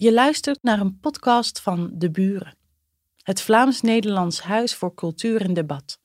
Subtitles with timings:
[0.00, 2.56] Je luistert naar een podcast van De Buren,
[3.22, 5.98] het Vlaams-Nederlands Huis voor Cultuur en Debat.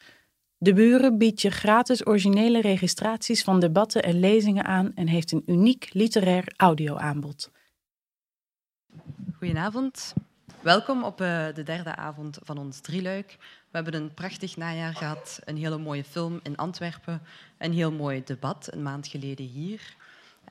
[0.57, 5.43] De Buren biedt je gratis originele registraties van debatten en lezingen aan en heeft een
[5.45, 7.51] uniek literair audioaanbod.
[9.37, 10.13] Goedenavond.
[10.61, 13.35] Welkom op uh, de derde avond van ons drieluik.
[13.39, 17.21] We hebben een prachtig najaar gehad, een hele mooie film in Antwerpen,
[17.57, 19.95] een heel mooi debat een maand geleden hier.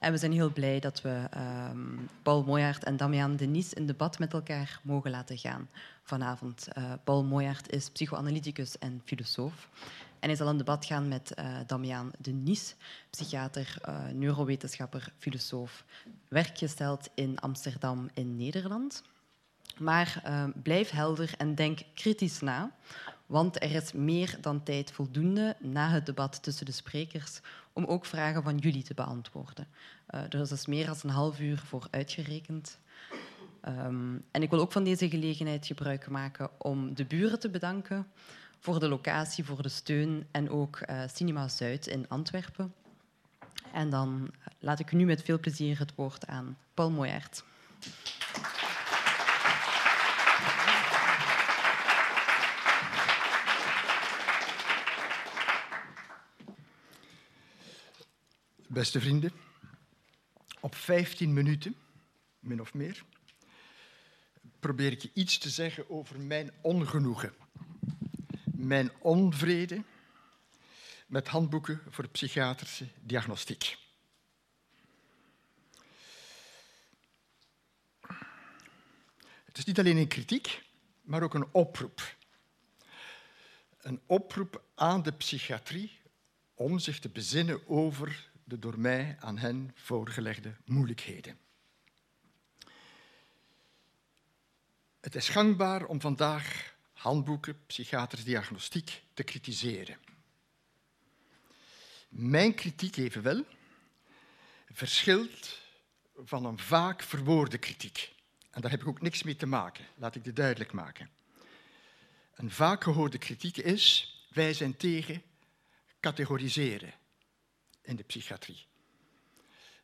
[0.05, 1.29] En we zijn heel blij dat we
[1.71, 5.69] um, Paul Moyaert en Damian Denis in debat met elkaar mogen laten gaan
[6.03, 6.69] vanavond.
[6.79, 9.69] Uh, Paul Moyaert is psychoanalyticus en filosoof.
[10.19, 12.75] En hij zal in debat gaan met uh, Damian Denis,
[13.11, 15.85] psychiater, uh, neurowetenschapper, filosoof,
[16.29, 19.03] werkgesteld in Amsterdam in Nederland.
[19.79, 22.71] Maar uh, blijf helder en denk kritisch na,
[23.27, 27.41] want er is meer dan tijd voldoende na het debat tussen de sprekers
[27.75, 29.67] om ook vragen van jullie te beantwoorden.
[30.15, 32.79] Uh, er is dus meer dan een half uur voor uitgerekend.
[33.69, 38.07] Um, en ik wil ook van deze gelegenheid gebruik maken om de buren te bedanken
[38.59, 42.75] voor de locatie, voor de steun en ook uh, Cinema Zuid in Antwerpen.
[43.73, 47.45] En dan laat ik nu met veel plezier het woord aan Paul Moyaert.
[58.75, 59.33] Beste vrienden,
[60.61, 61.77] op 15 minuten,
[62.39, 63.05] min of meer,
[64.61, 67.35] probeer ik je iets te zeggen over mijn ongenoegen,
[68.45, 69.83] mijn onvrede
[71.07, 73.79] met handboeken voor psychiatrische diagnostiek.
[79.45, 80.63] Het is niet alleen een kritiek,
[81.03, 82.17] maar ook een oproep.
[83.81, 85.99] Een oproep aan de psychiatrie
[86.55, 91.39] om zich te bezinnen over door mij aan hen voorgelegde moeilijkheden.
[95.01, 99.99] Het is gangbaar om vandaag handboeken psychiatrische diagnostiek te kritiseren.
[102.09, 103.45] Mijn kritiek evenwel
[104.73, 105.61] verschilt
[106.17, 108.13] van een vaak verwoorde kritiek.
[108.51, 111.11] En daar heb ik ook niks mee te maken, laat ik dit duidelijk maken.
[112.35, 115.23] Een vaak gehoorde kritiek is, wij zijn tegen
[116.01, 116.95] categoriseren
[117.85, 118.67] in de psychiatrie.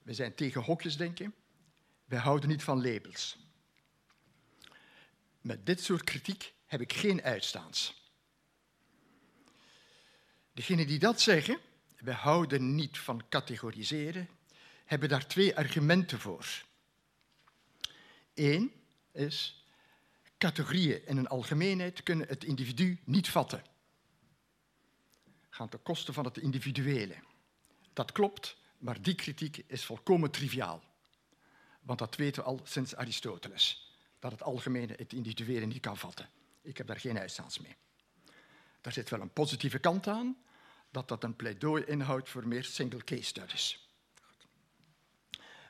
[0.03, 1.35] We zijn tegen hokjesdenken.
[2.05, 3.39] Wij houden niet van labels.
[5.41, 8.09] Met dit soort kritiek heb ik geen uitstaans.
[10.53, 11.59] Degenen die dat zeggen,
[11.97, 14.29] we houden niet van categoriseren,
[14.85, 16.65] hebben daar twee argumenten voor.
[18.35, 18.73] Eén
[19.13, 19.65] is,
[20.39, 23.63] categorieën in een algemeenheid kunnen het individu niet vatten.
[25.49, 27.15] Gaan ten koste van het individuele.
[27.93, 30.83] Dat klopt, maar die kritiek is volkomen triviaal.
[31.81, 36.29] Want dat weten we al sinds Aristoteles, dat het algemene het individuele niet kan vatten.
[36.63, 37.77] Ik heb daar geen uitstaans mee.
[38.81, 40.37] Daar zit wel een positieve kant aan,
[40.91, 43.89] dat dat een pleidooi inhoudt voor meer single case studies.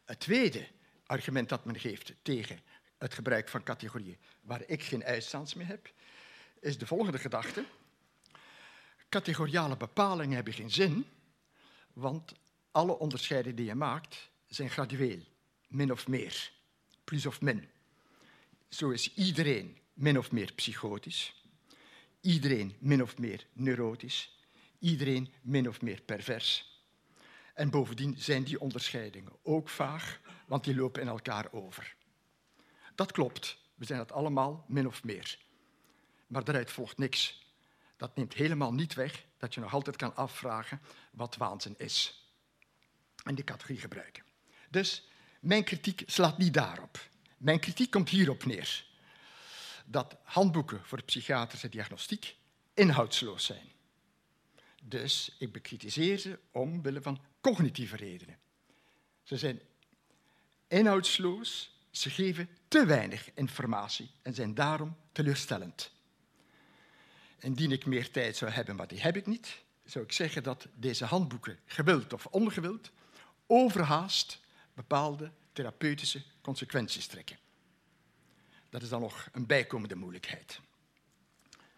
[0.05, 0.69] Het tweede
[1.07, 2.61] argument dat men geeft tegen
[2.99, 5.93] het gebruik van categorieën waar ik geen uitstaans mee heb,
[6.61, 7.65] is de volgende gedachte.
[9.09, 11.07] Categoriale bepalingen hebben geen zin
[11.93, 12.33] want
[12.71, 15.21] alle onderscheiden die je maakt zijn gradueel,
[15.69, 16.53] min of meer,
[17.05, 17.69] plus of min.
[18.69, 21.45] Zo is iedereen min of meer psychotisch,
[22.21, 24.39] iedereen min of meer neurotisch,
[24.79, 26.79] iedereen min of meer pervers.
[27.55, 31.97] En bovendien zijn die onderscheidingen ook vaag, want die lopen in elkaar over.
[32.95, 35.39] Dat klopt, we zijn het allemaal min of meer.
[36.27, 37.40] Maar daaruit volgt niks.
[38.01, 40.81] Dat neemt helemaal niet weg dat je nog altijd kan afvragen
[41.11, 42.25] wat waanzin is.
[43.25, 44.23] En die categorie gebruiken.
[44.71, 45.09] Dus
[45.41, 47.09] mijn kritiek slaat niet daarop.
[47.37, 48.85] Mijn kritiek komt hierop neer.
[49.87, 52.37] Dat handboeken voor psychiatrische diagnostiek
[52.75, 53.73] inhoudsloos zijn.
[54.83, 58.39] Dus ik bekritiseer ze omwille van cognitieve redenen.
[59.23, 59.61] Ze zijn
[60.69, 65.99] inhoudsloos, ze geven te weinig informatie en zijn daarom teleurstellend.
[67.41, 70.67] Indien ik meer tijd zou hebben, maar die heb ik niet, zou ik zeggen dat
[70.75, 72.91] deze handboeken, gewild of ongewild,
[73.47, 74.41] overhaast
[74.75, 77.39] bepaalde therapeutische consequenties trekken.
[78.69, 80.61] Dat is dan nog een bijkomende moeilijkheid.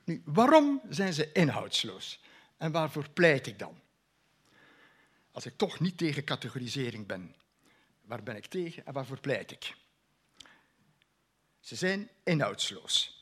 [0.04, 2.20] Nu, waarom zijn ze inhoudsloos
[2.56, 3.80] en waarvoor pleit ik dan?
[5.30, 7.34] Als ik toch niet tegen categorisering ben,
[8.00, 9.74] waar ben ik tegen en waarvoor pleit ik?
[11.60, 13.20] Ze zijn inhoudsloos.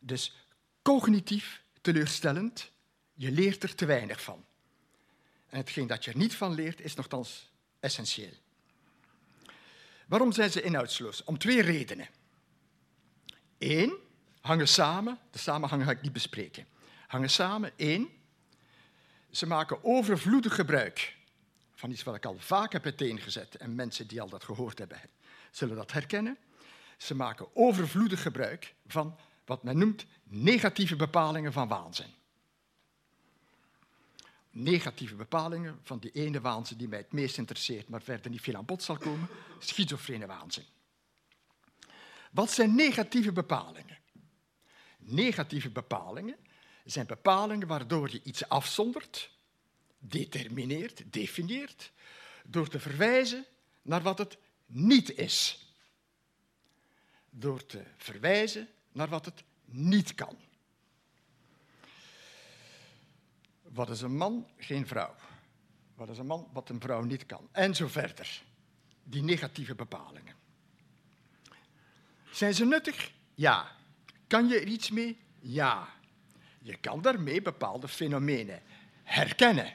[0.00, 0.47] Dus
[0.88, 2.70] cognitief teleurstellend.
[3.14, 4.44] Je leert er te weinig van.
[5.46, 7.50] En hetgeen dat je er niet van leert, is nogthans
[7.80, 8.32] essentieel.
[10.06, 11.24] Waarom zijn ze inhoudsloos?
[11.24, 12.08] Om twee redenen.
[13.58, 13.92] Eén,
[14.40, 16.66] hangen samen, de samenhang ga ik niet bespreken.
[17.06, 18.08] Hangen samen, één,
[19.30, 21.16] ze maken overvloedig gebruik
[21.74, 25.00] van iets wat ik al vaak heb uiteengezet en mensen die al dat gehoord hebben
[25.50, 26.38] zullen dat herkennen.
[26.96, 32.14] Ze maken overvloedig gebruik van wat men noemt negatieve bepalingen van waanzin.
[34.50, 38.54] Negatieve bepalingen van die ene waanzin die mij het meest interesseert, maar verder niet veel
[38.54, 39.28] aan bod zal komen,
[39.58, 40.64] schizofrene waanzin.
[42.30, 43.98] Wat zijn negatieve bepalingen?
[44.98, 46.36] Negatieve bepalingen
[46.84, 49.30] zijn bepalingen waardoor je iets afzondert,
[49.98, 51.92] determineert, definieert,
[52.44, 53.46] door te verwijzen
[53.82, 55.66] naar wat het niet is.
[57.30, 60.36] Door te verwijzen naar wat het niet kan.
[63.62, 64.46] Wat is een man?
[64.56, 65.14] Geen vrouw.
[65.94, 66.48] Wat is een man?
[66.52, 67.48] Wat een vrouw niet kan.
[67.52, 68.42] En zo verder.
[69.04, 70.34] Die negatieve bepalingen.
[72.30, 73.10] Zijn ze nuttig?
[73.34, 73.76] Ja.
[74.26, 75.18] Kan je er iets mee?
[75.40, 75.88] Ja.
[76.62, 78.62] Je kan daarmee bepaalde fenomenen
[79.02, 79.72] herkennen.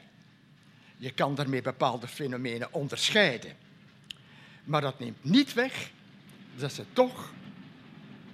[0.96, 3.56] Je kan daarmee bepaalde fenomenen onderscheiden.
[4.64, 5.90] Maar dat neemt niet weg
[6.56, 7.32] dat ze toch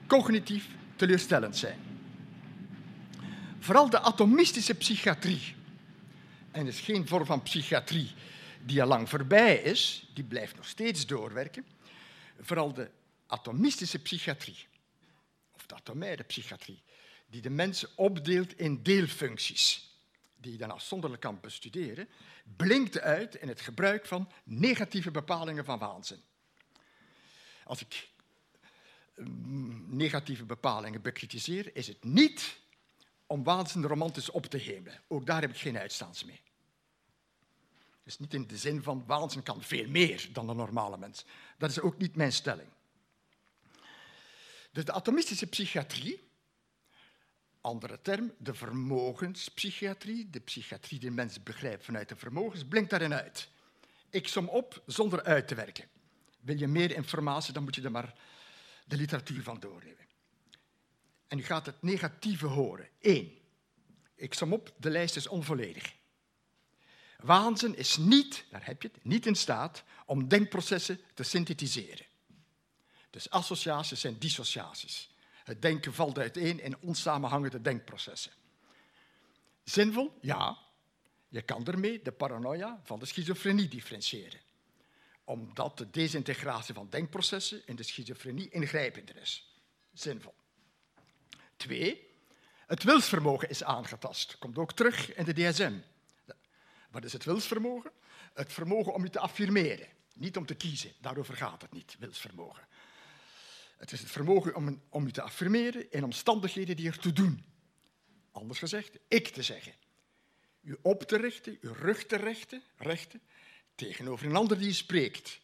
[0.06, 0.67] cognitief
[1.00, 1.79] teleurstellend zijn.
[3.58, 5.55] Vooral de atomistische psychiatrie.
[6.50, 8.12] En het is geen vorm van psychiatrie
[8.64, 11.67] die al lang voorbij is, die blijft nog steeds doorwerken.
[12.41, 12.91] Vooral de
[13.26, 14.67] atomistische psychiatrie,
[15.52, 16.82] of de atomaire psychiatrie,
[17.26, 19.94] die de mensen opdeelt in deelfuncties,
[20.37, 22.08] die je dan afzonderlijk kan bestuderen,
[22.56, 26.23] blinkt uit in het gebruik van negatieve bepalingen van waanzin.
[27.64, 28.08] Als ik
[29.87, 32.58] negatieve bepalingen bekritiseer, is het niet
[33.26, 35.00] om waanzin romantisch op te hemelen.
[35.08, 36.40] Ook daar heb ik geen uitstaans mee.
[38.02, 41.25] Dus niet in de zin van waanzin kan veel meer dan de normale mens.
[41.58, 42.69] Dat is ook niet mijn stelling.
[44.72, 46.20] Dus de atomistische psychiatrie,
[47.61, 53.49] andere term, de vermogenspsychiatrie, de psychiatrie die mensen begrijpt vanuit de vermogens, blinkt daarin uit.
[54.11, 55.88] Ik som op zonder uit te werken.
[56.40, 58.14] Wil je meer informatie, dan moet je er maar
[58.91, 60.07] de literatuur van doornemen.
[61.27, 62.89] En u gaat het negatieve horen.
[63.01, 63.39] Eén,
[64.15, 65.95] ik som op, de lijst is onvolledig.
[67.19, 72.07] Waanzin is niet, daar heb je het, niet in staat om denkprocessen te synthetiseren.
[73.11, 75.11] Dus associaties zijn dissociaties.
[75.45, 78.33] Het denken valt uiteen in onsamenhangende denkprocessen.
[79.65, 80.19] Zinvol?
[80.21, 80.59] Ja.
[81.29, 84.41] Je kan ermee de paranoia van de schizofrenie differentiëren.
[85.31, 89.55] Omdat de desintegratie van denkprocessen in de schizofrenie ingrijpender is.
[89.93, 90.35] Zinvol.
[91.56, 92.09] Twee,
[92.67, 94.38] het wilsvermogen is aangetast.
[94.38, 95.79] Komt ook terug in de DSM.
[96.91, 97.91] Wat is het wilsvermogen?
[98.35, 100.93] Het vermogen om je te affirmeren, niet om te kiezen.
[101.00, 102.67] Daarover gaat het niet, wilsvermogen.
[103.77, 107.44] Het is het vermogen om, om je te affirmeren in omstandigheden die ertoe doen.
[108.32, 109.75] Anders gezegd, ik te zeggen.
[110.61, 113.23] U op te richten, uw rug te rechten, rechten
[113.81, 115.41] tegenover een ander die spreekt.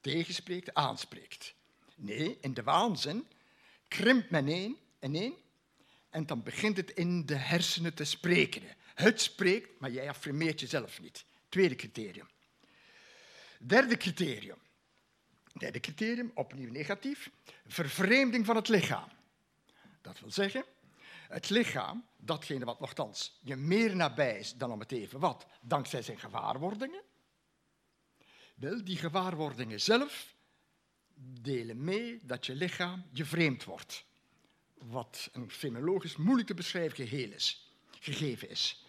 [0.00, 1.54] Tegenspreekt, aanspreekt.
[1.96, 3.26] Nee, in de waanzin
[3.88, 5.34] krimpt men één en één
[6.10, 8.62] en dan begint het in de hersenen te spreken.
[8.94, 11.24] Het spreekt, maar jij affirmeert jezelf niet.
[11.48, 12.28] Tweede criterium.
[13.58, 14.58] Derde criterium.
[15.52, 17.30] Derde criterium, opnieuw negatief.
[17.66, 19.08] Vervreemding van het lichaam.
[20.00, 20.64] Dat wil zeggen,
[21.28, 26.02] het lichaam, datgene wat nogthans je meer nabij is dan om het even wat, dankzij
[26.02, 27.02] zijn gewaarwordingen,
[28.54, 30.34] wel, die gewaarwordingen zelf
[31.40, 34.04] delen mee dat je lichaam je vreemd wordt.
[34.74, 38.86] Wat een fenologisch moeilijk te beschrijven geheel is, gegeven is.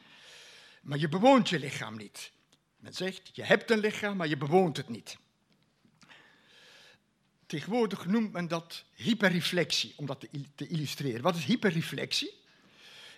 [0.82, 2.32] Maar je bewoont je lichaam niet.
[2.78, 5.18] Men zegt, je hebt een lichaam, maar je bewoont het niet.
[7.46, 11.22] Tegenwoordig noemt men dat hyperreflexie, om dat te illustreren.
[11.22, 12.42] Wat is hyperreflexie?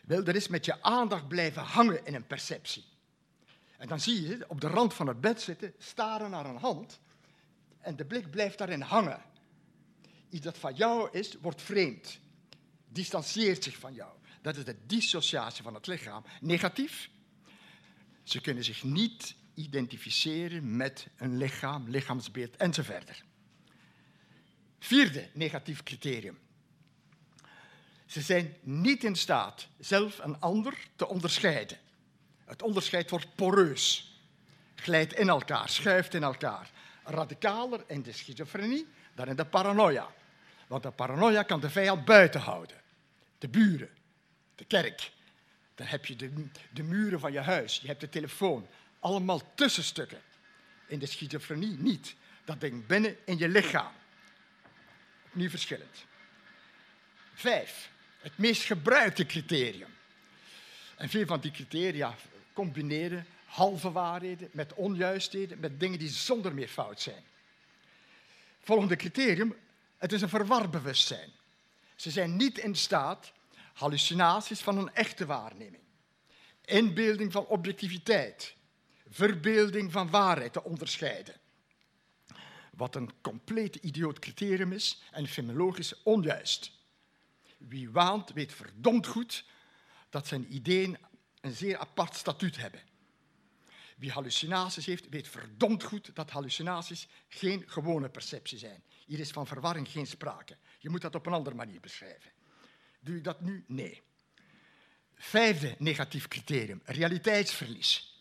[0.03, 2.83] Wel, dat is met je aandacht blijven hangen in een perceptie.
[3.77, 6.99] En dan zie je op de rand van het bed zitten, staren naar een hand,
[7.79, 9.21] en de blik blijft daarin hangen.
[10.29, 12.19] Iets dat van jou is, wordt vreemd,
[12.87, 14.11] distancieert zich van jou.
[14.41, 16.23] Dat is de dissociatie van het lichaam.
[16.41, 17.09] Negatief.
[18.23, 23.23] Ze kunnen zich niet identificeren met een lichaam, lichaamsbeeld enzovoort.
[24.79, 26.39] Vierde negatief criterium.
[28.05, 31.77] Ze zijn niet in staat zelf een ander te onderscheiden.
[32.45, 34.15] Het onderscheid wordt poreus,
[34.75, 36.69] glijdt in elkaar, schuift in elkaar.
[37.03, 40.13] Radicaler in de schizofrenie dan in de paranoia.
[40.67, 42.81] Want de paranoia kan de vijand buiten houden.
[43.37, 43.89] De buren,
[44.55, 45.11] de kerk.
[45.75, 48.67] Dan heb je de, de muren van je huis, je hebt de telefoon.
[48.99, 50.21] Allemaal tussenstukken.
[50.87, 52.15] In de schizofrenie niet.
[52.45, 53.91] dat ding binnen in je lichaam.
[55.25, 56.05] Opnieuw verschillend.
[57.33, 59.95] Vijf, het meest gebruikte criterium.
[60.95, 62.15] En veel van die criteria
[62.55, 67.23] combineren halve waarheden met onjuistheden, met dingen die zonder meer fout zijn.
[68.59, 69.55] Volgende criterium,
[69.97, 71.29] het is een verwarbewustzijn.
[71.95, 73.31] Ze zijn niet in staat
[73.73, 75.83] hallucinaties van een echte waarneming,
[76.65, 78.55] inbeelding van objectiviteit,
[79.09, 81.35] verbeelding van waarheid te onderscheiden.
[82.71, 86.71] Wat een compleet idioot criterium is en fenomenologisch onjuist.
[87.57, 89.45] Wie waant, weet verdomd goed
[90.09, 90.97] dat zijn ideeën
[91.45, 92.81] een zeer apart statuut hebben.
[93.97, 98.83] Wie hallucinaties heeft, weet verdomd goed dat hallucinaties geen gewone perceptie zijn.
[99.05, 100.57] Hier is van verwarring geen sprake.
[100.79, 102.31] Je moet dat op een andere manier beschrijven.
[102.99, 103.63] Doe je dat nu?
[103.67, 104.01] Nee.
[105.15, 108.19] Vijfde negatief criterium, realiteitsverlies.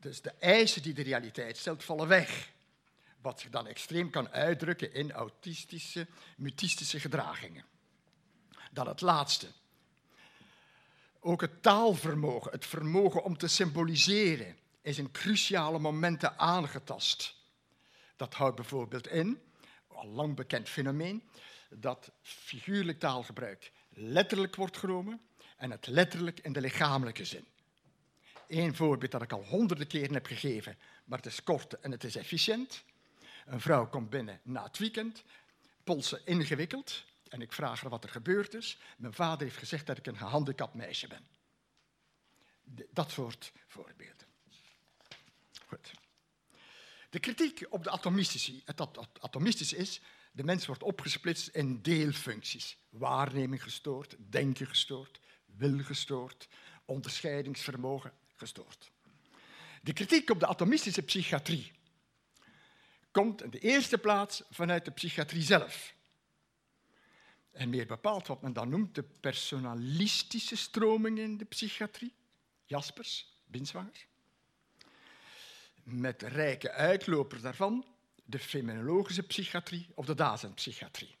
[0.00, 2.52] Dus de eisen die de realiteit stelt, vallen weg.
[3.20, 7.64] Wat zich dan extreem kan uitdrukken in autistische, mutistische gedragingen.
[8.70, 9.46] Dan het laatste.
[11.26, 17.36] Ook het taalvermogen, het vermogen om te symboliseren, is in cruciale momenten aangetast.
[18.16, 19.40] Dat houdt bijvoorbeeld in,
[19.86, 21.22] al lang bekend fenomeen,
[21.70, 25.20] dat figuurlijk taalgebruik letterlijk wordt genomen
[25.56, 27.44] en het letterlijk in de lichamelijke zin.
[28.48, 32.04] Eén voorbeeld dat ik al honderden keren heb gegeven, maar het is kort en het
[32.04, 32.84] is efficiënt.
[33.46, 35.24] Een vrouw komt binnen na het weekend,
[35.84, 38.78] polsen ingewikkeld, en ik vraag haar wat er gebeurd is.
[38.96, 41.26] Mijn vader heeft gezegd dat ik een gehandicapt meisje ben.
[42.90, 44.26] Dat soort voorbeelden.
[45.66, 45.90] Goed.
[47.10, 48.80] De kritiek op de atomistische, het
[49.20, 50.00] atomistische is,
[50.32, 52.76] de mens wordt opgesplitst in deelfuncties.
[52.88, 56.48] Waarneming gestoord, denken gestoord, wil gestoord,
[56.84, 58.90] onderscheidingsvermogen gestoord.
[59.82, 61.72] De kritiek op de atomistische psychiatrie
[63.10, 65.94] komt in de eerste plaats vanuit de psychiatrie zelf.
[67.54, 72.14] En meer bepaald wat men dan noemt de personalistische stroming in de psychiatrie.
[72.64, 74.06] Jaspers, Binswanger.
[75.82, 77.84] Met rijke uitlopers daarvan
[78.24, 81.16] de fenomenologische psychiatrie of de Dasein-psychiatrie.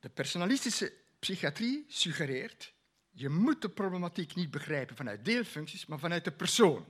[0.00, 2.74] De personalistische psychiatrie suggereert
[3.18, 6.86] je moet de problematiek niet begrijpen vanuit deelfuncties, maar vanuit de persoon.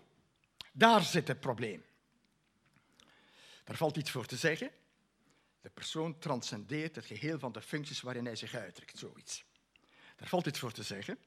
[0.73, 1.85] Daar zit het probleem.
[3.65, 4.71] Daar valt iets voor te zeggen.
[5.67, 9.45] De persoon transcendeert het geheel van de functies waarin hij zich uitdrukt, zoiets.
[10.17, 11.19] Daar valt iets voor te zeggen.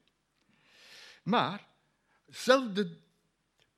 [1.22, 1.68] Maar
[2.26, 2.96] zelfs de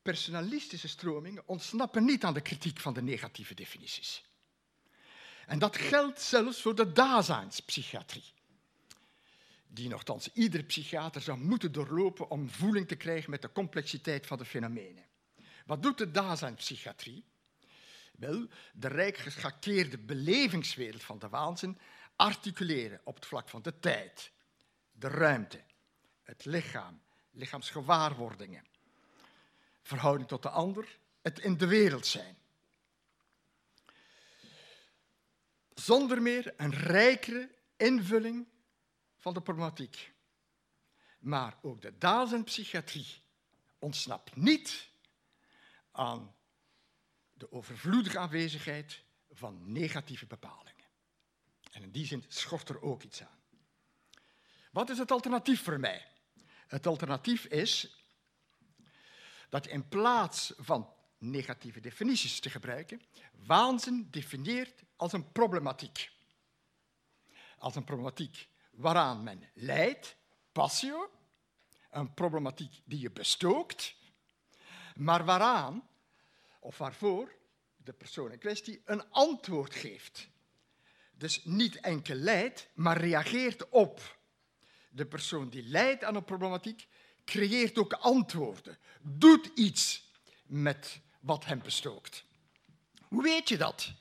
[0.01, 4.23] personalistische stromingen ontsnappen niet aan de kritiek van de negatieve definities.
[5.45, 8.33] En dat geldt zelfs voor de Daseinspsychiatrie,
[9.67, 14.37] die nogthans iedere psychiater zou moeten doorlopen om voeling te krijgen met de complexiteit van
[14.37, 15.05] de fenomenen.
[15.65, 17.23] Wat doet de Daseinspsychiatrie?
[18.19, 21.77] Wel, de rijk geschakeerde belevingswereld van de waanzin
[22.15, 24.31] articuleren op het vlak van de tijd,
[24.91, 25.63] de ruimte,
[26.23, 27.01] het lichaam,
[27.31, 28.65] lichaamsgewaarwordingen,
[29.81, 32.37] verhouding tot de ander, het in de wereld zijn.
[35.73, 38.47] Zonder meer een rijkere invulling
[39.17, 40.13] van de problematiek.
[41.19, 43.21] Maar ook de Dasein-psychiatrie
[43.79, 44.89] ontsnapt niet
[45.91, 46.35] aan
[47.43, 50.85] de overvloedige aanwezigheid van negatieve bepalingen.
[51.71, 53.41] En in die zin schort er ook iets aan.
[54.71, 56.07] Wat is het alternatief voor mij?
[56.67, 57.97] Het alternatief is
[59.49, 63.01] dat in plaats van negatieve definities te gebruiken,
[63.45, 66.11] waanzin definieert als een problematiek.
[67.57, 70.15] Als een problematiek waaraan men lijdt,
[70.51, 71.11] passio,
[71.91, 73.95] een problematiek die je bestookt,
[74.95, 75.87] maar waaraan
[76.63, 77.35] of waarvoor
[77.75, 80.27] de persoon in kwestie een antwoord geeft.
[81.11, 84.17] Dus niet enkel lijdt, maar reageert op.
[84.89, 86.87] De persoon die lijdt aan een problematiek
[87.25, 90.11] creëert ook antwoorden, doet iets
[90.45, 92.25] met wat hem bestookt.
[93.07, 93.93] Hoe weet je dat?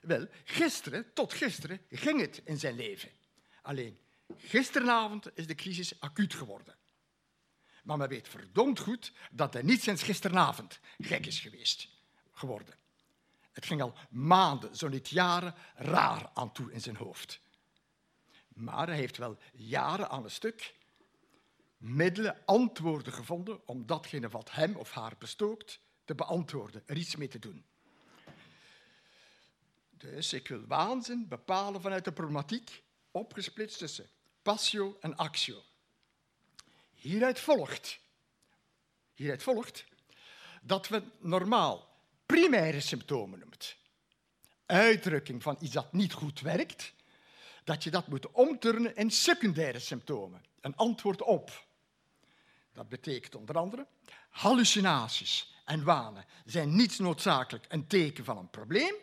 [0.00, 3.10] Wel, gisteren, tot gisteren, ging het in zijn leven.
[3.62, 3.98] Alleen,
[4.36, 6.78] gisteravond is de crisis acuut geworden.
[7.82, 11.99] Maar men weet verdomd goed dat hij niet sinds gisteravond gek is geweest
[12.40, 12.74] geworden.
[13.52, 17.40] Het ging al maanden, zo niet jaren, raar aan toe in zijn hoofd.
[18.48, 20.74] Maar hij heeft wel jaren aan een stuk
[21.76, 27.28] middelen, antwoorden gevonden om datgene wat hem of haar bestookt te beantwoorden, er iets mee
[27.28, 27.64] te doen.
[29.90, 34.10] Dus ik wil waanzin bepalen vanuit de problematiek, opgesplitst tussen
[34.42, 35.62] passio en actio.
[36.94, 37.98] Hieruit volgt,
[39.14, 39.84] hieruit volgt
[40.62, 41.89] dat we normaal
[42.30, 43.76] primaire symptomen noemt.
[44.66, 46.92] Uitdrukking van iets dat niet goed werkt,
[47.64, 50.44] dat je dat moet omturnen in secundaire symptomen.
[50.60, 51.66] Een antwoord op.
[52.72, 53.86] Dat betekent onder andere
[54.28, 58.94] hallucinaties en wanen zijn niet noodzakelijk een teken van een probleem.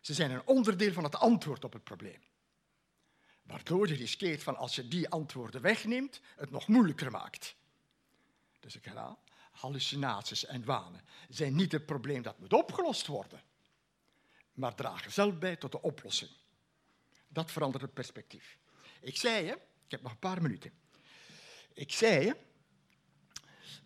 [0.00, 2.20] Ze zijn een onderdeel van het antwoord op het probleem.
[3.42, 7.54] Waardoor je riskeert van als je die antwoorden wegneemt, het nog moeilijker maakt.
[8.60, 9.18] Dus ik herhaal,
[9.56, 13.42] hallucinaties en wanen zijn niet het probleem dat moet opgelost worden,
[14.52, 16.30] maar dragen zelf bij tot de oplossing.
[17.28, 18.58] Dat verandert het perspectief.
[19.00, 19.52] Ik zei je,
[19.84, 20.72] ik heb nog een paar minuten.
[21.74, 22.36] Ik zei je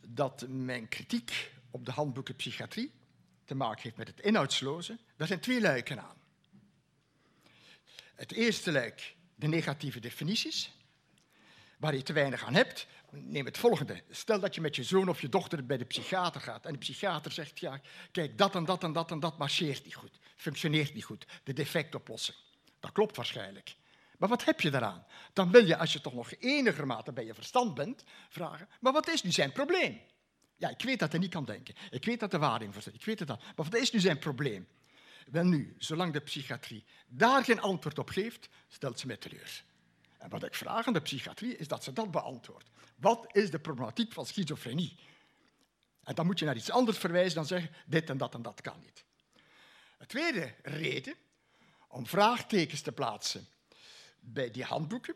[0.07, 2.93] dat mijn kritiek op de handboeken psychiatrie
[3.45, 4.99] te maken heeft met het inhoudsloze.
[5.17, 6.17] Daar zijn twee luiken aan.
[8.15, 10.73] Het eerste luik, de negatieve definities,
[11.79, 12.87] waar je te weinig aan hebt.
[13.11, 14.03] Neem het volgende.
[14.11, 16.79] Stel dat je met je zoon of je dochter bij de psychiater gaat en de
[16.79, 17.81] psychiater zegt, ja,
[18.13, 21.53] kijk, dat en dat en dat en dat marcheert niet goed, functioneert niet goed, de
[21.53, 22.39] defectoplossing.
[22.81, 23.77] Dat klopt waarschijnlijk.
[24.19, 25.05] Maar wat heb je daaraan?
[25.33, 29.09] Dan wil je, als je toch nog enigermate bij je verstand bent, vragen, maar wat
[29.09, 30.01] is nu zijn probleem?
[30.57, 31.75] Ja, ik weet dat hij niet kan denken.
[31.91, 32.95] Ik weet dat de waarding voor zit.
[32.95, 33.39] Ik weet het al.
[33.57, 34.69] Maar wat is nu zijn probleem?
[35.31, 39.65] Wel nu, zolang de psychiatrie daar geen antwoord op geeft, stelt ze mij teleur.
[40.21, 42.71] En wat ik vraag aan de psychiatrie is dat ze dat beantwoordt.
[42.97, 44.99] Wat is de problematiek van schizofrenie?
[46.03, 48.61] En dan moet je naar iets anders verwijzen dan zeggen, dit en dat en dat
[48.61, 49.05] kan niet.
[49.99, 51.15] De tweede reden
[51.89, 53.47] om vraagtekens te plaatsen
[54.21, 55.15] bij die handboeken,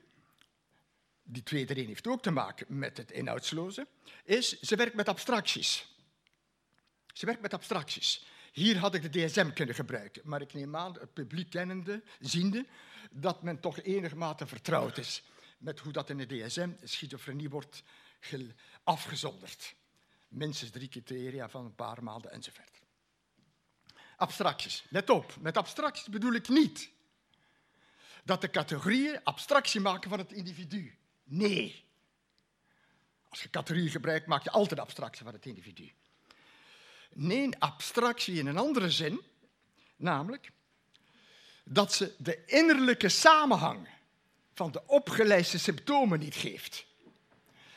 [1.22, 3.86] die tweede reden heeft ook te maken met het inhoudsloze,
[4.24, 5.86] is ze werkt met abstracties.
[7.12, 8.24] Ze werkt met abstracties.
[8.54, 12.66] Hier had ik de DSM kunnen gebruiken, maar ik neem aan, het publiek kennende, ziende,
[13.10, 15.22] dat men toch enigmate vertrouwd is
[15.58, 17.82] met hoe dat in de DSM schizofrenie wordt
[18.84, 19.74] afgezonderd.
[20.28, 22.80] Minstens drie criteria van een paar maanden enzovoort.
[24.16, 24.84] Abstracties.
[24.88, 26.90] Let op, met abstracties bedoel ik niet
[28.24, 30.98] dat de categorieën abstractie maken van het individu.
[31.24, 31.84] Nee.
[33.28, 35.92] Als je categorieën gebruikt, maak je altijd abstractie van het individu.
[37.14, 39.20] Nee, abstractie in een andere zin,
[39.96, 40.50] namelijk
[41.64, 43.88] dat ze de innerlijke samenhang
[44.54, 46.86] van de opgeleiste symptomen niet geeft.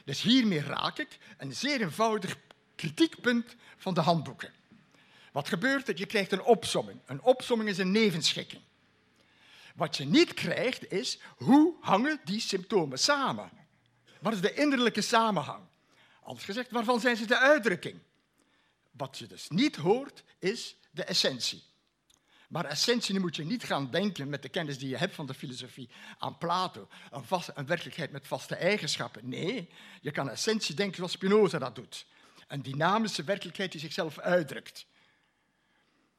[0.06, 2.38] Dus hiermee raak ik een zeer eenvoudig
[2.76, 4.54] kritiekpunt van de handboeken.
[5.32, 5.98] Wat gebeurt er?
[5.98, 7.00] Je krijgt een opsomming.
[7.06, 8.62] Een opsomming is een nevenschikking.
[9.76, 13.50] Wat je niet krijgt is, hoe hangen die symptomen samen?
[14.20, 15.64] Wat is de innerlijke samenhang?
[16.24, 18.00] Anders gezegd, waarvan zijn ze de uitdrukking?
[18.98, 21.64] Wat je dus niet hoort, is de essentie.
[22.48, 25.34] Maar essentie moet je niet gaan denken met de kennis die je hebt van de
[25.34, 29.30] filosofie aan Plato, een, een werkelijkheid met vaste eigenschappen.
[29.30, 29.70] Nee,
[30.02, 32.06] je kan essentie denken zoals Spinoza dat doet.
[32.48, 34.86] Een dynamische werkelijkheid die zichzelf uitdrukt.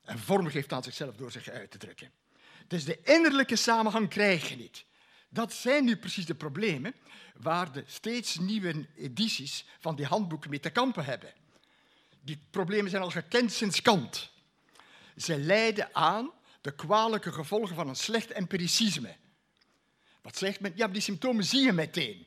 [0.04, 2.10] En vorm geeft aan zichzelf door zich uit te drukken.
[2.66, 4.84] Dus de innerlijke samenhang krijg je niet.
[5.28, 6.94] Dat zijn nu precies de problemen
[7.36, 11.32] waar de steeds nieuwe edities van die handboeken mee te kampen hebben.
[12.28, 14.30] Die problemen zijn al gekend sinds Kant.
[15.16, 19.16] Ze leiden aan de kwalijke gevolgen van een slecht empiricisme.
[20.22, 20.72] Wat zegt men?
[20.74, 22.26] Ja, die symptomen zie je meteen.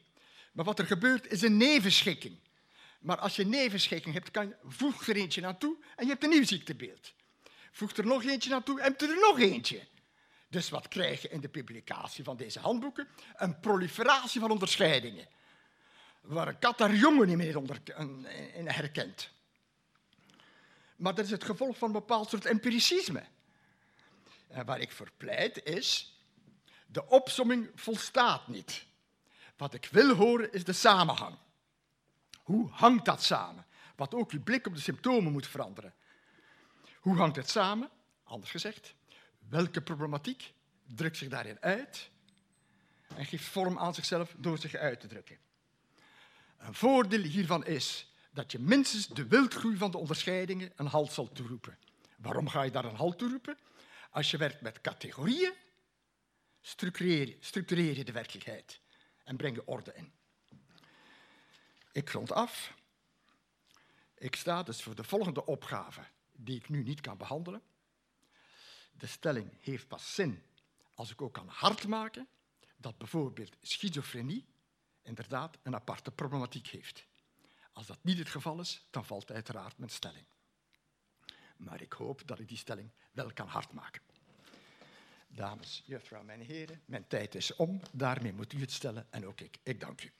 [0.51, 2.37] Maar wat er gebeurt is een nevenschikking.
[2.99, 6.45] Maar als je nevenschikking hebt, kan voeg er eentje naartoe en je hebt een nieuw
[6.45, 7.13] ziektebeeld.
[7.71, 9.87] Voeg er nog eentje naartoe en heb er nog eentje.
[10.49, 13.07] Dus wat krijg je in de publicatie van deze handboeken?
[13.35, 15.27] Een proliferatie van onderscheidingen.
[16.21, 17.81] Waar een kat haar jongen niet meer onder,
[18.63, 19.31] herkent.
[21.01, 23.23] Maar dat is het gevolg van een bepaald soort empiricisme.
[24.47, 26.19] En waar ik voor pleit is,
[26.87, 28.85] de opsomming volstaat niet.
[29.57, 31.37] Wat ik wil horen is de samenhang.
[32.43, 33.65] Hoe hangt dat samen?
[33.95, 35.93] Wat ook je blik op de symptomen moet veranderen.
[36.99, 37.89] Hoe hangt het samen?
[38.23, 38.93] Anders gezegd,
[39.49, 40.53] welke problematiek
[40.87, 42.09] drukt zich daarin uit
[43.15, 45.37] en geeft vorm aan zichzelf door zich uit te drukken?
[46.57, 51.31] Een voordeel hiervan is dat je minstens de wildgroei van de onderscheidingen een halt zal
[51.31, 51.77] toeroepen.
[52.17, 53.57] Waarom ga je daar een halt toeroepen?
[54.09, 55.53] Als je werkt met categorieën,
[56.61, 58.81] structureer, je de werkelijkheid
[59.23, 60.11] en breng je orde in.
[61.91, 62.73] Ik rond af.
[64.15, 67.61] Ik sta dus voor de volgende opgave, die ik nu niet kan behandelen.
[68.91, 70.43] De stelling heeft pas zin
[70.93, 72.27] als ik ook kan hard maken
[72.77, 74.45] dat bijvoorbeeld schizofrenie
[75.01, 77.05] inderdaad een aparte problematiek heeft.
[77.73, 80.25] Als dat niet het geval is, dan valt uiteraard mijn stelling.
[81.57, 84.01] Maar ik hoop dat ik die stelling wel kan hardmaken.
[85.27, 87.81] Dames, juffrouw, mijn heren, mijn tijd is om.
[87.91, 89.57] Daarmee moet u het stellen en ook ik.
[89.63, 90.11] Ik dank u.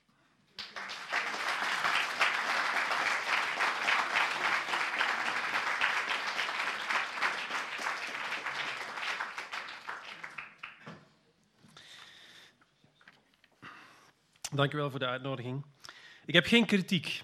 [14.54, 15.64] Dank u wel voor de uitnodiging.
[16.24, 17.22] Ik heb geen kritiek.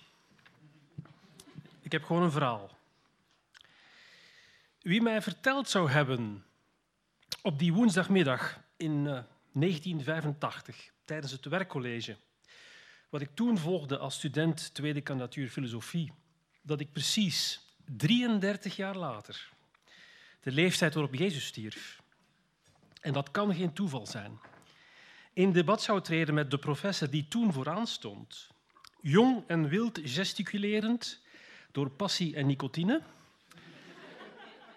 [1.89, 2.79] Ik heb gewoon een verhaal.
[4.81, 6.45] Wie mij verteld zou hebben
[7.43, 12.17] op die woensdagmiddag in 1985 eh, tijdens het werkcollege,
[13.09, 16.13] wat ik toen volgde als student tweede kandidatuur filosofie,
[16.63, 19.49] dat ik precies 33 jaar later
[20.41, 22.03] de leeftijd waarop Jezus stierf.
[23.01, 24.41] En dat kan geen toeval zijn.
[25.33, 28.49] In debat zou treden met de professor die toen vooraan stond.
[29.01, 31.27] Jong en wild gesticulerend
[31.73, 33.03] door passie en nicotine.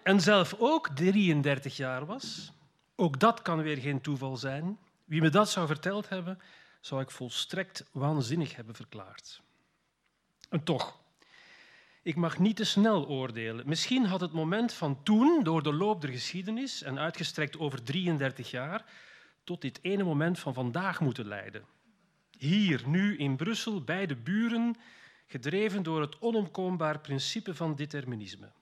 [0.02, 2.52] En zelf ook 33 jaar was.
[2.96, 4.78] Ook dat kan weer geen toeval zijn.
[5.04, 6.38] Wie me dat zou verteld hebben,
[6.80, 9.42] zou ik volstrekt waanzinnig hebben verklaard.
[10.48, 11.00] En toch,
[12.02, 13.68] ik mag niet te snel oordelen.
[13.68, 18.50] Misschien had het moment van toen, door de loop der geschiedenis en uitgestrekt over 33
[18.50, 18.84] jaar,
[19.44, 21.64] tot dit ene moment van vandaag moeten leiden.
[22.38, 24.76] Hier, nu in Brussel, bij de buren,
[25.32, 28.52] gedreven door het onomkoombaar principe van determinisme.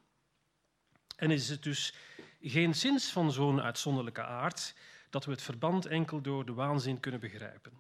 [1.17, 1.95] En is het dus
[2.41, 4.75] geen zins van zo'n uitzonderlijke aard
[5.11, 7.73] dat we het verband enkel door de waanzin kunnen begrijpen.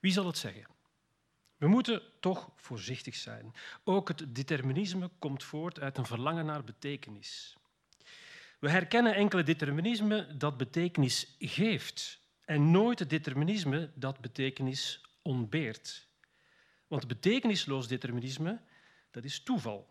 [0.00, 0.66] Wie zal het zeggen?
[1.56, 3.54] We moeten toch voorzichtig zijn.
[3.84, 7.56] Ook het determinisme komt voort uit een verlangen naar betekenis.
[8.58, 16.06] We herkennen enkele determinisme dat betekenis geeft en nooit het determinisme dat betekenis ontbeert.
[16.94, 18.60] Want betekenisloos determinisme,
[19.10, 19.88] dat is toeval.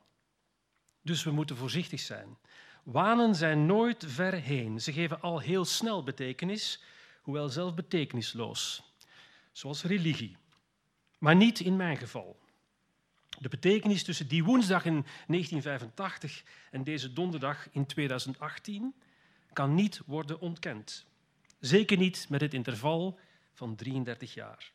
[1.02, 2.38] Dus we moeten voorzichtig zijn.
[2.84, 4.82] Wanen zijn nooit ver heen.
[4.82, 6.84] Ze geven al heel snel betekenis,
[7.22, 8.84] hoewel zelf betekenisloos.
[9.52, 10.38] Zoals religie.
[11.18, 12.40] Maar niet in mijn geval.
[13.40, 18.94] De betekenis tussen die woensdag in 1985 en deze donderdag in 2018
[19.54, 21.06] kan niet worden ontkend.
[21.60, 23.20] Zeker niet met het interval
[23.54, 24.72] van 33 jaar.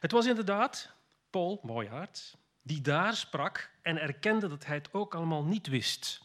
[0.00, 0.94] Het was inderdaad
[1.36, 6.20] Paul Mooijaard die daar sprak en erkende dat hij het ook allemaal niet wist.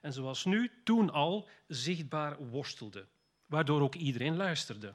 [0.00, 3.06] En zoals nu, toen al, zichtbaar worstelde,
[3.46, 4.94] waardoor ook iedereen luisterde.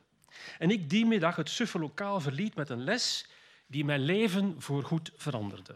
[0.57, 3.27] En ik die middag het suffe lokaal verliet met een les
[3.67, 5.75] die mijn leven voorgoed veranderde.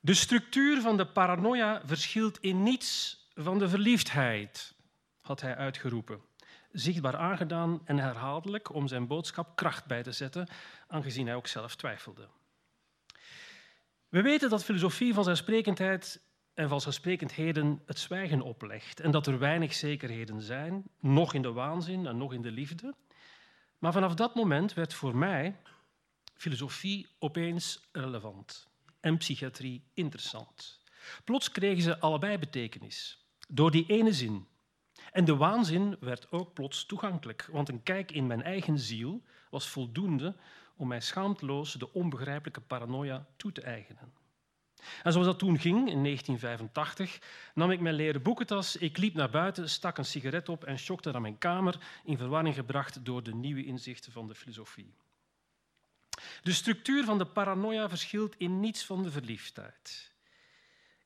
[0.00, 4.74] De structuur van de paranoia verschilt in niets van de verliefdheid,
[5.20, 6.20] had hij uitgeroepen,
[6.72, 10.48] zichtbaar aangedaan en herhaaldelijk om zijn boodschap kracht bij te zetten,
[10.88, 12.28] aangezien hij ook zelf twijfelde.
[14.08, 16.22] We weten dat filosofie van zijn sprekendheid
[16.54, 21.42] en van zijn sprekendheden het zwijgen oplegt en dat er weinig zekerheden zijn, nog in
[21.42, 22.94] de waanzin en nog in de liefde.
[23.78, 25.56] Maar vanaf dat moment werd voor mij
[26.34, 28.68] filosofie opeens relevant
[29.00, 30.82] en psychiatrie interessant.
[31.24, 34.46] Plots kregen ze allebei betekenis, door die ene zin.
[35.12, 39.68] En de waanzin werd ook plots toegankelijk, want een kijk in mijn eigen ziel was
[39.68, 40.36] voldoende
[40.78, 44.12] om mij schaamteloos de onbegrijpelijke paranoia toe te eigenen.
[45.02, 47.18] En zoals dat toen ging, in 1985,
[47.54, 51.10] nam ik mijn leren boekentas, ik liep naar buiten, stak een sigaret op en schokte
[51.10, 54.94] naar mijn kamer, in verwarring gebracht door de nieuwe inzichten van de filosofie.
[56.42, 60.12] De structuur van de paranoia verschilt in niets van de verliefdheid.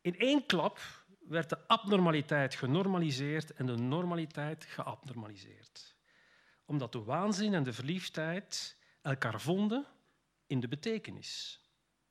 [0.01, 0.81] In één klap
[1.29, 5.95] werd de abnormaliteit genormaliseerd en de normaliteit geabnormaliseerd.
[6.65, 9.87] Omdat de waanzin en de verliefdheid elkaar vonden
[10.47, 11.61] in de betekenis,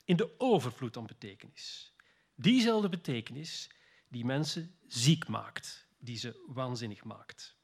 [0.06, 1.94] in de overvloed aan betekenis.
[2.36, 3.70] Diezelfde betekenis
[4.08, 7.56] die mensen ziek maakt, die ze waanzinnig maakt.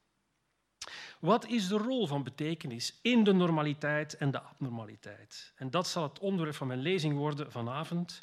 [1.19, 5.53] Wat is de rol van betekenis in de normaliteit en de abnormaliteit?
[5.55, 8.19] En dat zal het onderwerp van mijn lezing worden vanavond.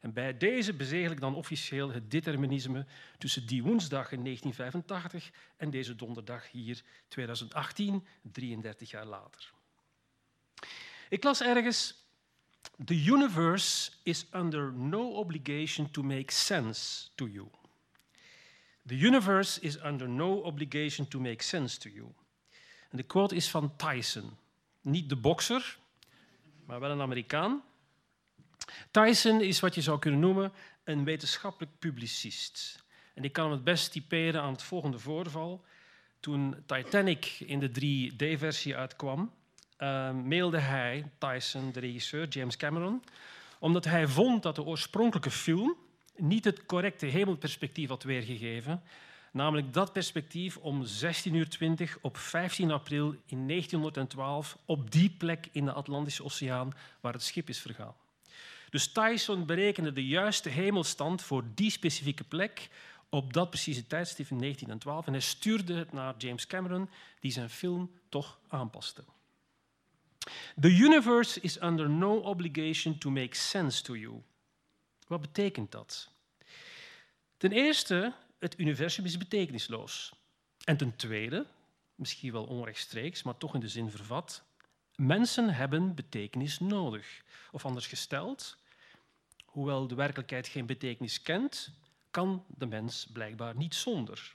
[0.00, 2.86] En bij deze bezegel ik dan officieel het determinisme
[3.18, 9.56] tussen die woensdag in 1985 en deze donderdag hier 2018, 33 jaar later.
[11.08, 11.94] Ik las ergens:
[12.84, 17.48] The universe is under no obligation to make sense to you.
[18.86, 22.06] The universe is under no obligation to make sense to you.
[22.90, 24.30] En de quote is van Tyson.
[24.80, 25.78] Niet de bokser,
[26.66, 27.62] maar wel een Amerikaan.
[28.90, 30.52] Tyson is wat je zou kunnen noemen
[30.84, 32.84] een wetenschappelijk publicist.
[33.14, 35.64] En ik kan hem het best typeren aan het volgende voorval.
[36.20, 39.32] Toen Titanic in de 3D-versie uitkwam,
[39.78, 43.02] uh, mailde hij Tyson, de regisseur, James Cameron,
[43.58, 45.76] omdat hij vond dat de oorspronkelijke film
[46.16, 48.82] niet het correcte hemelperspectief had weergegeven,
[49.32, 50.90] namelijk dat perspectief om 16.20
[51.32, 57.22] uur op 15 april in 1912 op die plek in de Atlantische Oceaan waar het
[57.22, 57.94] schip is vergaan.
[58.70, 62.68] Dus Tyson berekende de juiste hemelstand voor die specifieke plek
[63.08, 67.50] op dat precieze tijdstip in 1912 en hij stuurde het naar James Cameron, die zijn
[67.50, 69.04] film toch aanpaste.
[70.60, 74.22] The universe is under no obligation to make sense to you.
[75.06, 76.10] Wat betekent dat?
[77.36, 80.12] Ten eerste, het universum is betekenisloos.
[80.64, 81.46] En ten tweede,
[81.94, 84.42] misschien wel onrechtstreeks, maar toch in de zin vervat,
[84.96, 87.22] mensen hebben betekenis nodig.
[87.52, 88.56] Of anders gesteld,
[89.44, 91.70] hoewel de werkelijkheid geen betekenis kent,
[92.10, 94.34] kan de mens blijkbaar niet zonder.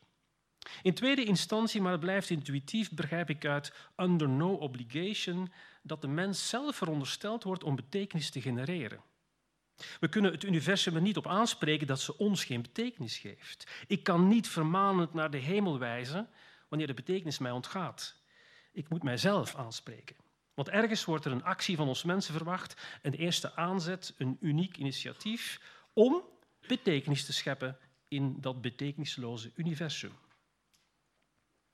[0.82, 6.08] In tweede instantie, maar het blijft intuïtief, begrijp ik uit under no obligation dat de
[6.08, 9.02] mens zelf verondersteld wordt om betekenis te genereren.
[10.00, 13.68] We kunnen het universum er niet op aanspreken dat ze ons geen betekenis geeft.
[13.88, 16.30] Ik kan niet vermanend naar de hemel wijzen
[16.68, 18.16] wanneer de betekenis mij ontgaat.
[18.72, 20.16] Ik moet mijzelf aanspreken.
[20.54, 24.78] Want ergens wordt er een actie van ons mensen verwacht, een eerste aanzet, een uniek
[24.78, 25.62] initiatief
[25.94, 26.24] om
[26.68, 30.12] betekenis te scheppen in dat betekenisloze universum.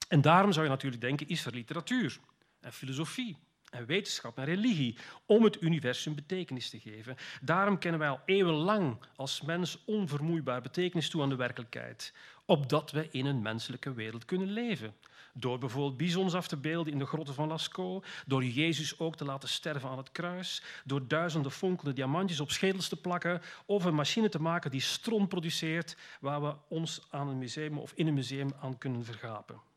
[0.09, 2.19] En daarom zou je natuurlijk denken, is er literatuur
[2.59, 3.37] en filosofie
[3.69, 7.15] en wetenschap en religie om het universum betekenis te geven.
[7.41, 12.13] Daarom kennen wij al eeuwenlang als mens onvermoeibaar betekenis toe aan de werkelijkheid,
[12.45, 14.95] opdat we in een menselijke wereld kunnen leven.
[15.33, 19.25] Door bijvoorbeeld bizons af te beelden in de grotten van Lascaux, door Jezus ook te
[19.25, 23.95] laten sterven aan het kruis, door duizenden fonkelende diamantjes op schedels te plakken of een
[23.95, 28.13] machine te maken die stron produceert waar we ons aan een museum of in een
[28.13, 29.68] museum aan kunnen vergapen.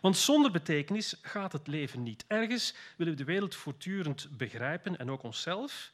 [0.00, 2.24] Want zonder betekenis gaat het leven niet.
[2.26, 5.92] Ergens willen we de wereld voortdurend begrijpen en ook onszelf.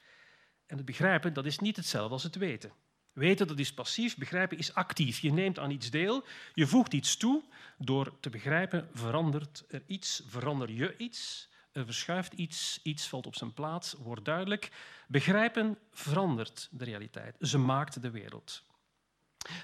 [0.66, 2.72] En het begrijpen dat is niet hetzelfde als het weten.
[3.12, 5.18] Weten dat is passief, begrijpen is actief.
[5.18, 6.24] Je neemt aan iets deel,
[6.54, 7.42] je voegt iets toe.
[7.78, 13.36] Door te begrijpen verandert er iets, verander je iets, er verschuift iets, iets valt op
[13.36, 14.70] zijn plaats, wordt duidelijk.
[15.08, 18.62] Begrijpen verandert de realiteit, ze maakt de wereld.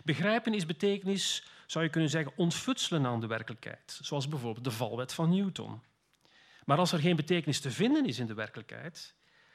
[0.04, 5.12] Begrijpen is betekenis, zou je kunnen zeggen, ontfutselen aan de werkelijkheid, zoals bijvoorbeeld de valwet
[5.12, 5.82] van Newton.
[6.64, 9.14] Maar als er geen betekenis te vinden is in de werkelijkheid,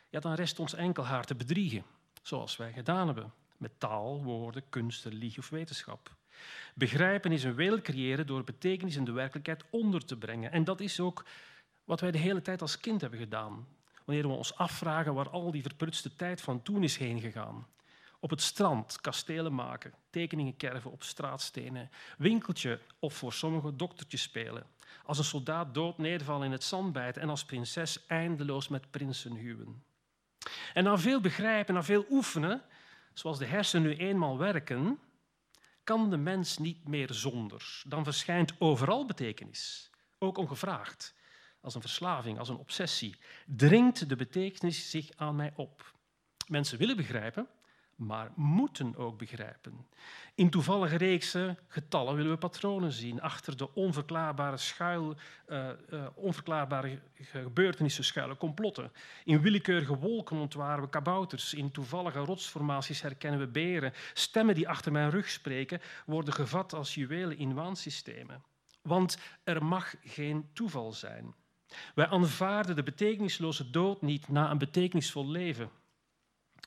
[0.09, 1.83] ja, dan rest ons enkel haar te bedriegen,
[2.21, 6.15] zoals wij gedaan hebben met taal, woorden, kunst, religie of wetenschap.
[6.73, 10.51] Begrijpen is een wereld creëren door betekenis in de werkelijkheid onder te brengen.
[10.51, 11.25] En dat is ook
[11.83, 13.67] wat wij de hele tijd als kind hebben gedaan.
[14.05, 17.67] Wanneer we ons afvragen waar al die verprutste tijd van toen is heen gegaan.
[18.23, 24.65] Op het strand kastelen maken, tekeningen kerven op straatstenen, winkeltje of voor sommigen doktertje spelen.
[25.05, 29.35] Als een soldaat dood nedervallen in het zand bijten en als prinses eindeloos met prinsen
[29.35, 29.83] huwen.
[30.73, 32.61] En na veel begrijpen, na veel oefenen,
[33.13, 34.99] zoals de hersenen nu eenmaal werken,
[35.83, 37.83] kan de mens niet meer zonder.
[37.87, 41.15] Dan verschijnt overal betekenis, ook ongevraagd,
[41.61, 43.15] als een verslaving, als een obsessie.
[43.45, 45.93] Dringt de betekenis zich aan mij op.
[46.47, 47.47] Mensen willen begrijpen,
[48.01, 49.85] maar moeten ook begrijpen.
[50.35, 53.21] In toevallige reeksen getallen willen we patronen zien.
[53.21, 55.15] Achter de onverklaarbare, schuil,
[55.47, 55.69] uh,
[56.15, 58.91] onverklaarbare gebeurtenissen schuilen complotten.
[59.23, 61.53] In willekeurige wolken ontwaren we kabouters.
[61.53, 63.93] In toevallige rotsformaties herkennen we beren.
[64.13, 68.43] Stemmen die achter mijn rug spreken worden gevat als juwelen in waansystemen.
[68.81, 71.33] Want er mag geen toeval zijn.
[71.95, 75.69] Wij aanvaarden de betekenisloze dood niet na een betekenisvol leven.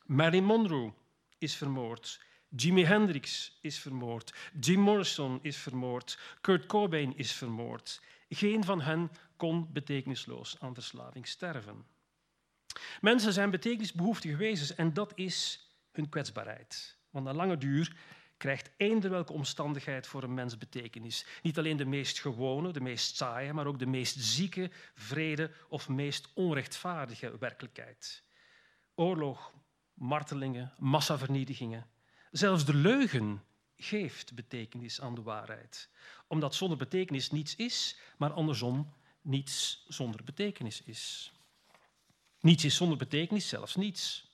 [0.06, 0.92] Marilyn Monroe
[1.44, 2.20] is vermoord.
[2.56, 4.34] Jimi Hendrix is vermoord.
[4.60, 6.18] Jim Morrison is vermoord.
[6.40, 8.00] Kurt Cobain is vermoord.
[8.28, 11.84] Geen van hen kon betekenisloos aan verslaving sterven.
[13.00, 16.96] Mensen zijn betekenisbehoeftige wezens en dat is hun kwetsbaarheid.
[17.10, 17.96] Want na lange duur
[18.36, 21.26] krijgt eender welke omstandigheid voor een mens betekenis.
[21.42, 25.88] Niet alleen de meest gewone, de meest saaie, maar ook de meest zieke, vrede of
[25.88, 28.22] meest onrechtvaardige werkelijkheid.
[28.94, 29.52] Oorlog,
[29.94, 31.86] martelingen, massavernietigingen.
[32.30, 33.42] Zelfs de leugen
[33.76, 35.88] geeft betekenis aan de waarheid.
[36.26, 41.32] Omdat zonder betekenis niets is, maar andersom niets zonder betekenis is.
[42.40, 44.32] Niets is zonder betekenis, zelfs niets.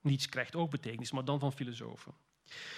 [0.00, 2.14] Niets krijgt ook betekenis, maar dan van filosofen.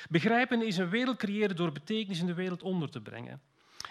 [0.08, 3.42] Begrijpen is een wereld creëren door betekenis in de wereld onder te brengen.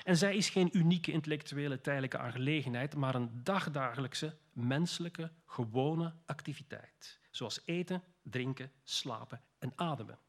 [0.05, 7.61] En zij is geen unieke intellectuele tijdelijke aangelegenheid, maar een dagdagelijkse, menselijke, gewone activiteit zoals
[7.65, 10.19] eten, drinken, slapen en ademen.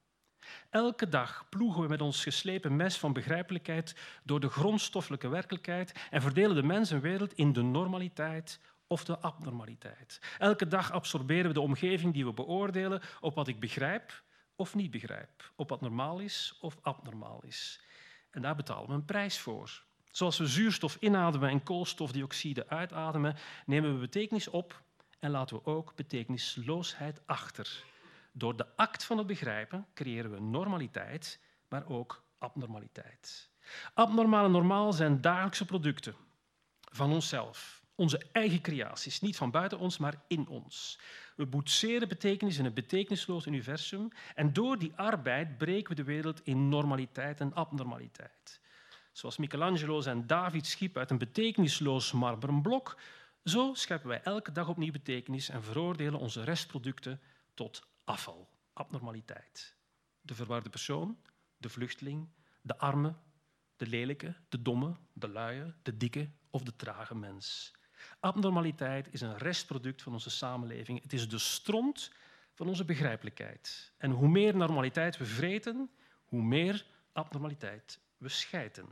[0.70, 6.22] Elke dag ploegen we met ons geslepen mes van begrijpelijkheid door de grondstoffelijke werkelijkheid en
[6.22, 10.20] verdelen de mens en wereld in de normaliteit of de abnormaliteit.
[10.38, 14.90] Elke dag absorberen we de omgeving die we beoordelen op wat ik begrijp of niet
[14.90, 17.80] begrijp, op wat normaal is of abnormaal is.
[18.36, 19.82] En daar betalen we een prijs voor.
[20.10, 24.82] Zoals we zuurstof inademen en koolstofdioxide uitademen, nemen we betekenis op
[25.18, 27.84] en laten we ook betekenisloosheid achter.
[28.32, 33.50] Door de act van het begrijpen creëren we normaliteit, maar ook abnormaliteit.
[33.94, 36.14] Abnormaal en normaal zijn dagelijkse producten
[36.92, 40.98] van onszelf, Onze eigen creaties, niet van buiten ons, maar in ons.
[41.36, 46.40] We boetseren betekenis in een betekenisloos universum en door die arbeid breken we de wereld
[46.44, 48.60] in normaliteit en abnormaliteit.
[49.12, 52.98] Zoals Michelangelo zijn David schiep uit een betekenisloos marmeren blok,
[53.44, 57.20] zo scheppen wij elke dag opnieuw betekenis en veroordelen onze restproducten
[57.54, 59.76] tot afval, abnormaliteit.
[60.20, 61.18] De verwarde persoon,
[61.56, 62.28] de vluchteling,
[62.62, 63.14] de arme,
[63.76, 67.74] de lelijke, de domme, de luie, de dikke of de trage mens.
[68.20, 71.02] Abnormaliteit is een restproduct van onze samenleving.
[71.02, 72.12] Het is de stront
[72.54, 73.92] van onze begrijpelijkheid.
[73.98, 75.90] En hoe meer normaliteit we vreten,
[76.24, 78.86] hoe meer abnormaliteit we schijten.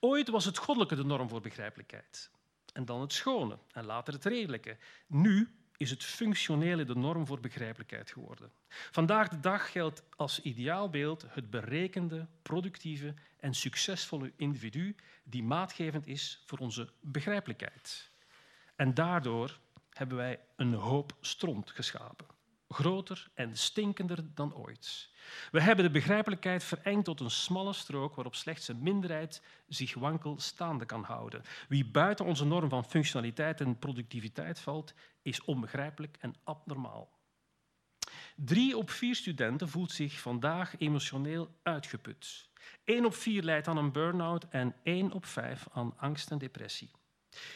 [0.00, 2.30] Ooit was het goddelijke de norm voor begrijpelijkheid.
[2.72, 4.76] En dan het schone en later het redelijke.
[5.06, 8.52] Nu is het functionele de norm voor begrijpelijkheid geworden.
[8.68, 16.42] Vandaag de dag geldt als ideaalbeeld het berekende, productieve en succesvolle individu die maatgevend is
[16.46, 18.10] voor onze begrijpelijkheid.
[18.76, 19.58] En daardoor
[19.90, 22.26] hebben wij een hoop stront geschapen.
[22.74, 25.10] Groter en stinkender dan ooit.
[25.50, 30.40] We hebben de begrijpelijkheid verengd tot een smalle strook waarop slechts een minderheid zich wankel
[30.40, 31.42] staande kan houden.
[31.68, 37.08] Wie buiten onze norm van functionaliteit en productiviteit valt, is onbegrijpelijk en abnormaal.
[38.36, 42.48] Drie op vier studenten voelt zich vandaag emotioneel uitgeput.
[42.84, 46.90] Eén op vier lijdt aan een burn-out en één op vijf aan angst en depressie.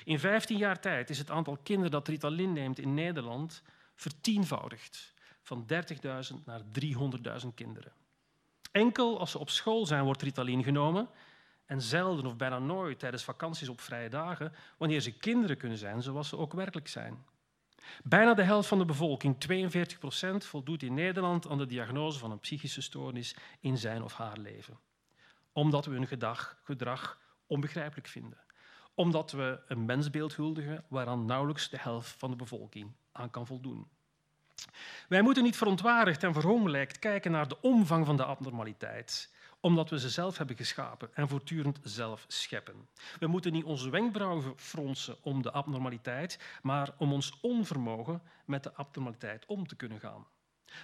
[0.05, 3.63] In 15 jaar tijd is het aantal kinderen dat Ritalin neemt in Nederland
[3.99, 5.15] vertienvoudigd.
[5.43, 6.63] Van 30.000 naar
[7.43, 7.93] 300.000 kinderen.
[8.73, 11.09] Enkel als ze op school zijn wordt Ritalin genomen
[11.67, 16.03] en zelden of bijna nooit tijdens vakanties op vrije dagen, wanneer ze kinderen kunnen zijn
[16.03, 17.25] zoals ze ook werkelijk zijn.
[18.05, 22.31] Bijna de helft van de bevolking, 42 procent, voldoet in Nederland aan de diagnose van
[22.31, 24.79] een psychische stoornis in zijn of haar leven.
[25.53, 26.07] Omdat we hun
[26.65, 28.39] gedrag onbegrijpelijk vinden.
[28.95, 33.89] Omdat we een mensbeeld huldigen waaraan nauwelijks de helft van de bevolking aan kan voldoen.
[35.09, 40.01] Wij moeten niet verontwaardigd en verhongelijkt kijken naar de omvang van de abnormaliteit omdat we
[40.01, 42.89] ze zelf hebben geschapen en voortdurend zelf scheppen.
[43.19, 48.75] We moeten niet onze wenkbrauwen fronsen om de abnormaliteit, maar om ons onvermogen met de
[48.75, 50.27] abnormaliteit om te kunnen gaan.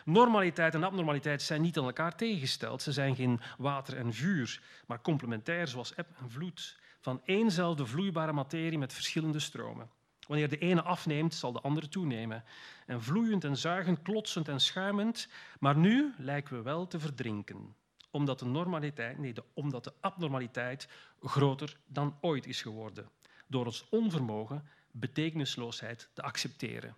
[0.04, 2.82] Normaliteit en abnormaliteit zijn niet aan elkaar tegengesteld.
[2.82, 6.78] Ze zijn geen water en vuur, maar complementair zoals eb en vloed.
[7.00, 9.90] Van éénzelfde vloeibare materie met verschillende stromen.
[10.26, 12.44] Wanneer de ene afneemt, zal de andere toenemen.
[12.86, 17.74] En vloeiend en zuigend, klotsend en schuimend, maar nu lijken we wel te verdrinken
[18.14, 20.88] omdat de, normaliteit, nee, de, omdat de abnormaliteit
[21.22, 23.10] groter dan ooit is geworden.
[23.46, 26.96] Door ons onvermogen betekenisloosheid te accepteren.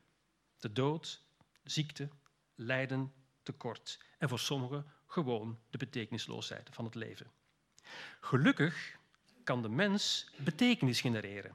[0.59, 1.23] De dood,
[1.65, 2.09] ziekte,
[2.55, 3.13] lijden,
[3.43, 4.01] tekort.
[4.19, 7.31] En voor sommigen gewoon de betekenisloosheid van het leven.
[8.21, 8.97] Gelukkig
[9.45, 11.55] kan de mens betekenis genereren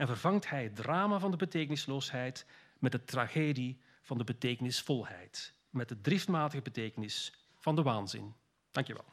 [0.00, 2.46] en vervangt hij het drama van de betekenisloosheid
[2.78, 8.34] met de tragedie van de betekenisvolheid, met de driftmatige betekenis van de waanzin.
[8.70, 9.04] Dank je wel.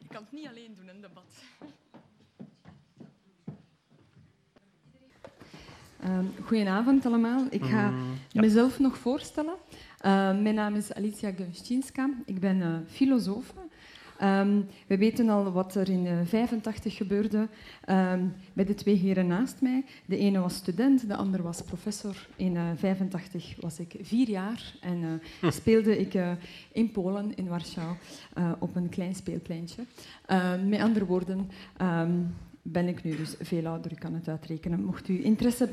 [0.00, 1.42] Ik kan het niet alleen doen, een debat.
[6.04, 7.46] Um, goedenavond allemaal.
[7.50, 7.98] Ik ga mm,
[8.28, 8.40] ja.
[8.40, 9.54] mezelf nog voorstellen.
[9.54, 12.10] Uh, mijn naam is Alicia Gunszczynska.
[12.24, 13.54] Ik ben uh, filosoof
[14.22, 17.48] Um, we weten al wat er in 1985 gebeurde
[17.88, 19.84] um, bij de twee heren naast mij.
[20.06, 22.26] De ene was student, de ander was professor.
[22.36, 25.50] In 1985 uh, was ik vier jaar en hm.
[25.50, 26.14] speelde ik
[26.72, 27.96] in Polen, in Warschau,
[28.58, 29.82] op een klein speelpleintje.
[30.66, 35.24] met andere woorden, um, ben ik nu dus veel ouder, kan het uitrekenen, mocht u
[35.24, 35.68] interesse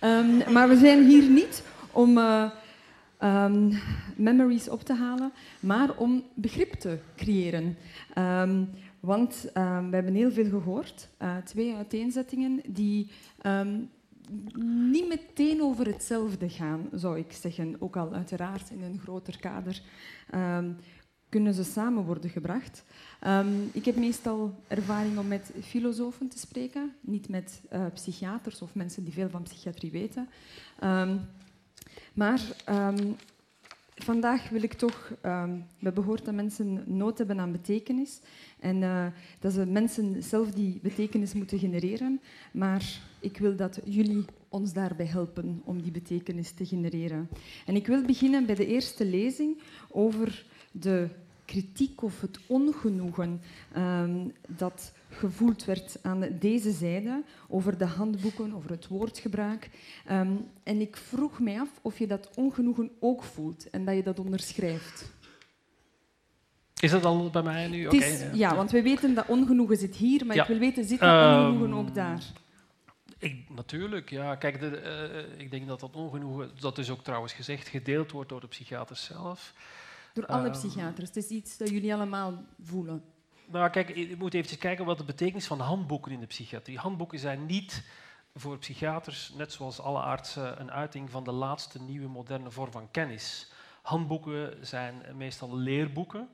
[0.00, 0.52] hebben.
[0.52, 3.78] maar we zijn hier niet om um,
[4.16, 7.76] memories op te halen, maar om begrip te creëren.
[8.18, 8.70] Um,
[9.00, 13.10] want we hebben heel veel gehoord, uh, twee uiteenzettingen die
[14.90, 17.76] niet meteen over hetzelfde gaan, zou ik zeggen.
[17.78, 19.82] Ook al uiteraard in een groter kader
[21.28, 22.84] kunnen ze samen worden gebracht.
[23.26, 28.74] Um, ik heb meestal ervaring om met filosofen te spreken, niet met uh, psychiaters of
[28.74, 30.28] mensen die veel van psychiatrie weten.
[30.84, 31.20] Um,
[32.14, 33.16] maar um,
[33.94, 35.12] vandaag wil ik toch...
[35.20, 38.20] We hebben gehoord dat mensen nood hebben aan betekenis.
[38.60, 39.06] En uh,
[39.40, 42.20] dat ze mensen zelf die betekenis moeten genereren.
[42.52, 47.28] Maar ik wil dat jullie ons daarbij helpen om die betekenis te genereren.
[47.66, 49.58] En ik wil beginnen bij de eerste lezing
[49.90, 50.44] over
[50.80, 51.08] de
[51.44, 53.40] kritiek of het ongenoegen
[53.72, 59.70] ehm, dat gevoeld werd aan deze zijde over de handboeken, over het woordgebruik.
[60.06, 64.02] Ehm, en ik vroeg mij af of je dat ongenoegen ook voelt en dat je
[64.02, 65.12] dat onderschrijft.
[66.80, 67.88] Is dat al bij mij nu?
[67.88, 68.54] Is, ja.
[68.56, 71.74] want we weten dat ongenoegen zit hier, maar ik wil weten, zit dat ehm, ongenoegen
[71.74, 72.22] ook daar?
[73.18, 74.34] Ik, natuurlijk, ja.
[74.34, 74.82] Kijk, de,
[75.36, 78.46] uh, ik denk dat dat ongenoegen, dat is ook trouwens gezegd, gedeeld wordt door de
[78.46, 79.52] psychiaters zelf.
[80.18, 81.08] Door alle uh, psychiaters.
[81.08, 83.04] Het is iets dat jullie allemaal voelen.
[83.46, 86.78] Nou, kijk, je moet even kijken wat de betekenis van handboeken in de psychiatrie.
[86.78, 87.84] Handboeken zijn niet
[88.34, 92.90] voor psychiaters, net zoals alle artsen, een uiting van de laatste nieuwe moderne vorm van
[92.90, 93.52] kennis.
[93.82, 96.28] Handboeken zijn meestal leerboeken.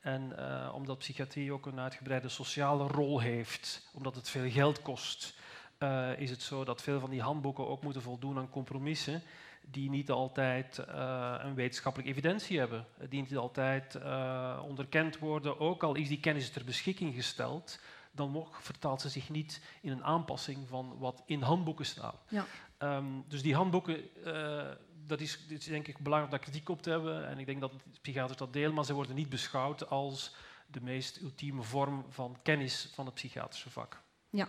[0.00, 5.34] En uh, omdat psychiatrie ook een uitgebreide sociale rol heeft, omdat het veel geld kost,
[5.78, 9.22] uh, is het zo dat veel van die handboeken ook moeten voldoen aan compromissen
[9.70, 15.82] die niet altijd uh, een wetenschappelijke evidentie hebben, die niet altijd uh, onderkend worden, ook
[15.82, 17.80] al is die kennis ter beschikking gesteld,
[18.12, 22.24] dan nog vertaalt ze zich niet in een aanpassing van wat in handboeken staat.
[22.28, 22.46] Ja.
[22.78, 24.68] Um, dus die handboeken, uh,
[25.06, 27.60] dat is, is, denk ik belangrijk om daar kritiek op te hebben, en ik denk
[27.60, 30.34] dat psychiaters dat delen, maar ze worden niet beschouwd als
[30.66, 34.02] de meest ultieme vorm van kennis van het psychiatrische vak.
[34.30, 34.48] Ja,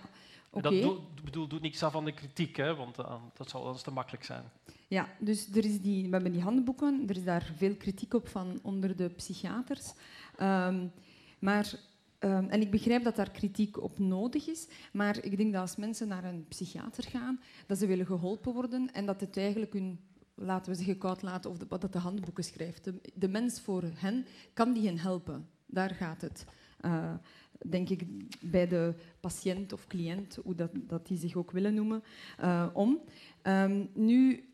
[0.54, 0.82] Okay.
[0.82, 3.92] Dat bedoel, doet niks af van de kritiek, hè, want uh, dat zal anders te
[3.92, 4.44] makkelijk zijn.
[4.88, 8.28] Ja, dus er is die, we hebben die handboeken, er is daar veel kritiek op
[8.28, 9.94] van onder de psychiaters.
[10.42, 10.92] Um,
[11.40, 11.74] maar,
[12.20, 15.76] um, en ik begrijp dat daar kritiek op nodig is, maar ik denk dat als
[15.76, 20.00] mensen naar een psychiater gaan, dat ze willen geholpen worden en dat het eigenlijk hun
[20.36, 22.84] laten we zeggen, koud laten of de, dat de handboeken schrijft.
[22.84, 25.50] De, de, mens voor hen kan die hen helpen.
[25.66, 26.46] Daar gaat het.
[26.82, 27.14] Uh,
[27.66, 28.04] denk ik,
[28.42, 32.04] bij de patiënt of cliënt, hoe dat, dat die zich ook willen noemen,
[32.42, 33.00] uh, om.
[33.44, 34.46] Um, nu,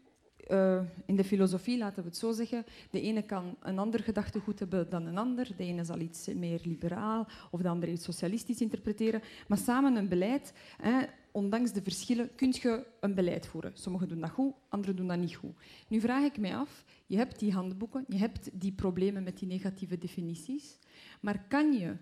[0.51, 4.59] uh, in de filosofie, laten we het zo zeggen, de ene kan een ander gedachtegoed
[4.59, 5.49] hebben dan een ander.
[5.57, 9.21] De ene zal iets meer liberaal of de andere iets socialistisch interpreteren.
[9.47, 13.71] Maar samen een beleid, hè, ondanks de verschillen, kun je een beleid voeren.
[13.73, 15.55] Sommigen doen dat goed, anderen doen dat niet goed.
[15.87, 19.47] Nu vraag ik mij af, je hebt die handboeken, je hebt die problemen met die
[19.47, 20.79] negatieve definities,
[21.21, 21.95] maar kan je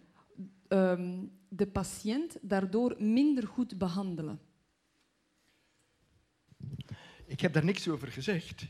[0.70, 4.40] um, de patiënt daardoor minder goed behandelen?
[7.26, 8.66] Ik heb daar niks over gezegd.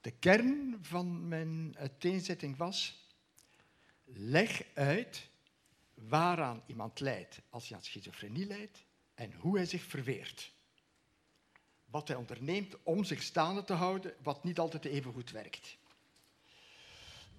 [0.00, 3.06] De kern van mijn uiteenzetting was:
[4.04, 5.28] leg uit
[5.94, 8.84] waaraan iemand lijdt als hij aan schizofrenie lijdt
[9.14, 10.52] en hoe hij zich verweert.
[11.84, 15.78] Wat hij onderneemt om zich staande te houden, wat niet altijd even goed werkt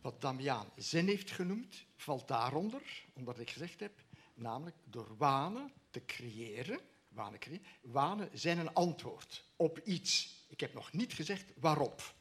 [0.01, 6.05] wat Damiaan zin heeft genoemd, valt daaronder, omdat ik gezegd heb, namelijk door wanen te
[6.05, 6.79] creëren.
[7.07, 7.65] Wanen, creëren.
[7.81, 10.35] wanen zijn een antwoord op iets.
[10.47, 12.15] Ik heb nog niet gezegd waarop.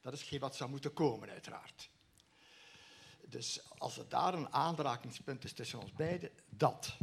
[0.00, 1.90] Dat is geen wat zou moeten komen, uiteraard.
[3.28, 6.96] Dus als er daar een aanrakingspunt is tussen ons beiden, dat.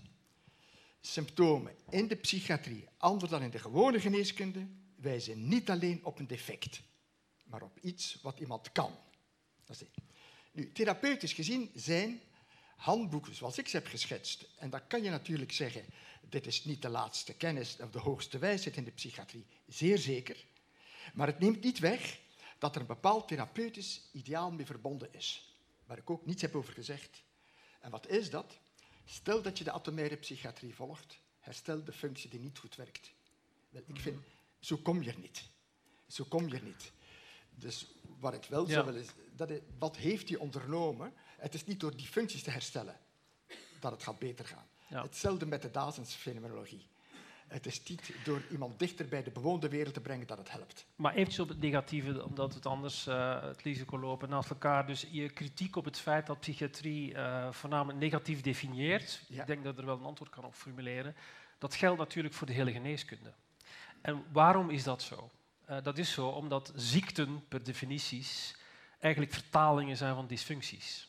[1.02, 6.28] Symptomen in de psychiatrie, anders dan in de gewone geneeskunde, wijzen niet alleen op een
[6.28, 6.82] defect,
[7.44, 8.96] maar op iets wat iemand kan.
[9.66, 10.03] Dat is.
[10.54, 12.22] Nu, therapeutisch gezien zijn
[12.76, 15.86] handboeken zoals ik ze heb geschetst, en dat kan je natuurlijk zeggen,
[16.30, 20.46] dit is niet de laatste kennis of de hoogste wijsheid in de psychiatrie, zeer zeker.
[21.14, 22.20] Maar het neemt niet weg
[22.58, 26.74] dat er een bepaald therapeutisch ideaal mee verbonden is, waar ik ook niets heb over
[26.74, 27.24] gezegd.
[27.80, 28.58] En wat is dat?
[29.06, 33.14] Stel dat je de atomaire psychiatrie volgt, herstel de functie die niet goed werkt.
[33.70, 34.24] Wel, ik vind,
[34.60, 35.44] zo kom je er niet.
[36.08, 36.92] Zo kom je er niet.
[37.56, 37.88] Dus
[38.20, 41.14] wat ik wel zou willen dat wat heeft hij ondernomen?
[41.38, 43.00] Het is niet door die functies te herstellen
[43.80, 44.66] dat het gaat beter gaan.
[44.88, 46.88] Hetzelfde met de Dazens-fenomenologie.
[47.48, 50.86] Het is niet door iemand dichter bij de bewoonde wereld te brengen dat het helpt.
[50.96, 54.88] Maar eventjes op het negatieve, omdat het anders uh, het risico lopen naast elkaar.
[54.88, 59.22] Dus je kritiek op het feit dat psychiatrie uh, voornamelijk negatief definieert.
[59.30, 61.16] Ik denk dat er wel een antwoord kan op formuleren.
[61.58, 63.34] Dat geldt natuurlijk voor de hele geneeskunde.
[64.02, 65.30] En waarom is dat zo?
[65.74, 68.56] Uh, dat is zo omdat ziekten per definities
[69.00, 71.08] eigenlijk vertalingen zijn van dysfuncties.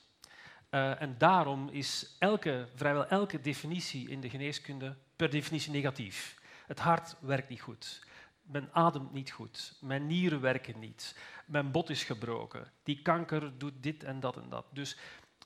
[0.71, 6.41] Uh, en daarom is elke, vrijwel elke definitie in de geneeskunde per definitie negatief.
[6.67, 8.07] Het hart werkt niet goed.
[8.43, 9.77] Men ademt niet goed.
[9.81, 11.19] Mijn nieren werken niet.
[11.47, 12.73] Mijn bot is gebroken.
[12.83, 14.67] Die kanker doet dit en dat en dat.
[14.71, 14.97] Dus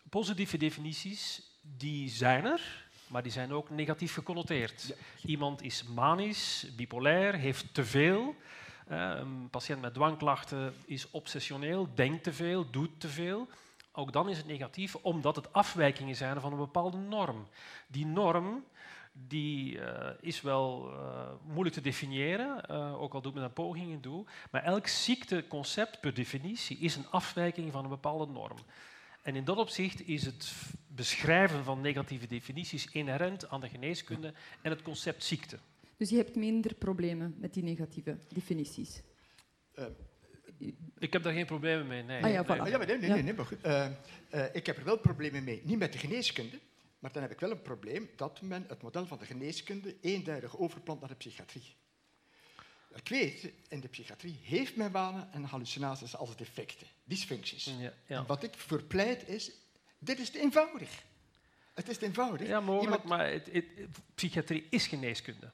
[0.09, 4.97] positieve definities, die zijn er, maar die zijn ook negatief geconnoteerd.
[5.25, 8.37] Iemand is manisch, bipolair, heeft te veel.
[8.89, 13.49] Een patiënt met dwangklachten is obsessioneel, denkt te veel, doet te veel.
[13.93, 17.49] Ook dan is het negatief, omdat het afwijkingen zijn van een bepaalde norm.
[17.87, 18.65] Die norm
[19.27, 24.01] die uh, is wel uh, moeilijk te definiëren, uh, ook al doet men daar pogingen
[24.01, 24.25] toe.
[24.51, 28.59] Maar elk ziekteconcept per definitie is een afwijking van een bepaalde norm.
[29.23, 30.53] En in dat opzicht is het
[30.87, 34.33] beschrijven van negatieve definities inherent aan de geneeskunde
[34.63, 35.59] en het concept ziekte.
[35.99, 39.03] Dus je hebt minder problemen met die negatieve definities?
[40.99, 42.23] ik heb daar geen problemen mee, nee.
[42.23, 43.59] Ah, ja, nee, ah, ja, nee, nee, nee, nee, maar goed.
[44.53, 46.59] ik heb er wel problemen mee, niet met de geneeskunde,
[46.99, 50.59] maar dan heb ik wel een probleem dat men het model van de geneeskunde eenduidig
[50.59, 51.77] overplant naar de psychiatrie.
[52.95, 57.65] Ik weet, in de psychiatrie heeft men wanen en hallucinaties als defecten, dysfuncties.
[57.65, 58.17] Ja, ja.
[58.17, 59.51] En wat ik verpleit is,
[59.99, 61.03] dit is te eenvoudig.
[61.75, 62.49] Het is te eenvoudig.
[62.49, 63.65] Ja, mogelijk, maar het, het,
[64.15, 65.53] psychiatrie is geneeskunde.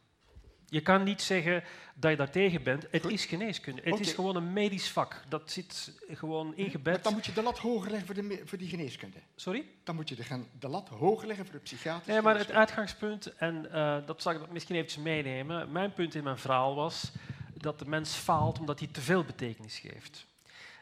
[0.75, 1.64] Je kan niet zeggen
[1.95, 2.87] dat je daartegen bent.
[2.91, 3.83] Het is geneeskunde.
[3.85, 5.22] Het is gewoon een medisch vak.
[5.29, 6.93] Dat zit gewoon ingebed.
[6.93, 9.18] Maar dan moet je de lat hoger leggen voor, de, voor die geneeskunde.
[9.37, 9.66] Sorry?
[9.85, 13.35] Dan moet je de, de lat hoger leggen voor de psychiatrische Nee, maar het uitgangspunt,
[13.37, 15.72] en uh, dat zal ik misschien even meenemen.
[15.72, 17.12] Mijn punt in mijn verhaal was
[17.55, 20.27] dat de mens faalt omdat hij te veel betekenis geeft.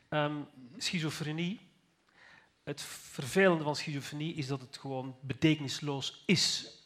[0.09, 1.61] Um, schizofrenie,
[2.62, 6.76] het vervelende van schizofrenie is dat het gewoon betekenisloos is.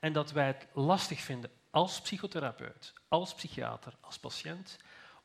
[0.00, 4.78] En dat wij het lastig vinden als psychotherapeut, als psychiater, als patiënt,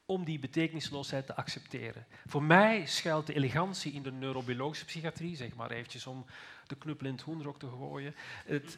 [0.05, 2.05] om die betekenisloosheid te accepteren.
[2.25, 6.25] Voor mij schuilt de elegantie in de neurobiologische psychiatrie, zeg maar eventjes om
[6.67, 8.15] de knuppel in het hoenderok te gooien.
[8.45, 8.77] Het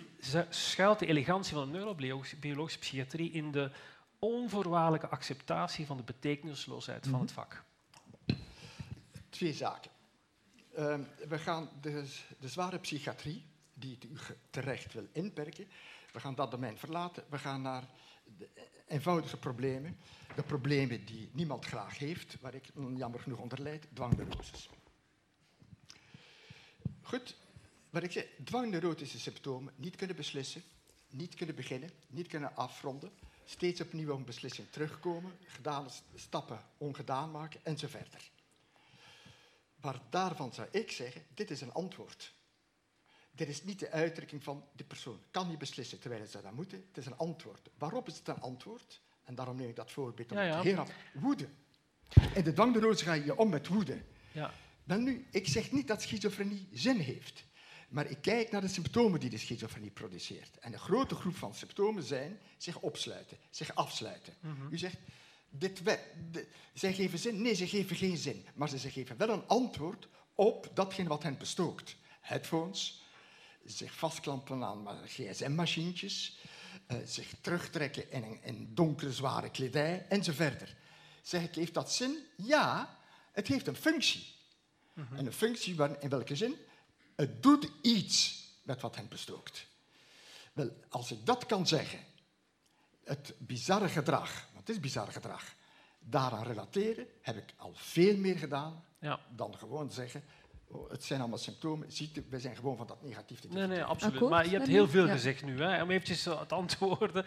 [0.49, 3.71] schuilt de elegantie van de neurobiologische psychiatrie in de
[4.19, 7.63] onvoorwaardelijke acceptatie van de betekenisloosheid van het vak.
[9.29, 9.91] Twee zaken.
[10.77, 10.95] Uh,
[11.27, 12.05] we gaan de,
[12.39, 14.17] de zware psychiatrie, die u
[14.49, 15.67] terecht wil inperken,
[16.19, 17.23] we gaan dat domein verlaten.
[17.29, 17.83] We gaan naar
[18.37, 18.49] de
[18.87, 19.97] eenvoudige problemen.
[20.35, 22.65] De problemen die niemand graag heeft, waar ik
[22.95, 24.69] jammer genoeg onder leid, dwangneuroses.
[27.01, 27.35] Goed,
[27.89, 30.63] wat ik zeg, dwangneurotische symptomen niet kunnen beslissen,
[31.09, 33.11] niet kunnen beginnen, niet kunnen afronden,
[33.45, 38.29] steeds opnieuw op een beslissing terugkomen, gedane stappen ongedaan maken en zo verder.
[39.81, 42.33] Maar daarvan zou ik zeggen, dit is een antwoord.
[43.39, 46.83] Dit is niet de uitdrukking van de persoon kan niet beslissen terwijl ze dat moeten.
[46.87, 47.69] Het is een antwoord.
[47.77, 49.01] Waarop is het een antwoord?
[49.23, 50.61] En daarom neem ik dat voorbeeld om ja, ja.
[50.61, 51.47] heel Woede.
[52.33, 54.01] In de dwangneurose ga je om met woede.
[54.31, 54.53] Ja.
[54.83, 57.43] Dan nu, ik zeg niet dat schizofrenie zin heeft.
[57.89, 60.57] Maar ik kijk naar de symptomen die de schizofrenie produceert.
[60.59, 64.33] En een grote groep van symptomen zijn zich opsluiten, zich afsluiten.
[64.39, 64.73] Mhm.
[64.73, 64.97] U zegt,
[65.49, 65.81] dit
[66.73, 67.41] zij geven zin?
[67.41, 68.45] Nee, ze geven geen zin.
[68.53, 71.95] Maar ze geven wel een antwoord op datgene wat hen bestookt.
[72.21, 73.07] Headphones,
[73.71, 76.37] zich vastklampen aan gsm-machientjes,
[76.87, 80.75] uh, zich terugtrekken in een in donkere, zware kledij en zo verder.
[81.21, 82.17] Zeg ik, heeft dat zin?
[82.35, 82.97] Ja,
[83.31, 84.35] het heeft een functie.
[84.93, 85.15] Mhm.
[85.15, 86.55] En een functie in welke zin?
[87.15, 89.65] Het doet iets met wat hen bestookt.
[90.53, 91.99] Wel, als ik dat kan zeggen,
[93.03, 95.55] het bizarre gedrag, want het is bizarre gedrag,
[95.99, 99.19] daaraan relateren, heb ik al veel meer gedaan ja.
[99.35, 100.23] dan gewoon zeggen,
[100.89, 101.91] het zijn allemaal symptomen.
[101.91, 104.29] Ziekte, we zijn gewoon van dat negatief te Nee, nee, absoluut.
[104.29, 105.61] Maar je hebt heel veel gezegd nu.
[105.61, 105.83] Hè.
[105.83, 107.25] Om eventjes te antwoorden.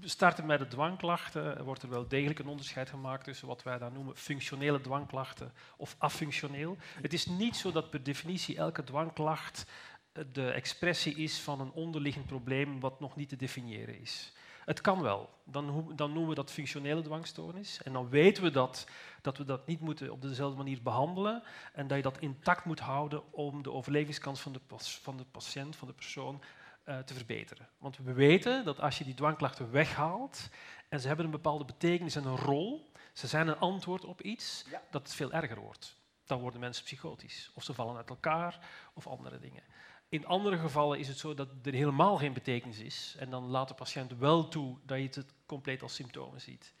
[0.00, 1.64] Starten met de dwangklachten.
[1.64, 5.94] Wordt er wel degelijk een onderscheid gemaakt tussen wat wij dan noemen functionele dwangklachten of
[5.98, 6.76] affunctioneel.
[7.02, 9.66] Het is niet zo dat per definitie elke dwangklacht
[10.12, 14.32] eh, de expressie is van een onderliggend probleem wat nog niet te definiëren is.
[14.66, 15.30] Het kan wel.
[15.44, 17.82] Dan, dan, noemen we dat functionele dwangstoornis.
[17.82, 18.86] En dan weten we dat,
[19.22, 21.42] dat we dat niet moeten op dezelfde manier behandelen
[21.72, 25.76] en dat je dat intact moet houden om de overlevingskans van de, van de patiënt,
[25.76, 26.42] van de persoon,
[26.88, 27.68] uh, te verbeteren.
[27.78, 30.48] Want we weten dat als je die dwangklachten weghaalt
[30.88, 34.64] en ze hebben een bepaalde betekenis en een rol, ze zijn een antwoord op iets,
[34.90, 35.96] dat het veel erger wordt.
[36.24, 37.50] Dan worden mensen psychotisch.
[37.54, 38.58] Of ze vallen uit elkaar
[38.94, 39.62] of andere dingen.
[40.08, 43.14] In andere gevallen is het zo dat er helemaal geen betekenis is.
[43.18, 46.74] En dan laat de patiënt wel toe dat je het compleet als symptomen ziet.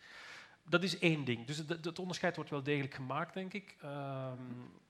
[0.68, 1.46] Dat is één ding.
[1.46, 3.76] Dus het, onderscheid wordt wel degelijk gemaakt, denk ik.
[3.80, 4.42] Ehm,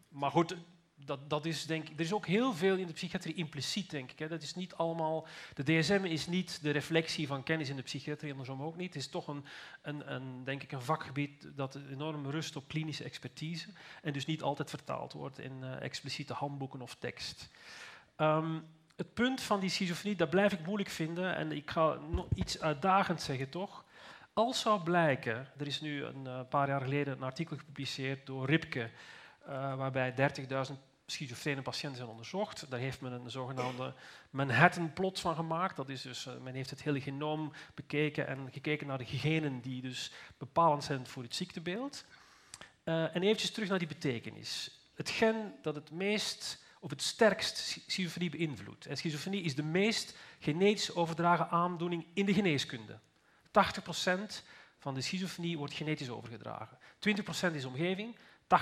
[0.08, 0.56] maar goed,
[1.04, 4.10] dat, dat is denk ik, er is ook heel veel in de psychiatrie impliciet, denk
[4.10, 4.18] ik.
[4.18, 4.28] Hè.
[4.28, 8.30] Dat is niet allemaal, de DSM is niet de reflectie van kennis in de psychiatrie,
[8.30, 8.94] andersom ook niet.
[8.94, 9.44] Het is toch een,
[9.82, 13.68] een, een, denk ik, een vakgebied dat enorm rust op klinische expertise
[14.02, 17.50] en dus niet altijd vertaald wordt in uh, expliciete handboeken of tekst.
[18.16, 18.64] Um,
[18.96, 21.36] het punt van die schizofrenie, dat blijf ik moeilijk vinden.
[21.36, 23.84] En ik ga nog iets uitdagend zeggen, toch?
[24.32, 28.46] Als zou blijken, er is nu een uh, paar jaar geleden een artikel gepubliceerd door
[28.46, 28.90] Ripke,
[29.48, 30.14] uh, waarbij
[30.68, 30.74] 30.000
[31.06, 32.70] schizofrene patiënten zijn onderzocht.
[32.70, 33.94] Daar heeft men een zogenaamde
[34.30, 35.76] Manhattan-plot van gemaakt.
[35.76, 39.60] Dat is dus, uh, men heeft het hele genoom bekeken en gekeken naar de genen
[39.60, 42.04] die dus bepalend zijn voor het ziektebeeld.
[42.84, 44.80] en eventjes terug naar die betekenis.
[44.94, 47.56] Het gen dat het meest of het sterkst
[47.86, 48.86] schizofrenie beïnvloedt.
[48.86, 52.98] En schizofrenie is de meest genetisch overdragen aandoening in de geneeskunde.
[53.48, 54.42] 80%
[54.78, 56.78] van de schizofrenie wordt genetisch overgedragen.
[57.50, 58.18] 20% is omgeving, 80%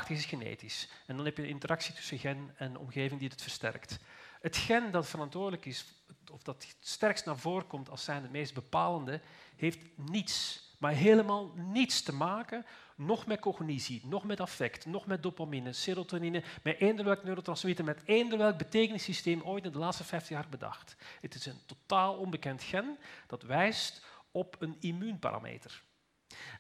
[0.09, 0.89] is genetisch.
[1.07, 3.99] En dan heb je een interactie tussen gen en omgeving die het versterkt.
[4.41, 5.85] Het gen dat verantwoordelijk is,
[6.33, 9.21] of dat het sterkst naar voren komt als zijn het meest bepalende,
[9.57, 15.23] heeft niets, maar helemaal niets te maken nog met cognitie, nog met affect, nog met
[15.23, 20.31] dopamine, serotonine, met eender welk neurotransmitter, met eender welk betekenissysteem ooit in de laatste 50
[20.31, 20.97] jaar bedacht.
[21.21, 25.83] Het is een totaal onbekend gen dat wijst op een immuunparameter.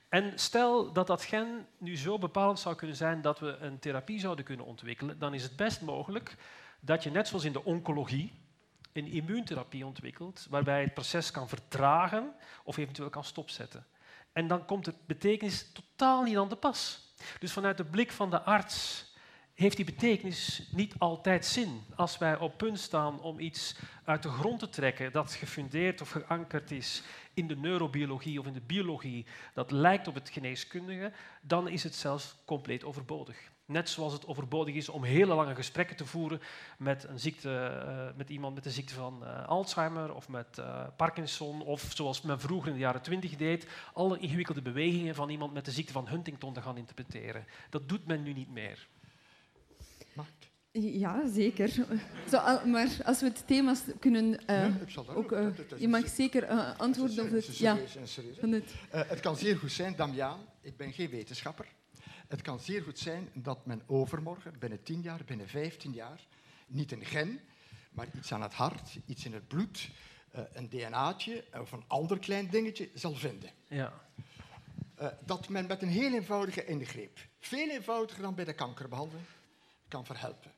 [0.08, 4.20] En stel dat dat gen nu zo bepalend zou kunnen zijn dat we een therapie
[4.20, 6.36] zouden kunnen ontwikkelen, dan is het best mogelijk
[6.80, 8.32] dat je net zoals in de oncologie
[8.92, 13.86] een immuuntherapie ontwikkelt, waarbij het proces kan vertragen of eventueel kan stopzetten.
[14.34, 17.12] En dan komt de betekenis totaal niet aan de pas.
[17.38, 19.12] Dus vanuit de blik van de arts
[19.54, 21.82] heeft die betekenis niet altijd zin.
[21.94, 26.10] Als wij op punt staan om iets uit de grond te trekken dat gefundeerd of
[26.10, 27.02] geankerd is
[27.34, 31.94] in de neurobiologie of in de biologie, dat lijkt op het geneeskundige, dan is het
[31.94, 33.52] zelfs compleet overbodig.
[33.66, 36.40] Net zoals het overbodig is om hele lange gesprekken te voeren
[36.78, 40.86] met, een ziekte, uh, met iemand met de ziekte van uh, Alzheimer of met uh,
[40.96, 45.52] Parkinson, of zoals men vroeger in de jaren twintig deed, alle ingewikkelde bewegingen van iemand
[45.52, 47.46] met de ziekte van Huntington te gaan interpreteren.
[47.70, 48.88] Dat doet men nu niet meer.
[50.12, 50.28] Mark?
[50.72, 51.68] Ja, zeker.
[52.28, 54.40] Zo, maar als we het thema kunnen...
[54.46, 54.72] Ja,
[55.14, 55.46] ook, uh,
[55.76, 57.58] je mag zeker uh, antwoorden op het...
[57.58, 58.74] Ja, het.
[58.90, 61.66] het kan zeer goed zijn, Damiaan, ik ben geen wetenschapper,
[62.28, 66.26] het kan zeer goed zijn dat men overmorgen, binnen 10 jaar, binnen 15 jaar,
[66.66, 67.40] niet een gen,
[67.90, 69.90] maar iets aan het hart, iets in het bloed,
[70.34, 73.50] uh, een DNA'tje of een ander klein dingetje zal vinden.
[73.68, 73.92] Ja.
[75.00, 79.26] Uh, dat men met een heel eenvoudige ingreep, veel eenvoudiger dan bij de kankerbehandeling,
[79.88, 80.52] kan verhelpen.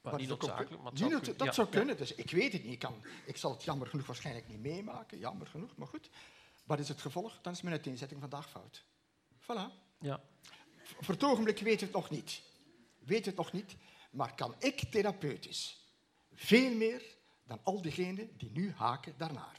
[0.00, 1.52] Maar niet noodzakelijk, maar niet dat ja.
[1.52, 1.96] zou kunnen.
[1.96, 2.72] Dus ik weet het niet.
[2.72, 2.94] Ik, kan,
[3.26, 5.18] ik zal het jammer genoeg waarschijnlijk niet meemaken.
[5.18, 6.10] Jammer genoeg, maar goed.
[6.64, 7.38] Wat is het gevolg?
[7.42, 8.84] Dan is mijn uiteenzetting vandaag fout.
[9.42, 9.86] Voilà.
[9.98, 10.20] Ja.
[11.00, 12.40] Voor het ogenblik weet het nog niet.
[12.98, 13.76] Weet het nog niet,
[14.10, 15.78] maar kan ik therapeutisch
[16.34, 17.02] veel meer
[17.46, 19.56] dan al diegenen die nu haken daarnaar.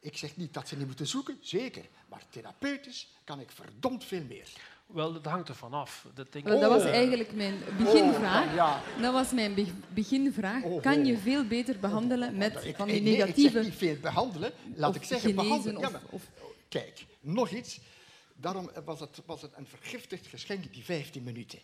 [0.00, 4.24] Ik zeg niet dat ze niet moeten zoeken, zeker, maar therapeutisch kan ik verdomd veel
[4.28, 4.48] meer.
[4.86, 6.06] Wel, dat hangt er vanaf.
[6.14, 8.48] Dat, denk dat was eigenlijk mijn beginvraag.
[8.48, 8.82] Oh, ja.
[9.00, 9.54] Dat was mijn
[9.94, 10.62] beginvraag.
[10.62, 13.40] Oh, kan je veel beter behandelen met van die negatieve...
[13.40, 14.52] Nee, ik zeg niet veel behandelen.
[14.74, 15.80] Laat ik zeggen behandelen.
[15.80, 16.30] Ja, maar, of...
[16.68, 17.80] Kijk, nog iets.
[18.34, 21.60] Daarom was het, was het een vergiftigd geschenk, die 15 minuten.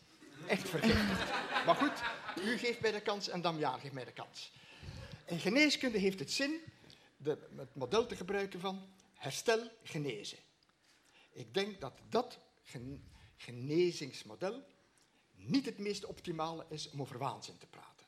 [0.46, 1.30] Echt vergiftigd.
[1.66, 2.02] maar goed,
[2.44, 4.52] u geeft mij de kans en Damian geeft mij de kans.
[5.26, 6.60] In geneeskunde heeft het zin
[7.16, 10.38] de, het model te gebruiken van herstel, genezen.
[11.32, 12.38] Ik denk dat dat
[13.36, 14.64] genezingsmodel
[15.34, 18.06] niet het meest optimale is om over waanzin te praten.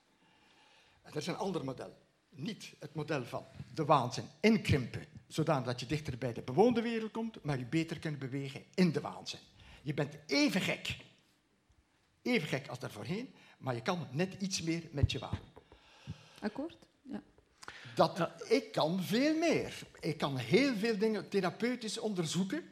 [1.02, 1.96] Er is een ander model.
[2.28, 7.42] Niet het model van de waanzin inkrimpen zodat je dichter bij de bewoonde wereld komt,
[7.42, 9.40] maar je beter kunt bewegen in de waanzin.
[9.82, 10.96] Je bent even gek,
[12.22, 15.38] even gek als daarvoorheen, maar je kan net iets meer met je waan.
[16.40, 16.76] Akkoord?
[17.02, 17.22] Ja.
[17.94, 19.78] Dat, Ik kan veel meer.
[20.00, 22.64] Ik kan heel veel dingen therapeutisch onderzoeken,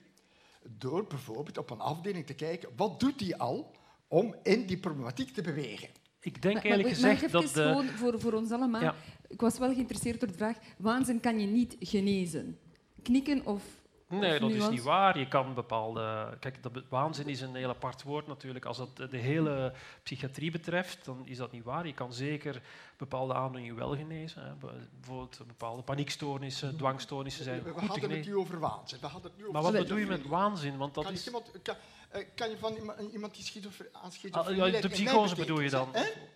[0.62, 3.74] door bijvoorbeeld op een afdeling te kijken, wat doet die al
[4.08, 5.88] om in die problematiek te bewegen.
[6.20, 7.42] Ik denk eerlijk gezegd dat...
[7.42, 7.62] De...
[7.62, 8.94] Gewoon voor, voor ons allemaal
[9.30, 12.58] ik was wel geïnteresseerd door de vraag, waanzin kan je niet genezen.
[13.02, 13.62] Knikken of...
[14.08, 15.18] Nee, dat is niet waar.
[15.18, 16.36] Je kan bepaalde...
[16.40, 18.64] Kijk, dat, waanzin is een heel apart woord natuurlijk.
[18.64, 19.72] Als dat de hele
[20.02, 21.86] psychiatrie betreft, dan is dat niet waar.
[21.86, 22.62] Je kan zeker
[22.96, 24.42] bepaalde aandoeningen wel genezen.
[24.42, 24.52] Hè.
[24.98, 28.98] Bijvoorbeeld bepaalde paniekstoornissen, dwangstoornissen zijn we, we hadden het nu over waanzin.
[29.00, 30.76] We hadden het nu over maar wat bedoel je met waanzin?
[30.76, 31.26] Want dat kan, is...
[31.26, 31.76] iemand, kan,
[32.08, 32.76] eh, kan, je van
[33.12, 33.92] iemand die schizofrenie...
[34.34, 35.88] Ah, ja, de psychose bedoel je dan?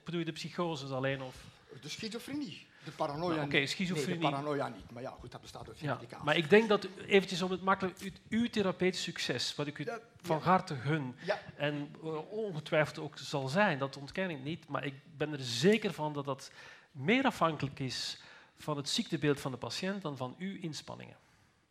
[0.05, 1.23] Bedoel je de psychose alleen?
[1.23, 1.35] Of?
[1.81, 2.67] De schizofrenie.
[2.85, 4.19] De paranoia nou, Oké, schizofrenie.
[4.19, 4.91] Nee, de paranoia niet.
[4.91, 7.99] Maar ja, goed, dat bestaat uit ja, Maar ik denk dat, eventjes om het makkelijk,
[8.29, 9.87] uw therapeutisch succes, wat ik u
[10.21, 11.17] van harte gun,
[11.57, 15.93] en uh, ongetwijfeld ook zal zijn, dat ontken ik niet, maar ik ben er zeker
[15.93, 16.51] van dat dat
[16.93, 18.21] meer afhankelijk is
[18.57, 21.17] van het ziektebeeld van de patiënt dan van uw inspanningen.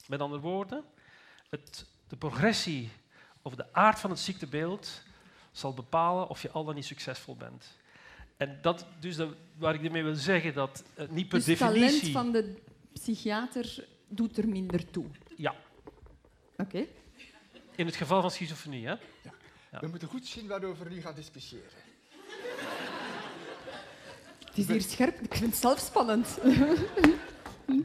[0.08, 0.84] Met andere woorden,
[1.50, 2.92] het, de progressie
[3.42, 5.02] of de aard van het ziektebeeld
[5.52, 7.78] zal bepalen of je al dan niet succesvol bent.
[8.44, 11.84] En dat, dus dat, waar ik ermee wil zeggen, dat uh, niet per dus definitie...
[11.84, 12.56] het talent van de
[12.94, 15.06] psychiater doet er minder toe?
[15.36, 15.56] Ja.
[16.58, 16.86] Oké.
[17.76, 18.92] In het geval van schizofrenie, hè?
[18.92, 19.00] Ja.
[19.72, 19.80] ja.
[19.80, 21.82] We moeten goed zien waarover we nu gaan discussiëren.
[24.46, 25.20] Het is hier scherp.
[25.20, 26.38] Ik vind het zelf spannend.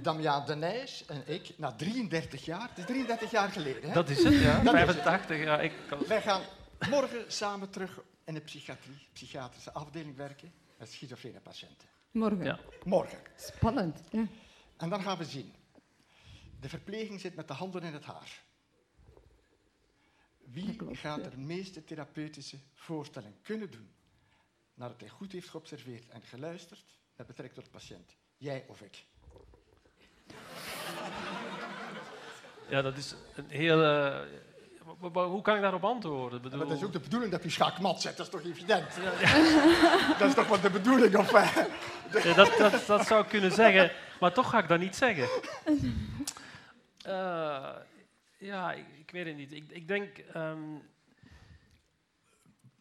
[0.03, 3.89] Damian de Nijs en ik, na 33 jaar, het is 33 jaar geleden.
[3.89, 3.93] Hè?
[3.93, 4.63] Dat is het, ja.
[4.63, 5.61] 85, ja.
[5.61, 5.73] Ik
[6.07, 6.43] Wij gaan
[6.91, 10.53] morgen samen terug in de psychiatrie, psychiatrische afdeling werken.
[10.79, 11.89] met schizofrene patiënten.
[12.11, 12.45] Morgen.
[12.45, 12.59] Ja.
[12.85, 13.19] Morgen.
[13.37, 14.01] Spannend.
[14.11, 14.27] Ja.
[14.77, 15.53] En dan gaan we zien.
[16.61, 18.43] De verpleging zit met de handen in het haar.
[20.39, 23.91] Wie klopt, gaat er de meeste therapeutische voorstelling kunnen doen
[24.75, 26.85] nadat hij goed heeft geobserveerd en geluisterd
[27.17, 28.17] met betrekking tot de patiënt?
[28.37, 29.05] Jij of ik?
[32.69, 33.83] Ja, dat is een heel...
[33.83, 34.21] eh,
[35.13, 36.41] hoe kan ik daarop antwoorden?
[36.41, 38.87] Maar bedoel- dat is ook de bedoeling dat u schaakmat zet, dat is toch evident?
[40.19, 41.17] dat is toch wat de bedoeling?
[41.17, 41.57] Of, eh,
[42.25, 45.29] Ja, dat, dat, dat zou ik kunnen zeggen, maar toch ga ik dat niet zeggen.
[47.03, 47.75] Eh,
[48.39, 49.53] ja, ik, ik weet het niet.
[49.53, 50.19] Ik, ik denk.
[50.19, 50.59] ehm,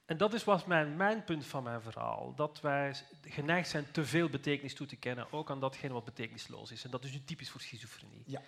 [0.05, 2.34] en dat is was mijn, mijn punt van mijn verhaal.
[2.36, 6.72] Dat wij geneigd zijn te veel betekenis toe te kennen, ook aan datgene wat betekenisloos
[6.72, 6.84] is.
[6.84, 8.24] En dat is nu typisch voor schizofrenie.
[8.26, 8.41] Ja.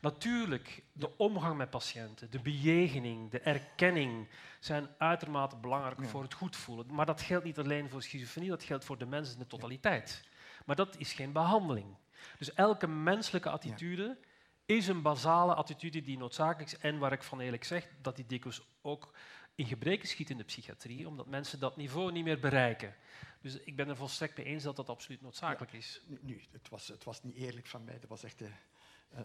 [0.00, 4.28] Natuurlijk, de omgang met patiënten, de bejegening, de erkenning
[4.60, 6.06] zijn uitermate belangrijk Ja.
[6.06, 6.94] voor het goed voelen.
[6.94, 10.28] Maar dat geldt niet alleen voor schizofrenie, dat geldt voor de mensen in de totaliteit.
[10.66, 11.96] Maar dat is geen behandeling.
[12.38, 14.18] Dus elke menselijke attitude
[14.66, 18.26] is een basale attitude die noodzakelijk is en waar ik van eerlijk zeg dat die
[18.26, 19.12] dikwijls ook
[19.54, 22.94] in gebreken schiet in de psychiatrie, omdat mensen dat niveau niet meer bereiken.
[23.40, 26.02] Dus ik ben er volstrekt mee eens dat dat absoluut noodzakelijk is.
[26.06, 28.50] nu, nu, het, was, het was niet eerlijk van mij, dat was echt de eh,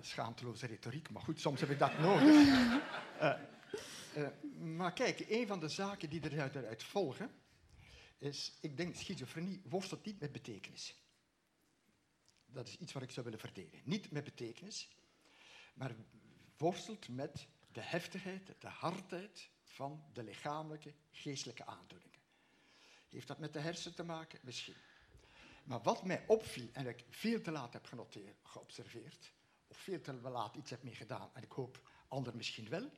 [0.01, 1.09] schaamteloze retoriek.
[1.09, 2.33] Maar goed, soms heb ik dat nodig.
[3.19, 3.31] Eh,
[4.23, 4.27] eh,
[4.59, 7.31] maar kijk, een van de zaken die eruit, eruit volgen,
[8.17, 10.95] is, ik denk, schizofrenie worstelt niet met betekenis.
[12.45, 13.89] Dat is iets wat ik zou willen verdedigen.
[13.89, 14.89] Niet met betekenis,
[15.73, 15.95] maar
[16.57, 22.19] worstelt met de heftigheid, de hardheid van de lichamelijke, geestelijke aandoeningen.
[23.09, 24.39] Heeft dat met de hersenen te maken?
[24.43, 24.75] Misschien.
[25.63, 29.33] Maar wat mij opviel, en ik veel te laat heb genoteerd, geobserveerd,
[29.75, 32.91] veel te laat iets heb mee gedaan, en ik hoop anderen misschien wel,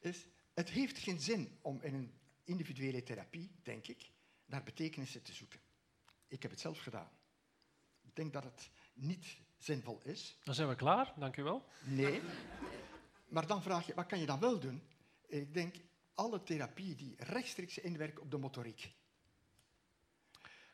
[0.00, 4.10] is, het heeft geen zin om in een individuele therapie, denk ik,
[4.44, 5.60] naar betekenissen te zoeken.
[6.28, 7.10] Ik heb het zelf gedaan.
[8.02, 10.36] Ik denk dat het niet zinvol is.
[10.44, 11.64] Dan zijn we klaar, dank u wel.
[11.84, 12.20] Nee.
[13.28, 14.82] Maar dan vraag je, wat kan je dan wel doen?
[15.26, 15.76] Ik denk,
[16.14, 18.92] alle therapieën die rechtstreeks inwerken op de motoriek.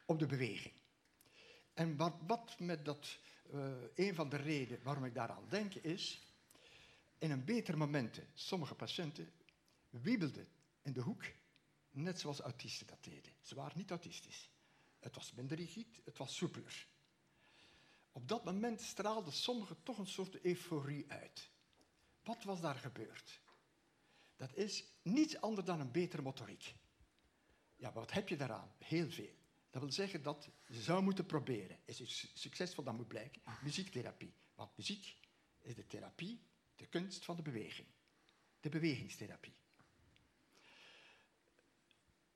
[0.06, 0.74] Op de beweging.
[1.74, 3.18] En wat, wat met dat,
[3.52, 6.22] eh, een van de redenen waarom ik daaraan denk is,
[7.18, 9.32] in een beter momenten, sommige patiënten
[9.90, 10.48] wiebelden
[10.82, 11.24] in de hoek,
[11.90, 13.32] net zoals autisten dat deden.
[13.40, 14.50] Ze waren niet autistisch.
[14.98, 16.88] Het was minder rigide, het was soepeler.
[18.12, 21.50] Op dat moment straalden sommigen toch een soort euforie uit.
[22.22, 23.40] Wat was daar gebeurd?
[24.36, 26.74] Dat is niets anders dan een betere motoriek.
[27.76, 28.72] Ja, wat heb je daaraan?
[28.78, 29.39] Heel veel.
[29.70, 31.78] Dat wil zeggen dat je zou moeten proberen.
[31.84, 33.42] Is het su- succesvol, dan moet blijken.
[33.62, 34.34] Muziektherapie.
[34.54, 35.16] Want muziek
[35.58, 36.42] is de therapie,
[36.76, 37.88] de kunst van de beweging.
[38.60, 39.54] De bewegingstherapie.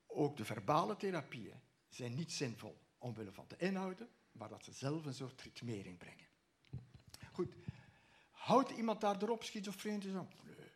[0.05, 5.05] Ook de verbale therapieën zijn niet zinvol omwille van de inhouden, maar dat ze zelf
[5.05, 6.27] een soort ritmering brengen.
[7.31, 7.55] Goed,
[8.31, 10.29] houdt iemand daar erop schizofreen te zijn?
[10.43, 10.71] Nee.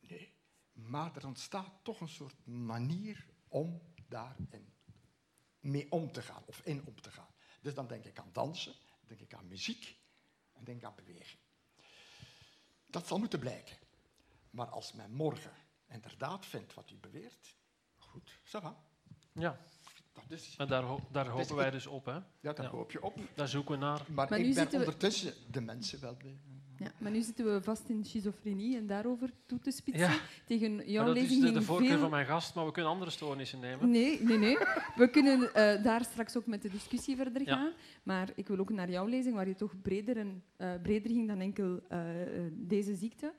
[0.00, 0.34] Nee.
[0.72, 4.72] Maar er ontstaat toch een soort manier om daarin
[5.70, 7.34] mee om te gaan, of in om te gaan.
[7.60, 9.96] Dus dan denk ik aan dansen, dan denk ik aan muziek
[10.52, 11.40] en denk aan beweging.
[12.86, 13.76] Dat zal moeten blijken.
[14.50, 15.52] Maar als men morgen
[15.88, 17.54] inderdaad vindt wat u beweert,
[17.96, 18.76] goed, ça va.
[19.32, 19.60] Ja,
[20.12, 22.04] Dat is, en daar, ho- daar hopen wij dus op.
[22.04, 22.12] Hè.
[22.12, 22.68] ja, daar Ja.
[22.70, 23.18] hoop je op.
[23.34, 24.04] Daar zoeken we naar.
[24.08, 26.40] Maar, Maar nu ik ben we- ondertussen de mensen wel bij.
[26.78, 30.10] Ja, maar nu zitten we vast in schizofrenie en daarover toe te spitsen.
[30.10, 30.18] Ja.
[30.44, 31.98] Tegen Maar jouw dat is lezing de, de voorkeur veel...
[31.98, 33.90] van mijn gast, maar we kunnen andere stoornissen nemen.
[33.90, 34.58] Nee, nee, nee.
[34.96, 37.56] We kunnen eh, daar straks ook met de discussie verder Ja.
[37.56, 37.70] gaan.
[38.02, 41.28] Maar ik wil ook naar jouw lezing, waar je toch breder, en, eh, breder ging
[41.28, 42.00] dan enkel eh,
[42.52, 43.32] deze ziekte.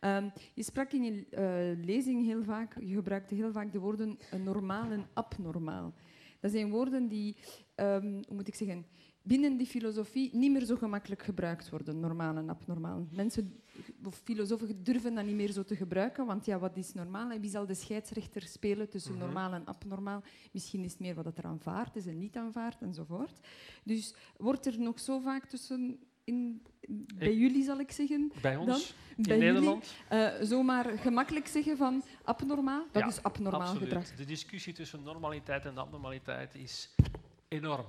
[0.00, 4.18] Ehm, je sprak in je eh, lezing heel vaak, je gebruikte heel vaak de woorden
[4.44, 5.92] normaal en abnormaal.
[6.40, 7.36] Dat zijn woorden die,
[7.74, 8.86] ehm, hoe moet ik zeggen,
[9.26, 13.06] binnen die filosofie niet meer zo gemakkelijk gebruikt worden, normaal en abnormaal.
[13.12, 13.60] Mensen
[14.04, 17.40] of filosofen durven dat niet meer zo te gebruiken, want ja, wat is normaal en
[17.40, 19.20] wie zal de scheidsrechter spelen tussen Mhm.
[19.20, 20.22] normaal en abnormaal?
[20.52, 23.40] Misschien is het meer wat er aanvaard is en niet aanvaard enzovoort.
[23.84, 26.62] Dus wordt er nog zo vaak tussen, in,
[27.14, 31.76] bij jullie zal ik zeggen, Bij ons, in bij Nederland, jullie, eh, zomaar gemakkelijk zeggen
[31.76, 33.82] van abnormaal, dat Ja, is abnormaal absoluut.
[33.82, 34.14] gedrag.
[34.14, 36.94] De discussie tussen normaliteit en abnormaliteit is
[37.48, 37.84] enorm.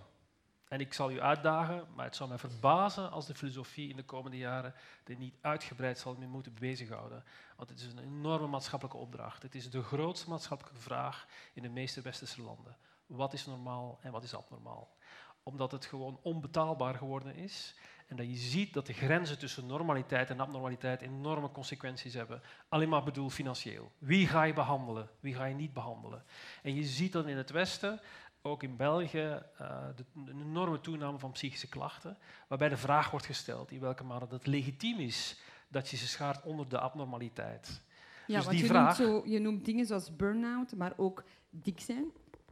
[0.75, 4.03] En ik zal u uitdagen, maar het zou mij verbazen als de filosofie in de
[4.03, 4.73] komende jaren
[5.03, 7.23] er niet uitgebreid zal mee moeten bezighouden.
[7.57, 9.43] Want het is een enorme maatschappelijke opdracht.
[9.43, 12.77] Het is de grootste maatschappelijke vraag in de meeste westerse landen.
[13.05, 14.95] Wat is normaal en wat is abnormaal?
[15.43, 17.75] Omdat het gewoon onbetaalbaar geworden is
[18.07, 22.41] en dat je ziet dat de grenzen tussen normaliteit en abnormaliteit enorme consequenties hebben.
[22.69, 23.91] Alleen maar bedoel financieel.
[23.97, 26.23] Wie ga je behandelen, wie ga je niet behandelen?
[26.63, 27.99] En je ziet dat in het Westen
[28.45, 32.17] ook in België uh, de, een enorme toename van psychische klachten,
[32.47, 36.43] waarbij de vraag wordt gesteld in welke mate het legitiem is dat je ze schaart
[36.43, 37.81] onder de abnormaliteit.
[38.27, 41.23] Ja, dus want die je, vraag, noemt zo, je noemt dingen zoals burn-out, maar ook
[41.49, 42.05] dik zijn,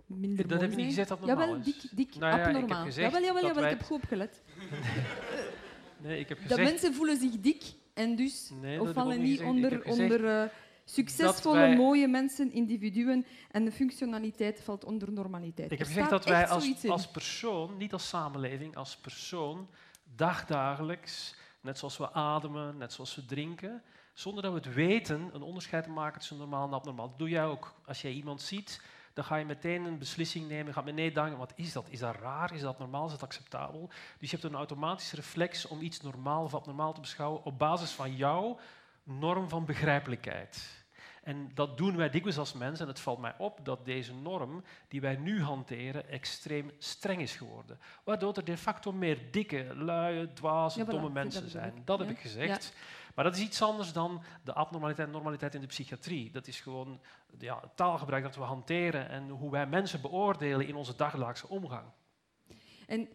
[0.06, 2.56] minder dat heb je niet gezegd dat normaal Jawel, dik, dik Nou ja, ik heb
[2.56, 2.86] abnormaal.
[2.86, 4.42] gezegd jawel, jawel, dat jawel, wij- ik heb goed opgelet.
[5.98, 6.70] Nee, ik heb Dat gezegd...
[6.70, 7.64] mensen voelen zich dik
[7.94, 9.50] en dus Nee, dat of vallen niet gezegd.
[9.50, 10.50] Onder, onder eh,
[10.86, 15.72] succesvolle, wij- mooie mensen, individuen en de functionaliteit valt onder normaliteit.
[15.72, 19.68] Ik heb gezegd dat wij als, als persoon, niet als samenleving, als persoon,
[20.16, 23.82] dagdagelijks, net zoals we ademen, net zoals we drinken,
[24.14, 27.10] zonder dat we het weten, een onderscheid maken tussen normaal en abnormaal.
[27.10, 27.74] Dat doe jij ook.
[27.86, 28.82] Als jij iemand ziet,
[29.14, 30.66] dan ga je meteen een beslissing nemen.
[30.66, 31.86] Je gaat meteen denken, wat is dat?
[31.90, 32.54] Is dat raar?
[32.54, 33.06] Is dat normaal?
[33.06, 33.90] Is dat acceptabel?
[34.20, 37.92] Dus je hebt een automatische reflex om iets normaal of abnormaal te beschouwen op basis
[37.92, 38.60] van jouw
[39.04, 40.82] norm van begrijpelijkheid.
[41.24, 42.86] En dat doen wij dikwijls als mensen.
[42.86, 47.36] En het valt mij op dat deze norm die wij nu hanteren extreem streng is
[47.36, 47.80] geworden.
[48.04, 51.82] Waardoor er de facto meer dikke, luie, dwaze, Ja, voilà, domme mensen zijn.
[51.86, 52.14] Dat heb Ja.
[52.14, 52.74] ik gezegd.
[53.16, 56.32] Maar dat is iets anders dan de abnormaliteit en normaliteit in de psychiatrie.
[56.32, 57.02] Dat is gewoon
[57.40, 61.86] ja, het taalgebruik dat we hanteren en hoe wij mensen beoordelen in onze dagelijkse omgang.
[62.88, 63.10] En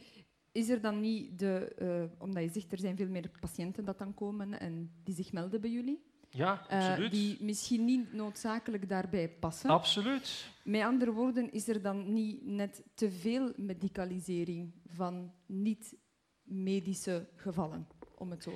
[0.58, 3.98] is er dan niet de, eh, omdat je zegt er zijn veel meer patiënten dat
[3.98, 7.10] dan komen en die zich melden bij jullie, Ja, eh, absoluut.
[7.10, 9.70] die misschien niet noodzakelijk daarbij passen.
[9.70, 10.46] Absoluut.
[10.64, 18.30] Met andere woorden, is er dan niet net te veel medicalisering van niet-medische gevallen, om
[18.30, 18.52] het zo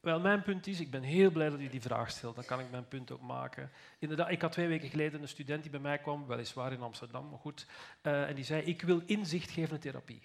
[0.00, 2.34] Wel, mijn punt is, ik ben heel blij dat u die vraag stelt.
[2.34, 3.70] Dan kan ik mijn punt ook maken.
[3.98, 7.28] Inderdaad, ik had twee weken geleden een student die bij mij kwam, weliswaar in Amsterdam,
[7.28, 7.66] maar goed.
[8.02, 10.20] eh, en die zei, ik wil inzichtgevende therapie.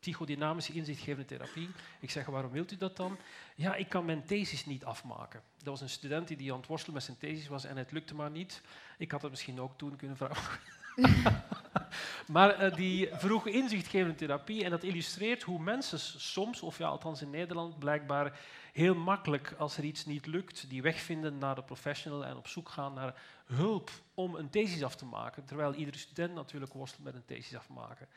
[0.00, 1.68] Psychodynamische inzichtgevende therapie.
[2.00, 3.18] Ik zeg, waarom wilt u dat dan?
[3.54, 5.42] Ja, ik kan mijn thesis niet afmaken.
[5.56, 8.14] Dat was een student die, aan het worstelen met zijn thesis was en het lukte
[8.14, 8.62] maar niet.
[8.98, 10.60] Ik had het misschien ook toen kunnen vragen.
[12.34, 17.22] maar eh, die vroeg inzichtgevende therapie en dat illustreert hoe mensen soms, of ja, althans
[17.22, 18.38] in Nederland, blijkbaar
[18.72, 22.46] heel makkelijk, als er iets niet lukt, die weg vinden naar de professional en op
[22.46, 25.44] zoek gaan naar hulp om een thesis af te maken.
[25.44, 28.08] Terwijl iedere student natuurlijk worstelt met een thesis afmaken.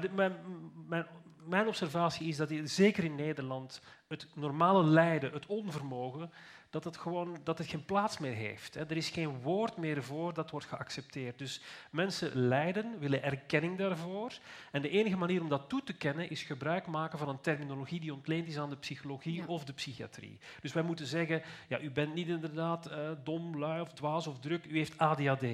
[0.00, 0.36] Dit- mijn,
[0.88, 1.06] mijn,
[1.46, 6.30] mijn observatie is dat hier, zeker in Nederland het normale lijden, het onvermogen,
[6.70, 8.74] dat het gewoon dat het geen plaats meer heeft.
[8.74, 11.38] Er is geen woord meer voor dat wordt geaccepteerd.
[11.38, 14.32] Dus mensen lijden, willen erkenning daarvoor.
[14.70, 18.00] En de enige manier om dat toe te kennen is gebruik maken van een terminologie
[18.00, 19.46] die ontleend is aan de psychologie Ja.
[19.46, 20.38] of de psychiatrie.
[20.60, 24.38] Dus wij moeten zeggen, ja, u bent niet inderdaad eh, dom, lui of dwaas of
[24.38, 25.44] druk, u heeft ADHD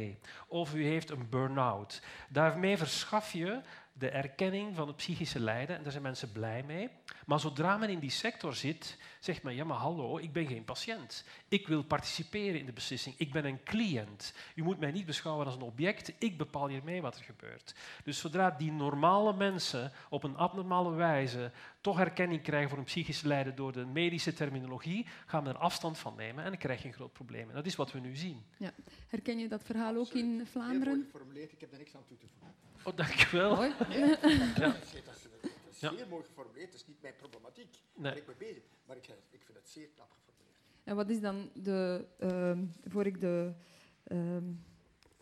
[0.48, 2.02] of u heeft een burn-out.
[2.28, 3.60] Daarmee verschaf je
[3.98, 6.88] de erkenning van het psychische lijden en daar zijn mensen blij mee.
[7.26, 10.64] Maar zodra men in die sector zit, zegt men, ja maar hallo, ik ben geen
[10.64, 11.24] patiënt.
[11.48, 13.14] Ik wil participeren in de beslissing.
[13.18, 14.34] Ik ben een cliënt.
[14.54, 16.12] U moet mij niet beschouwen als een object.
[16.18, 17.74] Ik bepaal hiermee wat er gebeurt.
[18.04, 23.22] Dus zodra die normale mensen op een abnormale wijze toch erkenning krijgen voor een psychisch
[23.22, 26.88] lijden door de medische terminologie, gaan we er afstand van nemen en dan krijg je
[26.88, 27.48] een groot probleem.
[27.48, 28.42] En dat is wat we nu zien.
[29.08, 31.04] Herken je dat verhaal ook in Heel mooi Vlaanderen?
[31.04, 32.67] geformuleerd, ik heb er niks aan toe te voegen.
[32.88, 33.54] Oh, dankjewel.
[33.56, 33.72] Mooi.
[33.78, 34.20] Dat is,
[35.04, 35.14] dat
[35.70, 35.90] is Ja.
[35.96, 37.70] zeer mooi geformuleerd, het is niet mijn problematiek.
[37.94, 38.02] Nee.
[38.02, 38.62] Daar ben ik mee bezig.
[38.86, 40.56] Maar ik, ik vind het zeer knap geformuleerd.
[40.84, 43.52] En wat is dan de, ehm, voor ik de,
[44.04, 44.44] ehm,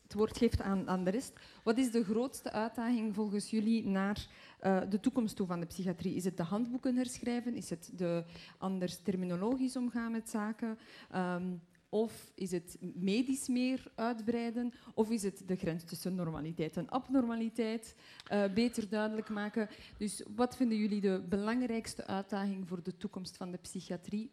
[0.02, 4.26] het woord geef aan, aan de rest, wat is de grootste uitdaging volgens jullie naar
[4.56, 6.14] eh, de toekomst toe van de psychiatrie?
[6.14, 7.54] Is het de handboeken herschrijven?
[7.54, 8.24] Is het de
[8.58, 10.78] anders terminologisch omgaan met zaken?
[11.10, 11.54] Ehm,
[11.88, 14.72] of is het medisch meer uitbreiden?
[14.94, 19.68] Of is het de grens tussen normaliteit en abnormaliteit eh, beter duidelijk maken?
[19.96, 24.30] Dus wat vinden jullie de belangrijkste uitdaging voor de toekomst van de psychiatrie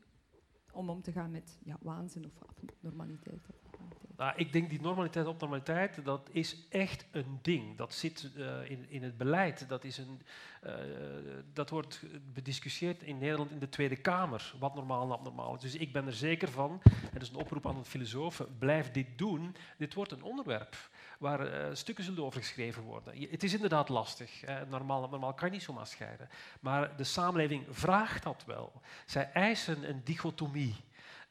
[0.72, 3.48] om om te gaan met ja, waanzin of abnormaliteit?
[4.18, 7.78] Nou, ik denk die normaliteit, opnormaliteit, dat is echt een ding.
[7.78, 9.70] Dat zit eh, in, in het beleid.
[9.70, 10.22] Dat, is een,
[10.62, 10.74] eh,
[11.54, 12.04] dat wordt
[12.34, 15.62] bediscussieerd in Nederland in de Tweede Kamer, wat normaal en abnormaal is.
[15.62, 18.92] Dus ik ben er zeker van, en dat is een oproep aan de filosofen, blijf
[18.92, 19.56] dit doen.
[19.78, 20.76] Dit wordt een onderwerp
[21.24, 23.22] waar eh, stukken zullen over geschreven worden.
[23.30, 24.44] Het is inderdaad lastig.
[24.44, 26.30] Eh, normaal en abnormaal kan je niet zomaar scheiden.
[26.60, 28.82] Maar de samenleving vraagt dat wel.
[29.06, 30.76] Zij eisen een dichotomie.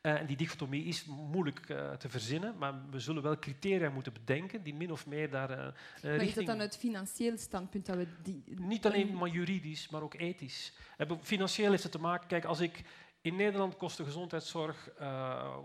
[0.02, 4.12] Eh, en die dichotomie is moeilijk eh, te verzinnen, maar we zullen wel criteria moeten
[4.12, 6.46] bedenken die min of meer daar eh, Maar is dat richting...
[6.46, 8.42] dan uit financieel standpunt dat we die...
[8.58, 10.72] Niet alleen maar juridisch, maar ook ethisch.
[11.20, 12.28] Financieel heeft het te maken...
[12.28, 12.82] Kijk, als ik...
[13.20, 14.90] In Nederland kost de gezondheidszorg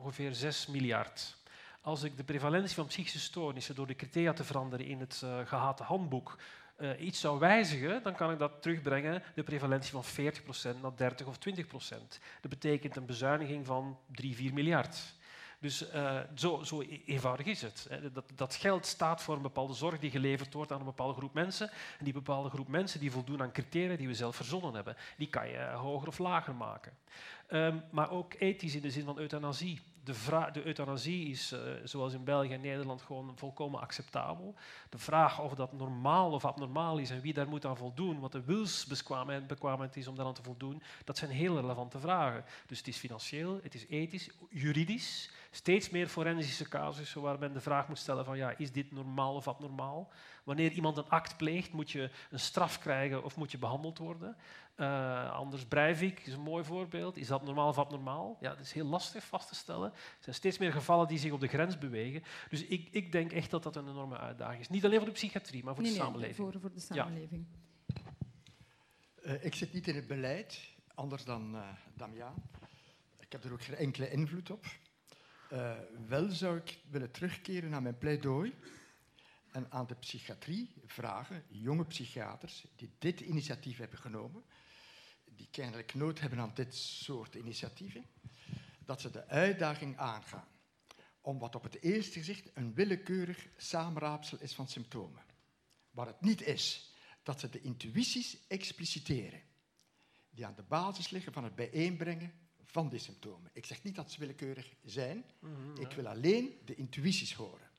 [0.03, 1.38] ongeveer 6 miljard.
[1.88, 5.39] Als ik de prevalentie van psychische stoornissen door de criteria te veranderen in het eh,
[5.45, 6.38] gehate handboek
[6.78, 11.28] eh, iets zou wijzigen, dan kan ik dat terugbrengen, de prevalentie van 40% naar 30
[11.28, 12.19] of 20%.
[12.41, 15.15] Dat betekent een bezuiniging van 3, 4 miljard.
[15.59, 17.88] Dus uh, zo, zo, e-, eenvoudig is het.
[18.13, 21.34] Dat, dat, geld staat voor een bepaalde zorg die geleverd wordt aan een bepaalde groep
[21.34, 21.69] mensen.
[21.99, 24.97] En die bepaalde groep mensen die voldoen aan criteria die we zelf verzonnen hebben.
[25.17, 26.97] Die kan je hoger of lager maken.
[27.49, 32.13] Um, maar ook ethisch in de zin van euthanasie de, de euthanasie is, uh, zoals
[32.13, 34.55] in België en Nederland, gewoon volkomen acceptabel.
[34.89, 38.31] De vraag of dat normaal of abnormaal is en wie daar moet aan voldoen, wat
[38.31, 42.45] de wilsbekwaamheid is om daaraan te voldoen, dat zijn heel relevante vragen.
[42.65, 45.31] Dus het is financieel, het is ethisch, juridisch.
[45.51, 49.35] Steeds meer forensische casussen waar men de vraag moet stellen van ja, is dit normaal
[49.35, 50.11] of abnormaal?
[50.43, 54.37] Wanneer iemand een act pleegt, moet je een straf krijgen of moet je behandeld worden?
[54.78, 57.17] Uh, Anders Breivik is een mooi voorbeeld.
[57.17, 58.38] Is dat normaal of abnormaal?
[58.39, 59.91] Ja, dat is heel lastig vast te stellen.
[59.91, 62.23] Er zijn steeds meer gevallen die zich op de grens bewegen.
[62.49, 64.69] Dus ik, ik denk echt dat dat een enorme uitdaging is.
[64.69, 66.38] Niet alleen voor de psychiatrie, maar voor de samenleving.
[66.38, 67.45] Nee, voor, voor de samenleving.
[67.88, 69.32] Ja.
[69.34, 70.59] Uh, ik zit niet in het beleid,
[70.93, 72.43] anders dan uh, Damiaan.
[73.19, 74.65] Ik heb er ook geen enkele invloed op.
[75.53, 75.73] Uh,
[76.07, 78.53] wel zou ik willen terugkeren naar mijn pleidooi
[79.51, 84.43] en aan de psychiatrie vragen, jonge psychiaters die dit initiatief hebben genomen,
[85.38, 88.05] die kennelijk nood hebben aan dit soort initiatieven,
[88.85, 90.47] dat ze de uitdaging aangaan
[91.21, 95.21] om wat op het eerste gezicht een willekeurig samenraapsel is van symptomen.
[95.91, 99.41] Waar het niet is dat ze de intuïties expliciteren,
[100.29, 102.33] die aan de basis liggen van het bijeenbrengen
[102.63, 103.51] van die symptomen.
[103.53, 107.69] Ik zeg niet dat ze willekeurig zijn, mhm, ik wil alleen de intuïties horen.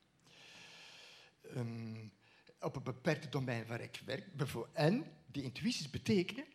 [1.55, 2.11] Um,
[2.59, 4.25] op een beperkt domein waar ik werk.
[4.73, 6.45] En die intuïties betekenen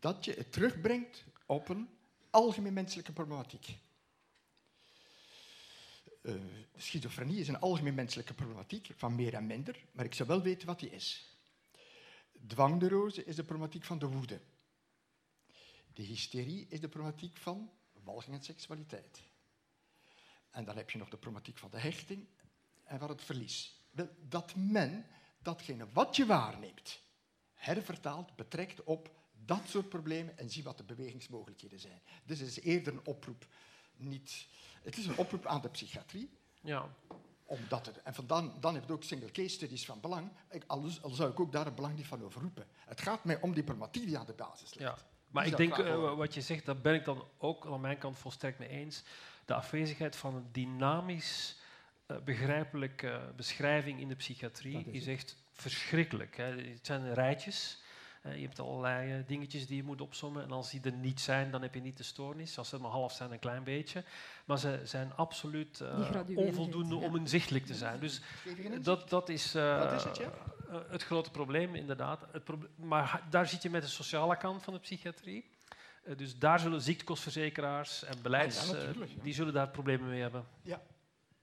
[0.00, 1.88] dat je het terugbrengt op een
[2.30, 3.78] algemeen menselijke problematiek.
[6.22, 6.34] Uh,
[6.76, 10.66] schizofrenie is een algemeen menselijke problematiek, van meer en minder, maar ik zou wel weten
[10.66, 11.38] wat die is.
[12.46, 14.40] Dwangneurose is de problematiek van de woede.
[15.92, 19.22] De hysterie is de problematiek van walging en seksualiteit.
[20.50, 22.26] En dan heb je nog de problematiek van de hechting
[22.84, 23.80] en van het verlies.
[24.28, 25.06] Dat men
[25.38, 27.00] datgene wat je waarneemt,
[27.54, 32.00] hervertaalt, betrekt op dat soort problemen en zie wat de bewegingsmogelijkheden zijn.
[32.24, 33.46] Dus het is eerder een oproep,
[33.96, 34.46] niet,
[34.82, 36.30] het is een oproep aan de psychiatrie.
[36.60, 36.88] Ja.
[37.44, 40.64] Omdat het, en van dan, dan heeft het ook single case studies van belang, ik,
[40.66, 42.66] al, al, zou ik ook daar het belang niet van overroepen.
[42.78, 45.00] Het gaat mij om die problematiek die aan de basis ligt.
[45.00, 45.08] Ja.
[45.30, 48.18] Maar ik denk, uh, wat je zegt, daar ben ik dan ook aan mijn kant
[48.18, 49.02] volstrekt mee eens.
[49.44, 51.56] De afwezigheid van een dynamisch,
[52.06, 56.36] uh, begrijpelijke beschrijving in de psychiatrie is, is echt verschrikkelijk.
[56.36, 56.44] Hè.
[56.44, 57.82] Het zijn rijtjes.
[58.26, 60.42] Uh, je hebt allerlei uh, dingetjes die je moet opsommen.
[60.42, 62.58] En als die er niet zijn, dan heb je niet de stoornis.
[62.58, 64.04] Als ze maar half zijn, een klein beetje.
[64.44, 67.06] Maar ze zijn absoluut uh, onvoldoende ja.
[67.06, 68.00] om inzichtelijk te zijn.
[68.00, 68.20] Dus
[68.80, 70.32] dat, dat is, is het, ja?
[70.88, 72.26] het grote probleem, inderdaad.
[72.32, 75.50] Het proble maar daar zit je met de sociale kant van de psychiatrie.
[76.16, 78.72] dus daar zullen ziektekostverzekeraars en beleids...
[78.72, 78.92] Ah,
[79.22, 80.46] die zullen daar problemen mee hebben.
[80.62, 80.82] Ja,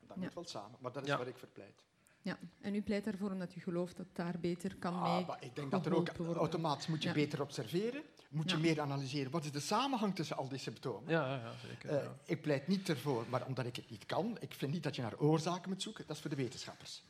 [0.08, 0.78] dat moet wel samen.
[0.80, 1.87] Maar dat is wat ik verpleit.
[2.28, 5.56] Ja, en u pleit ervoor omdat u gelooft dat daar beter kan ah, mee Ik
[5.56, 9.32] denk dat er ook automatisch moet je beter observeren, moet je meer analyseren.
[9.32, 11.12] Wat is de samenhang tussen al die symptomen?
[11.12, 12.04] Ja, ja zeker.
[12.04, 14.38] Uh, ik pleit niet ervoor, maar omdat ik het niet kan.
[14.40, 16.04] Ik vind niet dat je naar oorzaken moet zoeken.
[16.08, 17.04] Dat is voor de wetenschappers.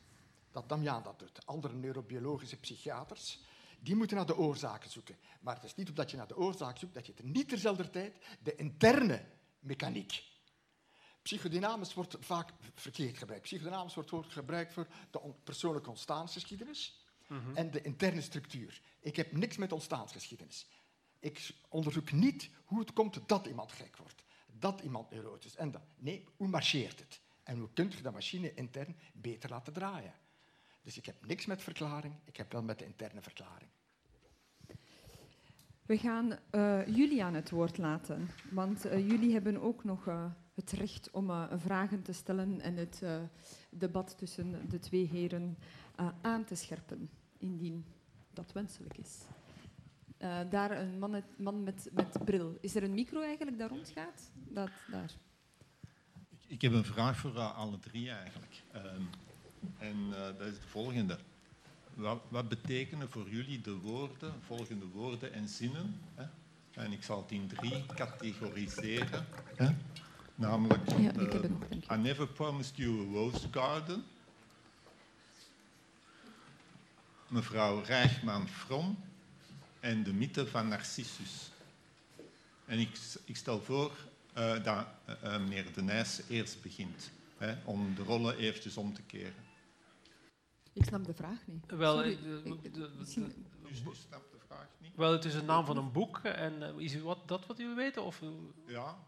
[0.50, 1.46] Dat Damian dat doet.
[1.46, 3.40] Andere neurobiologische psychiaters,
[3.80, 5.16] die moeten naar de oorzaken zoeken.
[5.40, 7.90] Maar het is niet omdat je naar de oorzaak zoekt, dat je er niet terzelfde
[7.90, 9.24] tijd de interne
[9.60, 10.22] mechaniek
[11.28, 13.42] Psychodynamisch wordt vaak verkeerd gebruikt.
[13.42, 17.54] Psychodynamisch wordt gebruikt voor de persoonlijke ontstaansgeschiedenis mhm.
[17.54, 18.80] en de interne structuur.
[19.00, 20.66] Ik heb niks met ontstaansgeschiedenis.
[21.18, 25.82] Ik onderzoek niet hoe het komt dat iemand gek wordt, dat iemand neurotisch en dat.
[25.96, 27.20] Nee, hoe marcheert het?
[27.42, 30.14] En hoe kunt je de machine intern beter laten draaien?
[30.82, 33.70] Dus ik heb niks met verklaring, ik heb wel met de interne verklaring.
[35.86, 40.24] We gaan uh, jullie aan het woord laten, want uh, jullie hebben ook nog uh,
[40.58, 43.20] het recht om uh, vragen te stellen en het uh,
[43.70, 45.58] debat tussen de twee heren
[46.00, 47.84] uh, aan te scherpen, indien
[48.32, 49.18] dat wenselijk is.
[50.50, 52.58] daar een man, man met, met, bril.
[52.60, 54.30] Is er een micro eigenlijk daar rondgaat?
[54.34, 55.12] Dat, daar.
[56.28, 58.62] Ik, ik heb een vraag voor alle drie eigenlijk.
[58.72, 59.02] Ehm,
[59.78, 61.18] en dat is de volgende.
[61.94, 66.00] Wat, wat, betekenen voor jullie de woorden, volgende woorden en zinnen?
[66.14, 66.24] Hè?
[66.82, 69.24] En ik zal het in drie categoriseren.
[69.56, 69.74] Hè?
[70.38, 74.04] Namelijk, ja, uh, I never promised you a rose garden.
[77.28, 78.98] Mevrouw Rijchman-From
[79.80, 81.50] en de mythe van Narcissus.
[82.64, 83.92] En ik, ik stel voor
[84.36, 84.86] uh, dat
[85.24, 89.44] uh, meneer De Nijs eerst begint, hè, om de rollen eventjes om te keren.
[90.72, 91.64] Ik snap de vraag niet.
[91.66, 93.06] Wel, Sorry, de, de, de, de
[94.46, 94.92] vraag niet?
[94.96, 96.18] Wel, het is een naam van een boek.
[96.18, 97.96] En is wat, dat wat u weet?
[97.96, 98.22] Of?
[98.66, 98.98] Ja,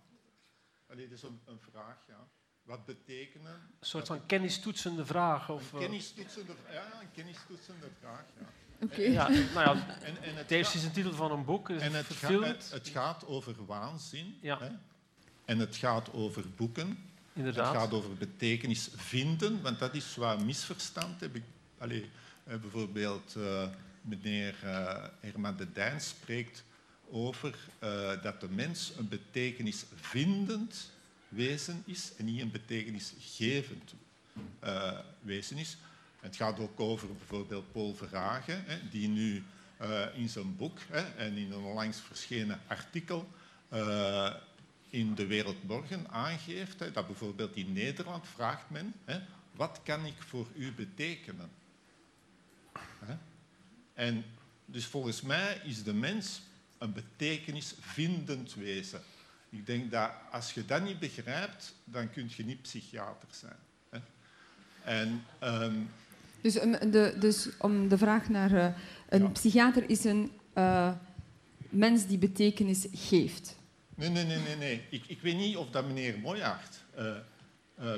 [0.90, 2.28] Allee, dat is een, een vraag, ja.
[2.62, 3.52] wat betekenen...
[3.52, 5.50] Een soort van kennistoetsende vraag?
[5.50, 8.46] Of, een eh, kennistoetsende, ja, een kennistoetsende vraag, ja.
[8.82, 9.00] Oké.
[9.02, 12.08] ja, nou ja, En, en het is een titel van een boek, is En het
[12.08, 12.46] het, ga- verfilmd.
[12.46, 14.38] het, het gaat over waanzin.
[14.40, 14.58] Ja.
[14.58, 14.70] Hè?
[15.44, 17.10] En het gaat over boeken.
[17.32, 17.72] Inderdaad.
[17.72, 21.20] Het gaat over betekenis vinden, want dat is wat misverstand.
[21.20, 21.42] Heb ik,
[21.78, 22.10] allee,
[22.44, 23.68] eh, bijvoorbeeld eh,
[24.02, 26.64] meneer eh, Herman de Dijn spreekt
[27.10, 30.90] over eh, dat de mens een betekenisvindend
[31.28, 33.94] wezen is en niet een betekenisgevend
[34.58, 35.76] eh, wezen is.
[36.20, 39.42] Het gaat ook over bijvoorbeeld Paul Verhagen, hè, die nu
[39.76, 43.28] eh, in zijn boek hè, en in een onlangs verschenen artikel
[44.90, 48.94] in De Wereld Morgen aangeeft hè, dat bijvoorbeeld in Nederland vraagt men
[49.54, 51.50] wat kan ik voor u betekenen?
[53.94, 54.24] En
[54.64, 56.42] dus volgens mij is de mens
[56.80, 59.00] een betekenisvindend wezen.
[59.50, 63.56] Ik denk dat als je dat niet begrijpt, dan kun je niet psychiater zijn.
[63.90, 63.98] Hè?
[64.84, 65.74] En ehm,
[66.40, 68.74] Dus, um, de, dus om de vraag naar eh,
[69.08, 69.28] een Ja.
[69.28, 70.92] psychiater is een eh,
[71.68, 73.56] mens die betekenis geeft.
[73.94, 74.56] Nee, nee, nee, nee.
[74.56, 74.84] nee.
[74.90, 77.14] Ik, ik weet niet of dat meneer Moyaert eh,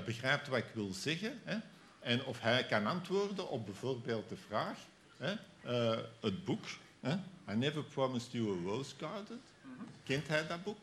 [0.04, 1.40] begrijpt wat ik wil zeggen.
[1.44, 1.56] Hè?
[2.00, 4.78] En of hij kan antwoorden op bijvoorbeeld de vraag,
[5.16, 5.34] hè?
[6.20, 6.64] het boek.
[7.02, 7.12] Hè?
[7.52, 9.40] I never promised you a rose garden.
[10.04, 10.78] Kent hij dat boek?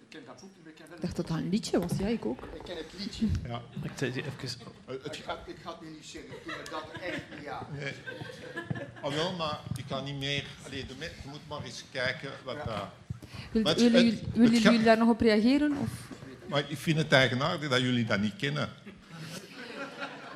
[0.00, 1.92] Ik ken dat boek ik ken, Ik dacht dat dat een liedje was.
[1.98, 2.42] Ja, ik ook.
[2.54, 3.26] ik ken het liedje.
[3.46, 3.62] Ja.
[3.82, 4.30] Ik zei even,
[5.02, 7.66] Ik ga, ik ga het nu niet zingen, ik doe dat echt niet aan.
[7.72, 7.92] nee.
[9.02, 10.44] Ah, wel, maar ik kan niet meer...
[10.66, 12.84] Allee, de je moet maar eens kijken wat dat...
[13.52, 15.76] Wil- het- willen het- jullie, willen jullie daar nog op reageren?
[15.76, 15.90] Of?
[16.48, 18.68] Maar ik vind het eigenaardig dat jullie dat niet kennen.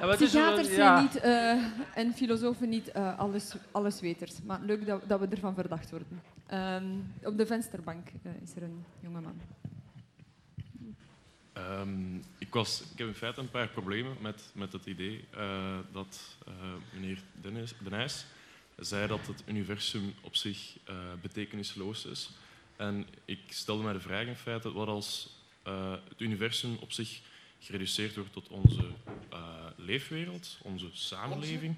[0.01, 0.75] Ja, Psychiaters ja.
[0.75, 4.43] zijn niet, eh, en filosofen niet eh, alles, allesweters.
[4.43, 6.23] Maar leuk dat, dat we ervan verdacht worden.
[6.47, 6.85] Ehm,
[7.23, 9.41] op de vensterbank eh, is er een jongeman.
[11.53, 15.79] Ehm, ik, was, ik heb in feite een paar problemen met, met het idee eh,
[15.93, 16.53] dat eh,
[16.93, 18.27] meneer Dennis, De Nijs
[18.77, 22.31] zei dat het universum op zich eh, betekenisloos is.
[22.77, 27.21] En ik stelde mij de vraag in feite, wat als eh, het universum op zich
[27.67, 28.85] gereduceerd wordt tot onze
[29.29, 29.39] eh,
[29.77, 31.75] leefwereld, onze samenleving,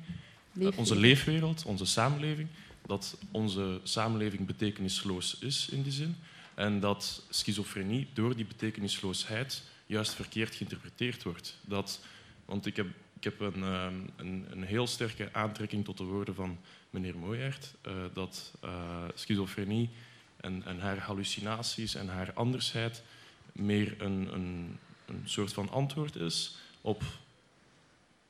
[0.60, 2.48] eh, onze leefwereld, onze samenleving,
[2.86, 6.16] dat onze samenleving betekenisloos is in die zin.
[6.54, 11.58] En dat schizofrenie door die betekenisloosheid juist verkeerd geïnterpreteerd wordt.
[11.64, 12.00] Dat,
[12.44, 12.86] want ik heb,
[13.16, 16.58] ik heb een, ehm, een, een heel sterke aantrekking tot de woorden van
[16.90, 19.90] meneer Mooijaert, eh, dat eh, schizofrenie
[20.36, 23.02] en, en haar hallucinaties en haar andersheid
[23.52, 24.78] meer een, een,
[25.08, 27.02] een soort van antwoord is op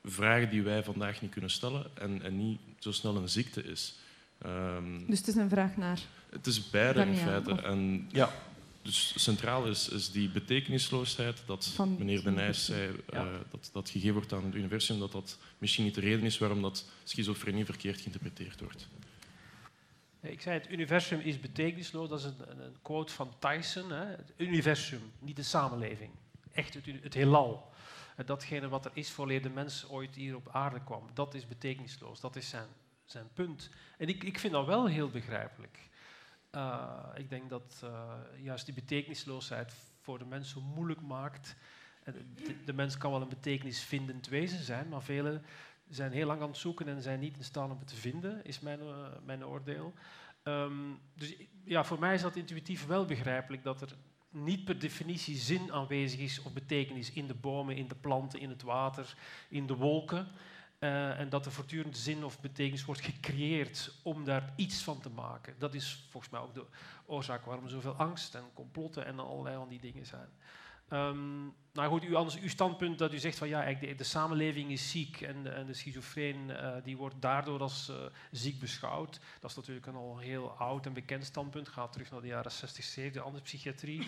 [0.03, 3.95] vragen die wij vandaag niet kunnen stellen en, en niet zo snel een ziekte is.
[4.41, 5.99] Ehm, Dus het is een vraag naar.
[6.29, 7.51] het is beide in feite.
[7.51, 8.33] of- En ja,
[8.81, 13.03] dus centraal is, is die betekenisloosheid dat Van meneer De het Nijs universum.
[13.09, 16.25] zei, eh, dat, dat gegeven wordt aan het universum, dat dat misschien niet de reden
[16.25, 18.87] is waarom dat schizofrenie verkeerd geïnterpreteerd wordt.
[20.21, 22.09] Nee, Ik zei het universum is betekenisloos.
[22.09, 23.91] Dat is een, een- een quote van Tyson.
[23.91, 24.05] Hè.
[24.05, 26.09] Het universum, niet de samenleving.
[26.59, 27.71] Echt het, het heelal.
[28.15, 31.47] En datgene wat er is voordat de mens ooit hier op aarde kwam, dat is
[31.47, 32.19] betekenisloos.
[32.19, 32.67] Dat is zijn,
[33.05, 33.69] zijn punt.
[33.97, 35.89] En ik, ik vind dat wel heel begrijpelijk.
[36.51, 41.55] Uh, ik denk dat uh, juist die betekenisloosheid voor de mens zo moeilijk maakt.
[42.65, 45.45] De, mens kan wel een betekenisvindend wezen zijn, maar velen
[45.89, 48.45] zijn heel lang aan het zoeken en zijn niet in staat om het te vinden,
[48.45, 49.93] is mijn, uh, mijn oordeel.
[50.43, 53.95] Um, dus ja, voor mij is dat intuïtief wel begrijpelijk dat er
[54.29, 58.49] niet per definitie zin aanwezig is of betekenis in de bomen, in de planten, in
[58.49, 59.15] het water,
[59.49, 60.27] in de wolken.
[60.79, 65.09] Uh, en dat er voortdurend zin of betekenis wordt gecreëerd om daar iets van te
[65.09, 65.55] maken.
[65.57, 66.65] Dat is volgens mij ook de
[67.05, 70.29] oorzaak waarom zoveel angst en complotten en allerlei van die dingen zijn.
[70.93, 74.71] Um, nou goed, u, anders, uw standpunt dat u zegt van ja, de, de samenleving
[74.71, 77.95] is ziek en de, en de schizofreen uh, die wordt daardoor als uh,
[78.31, 79.19] ziek beschouwd.
[79.39, 81.67] Dat is natuurlijk een al heel oud en bekend standpunt.
[81.67, 84.07] Gaat terug naar de jaren 60, 70, andere psychiatrie.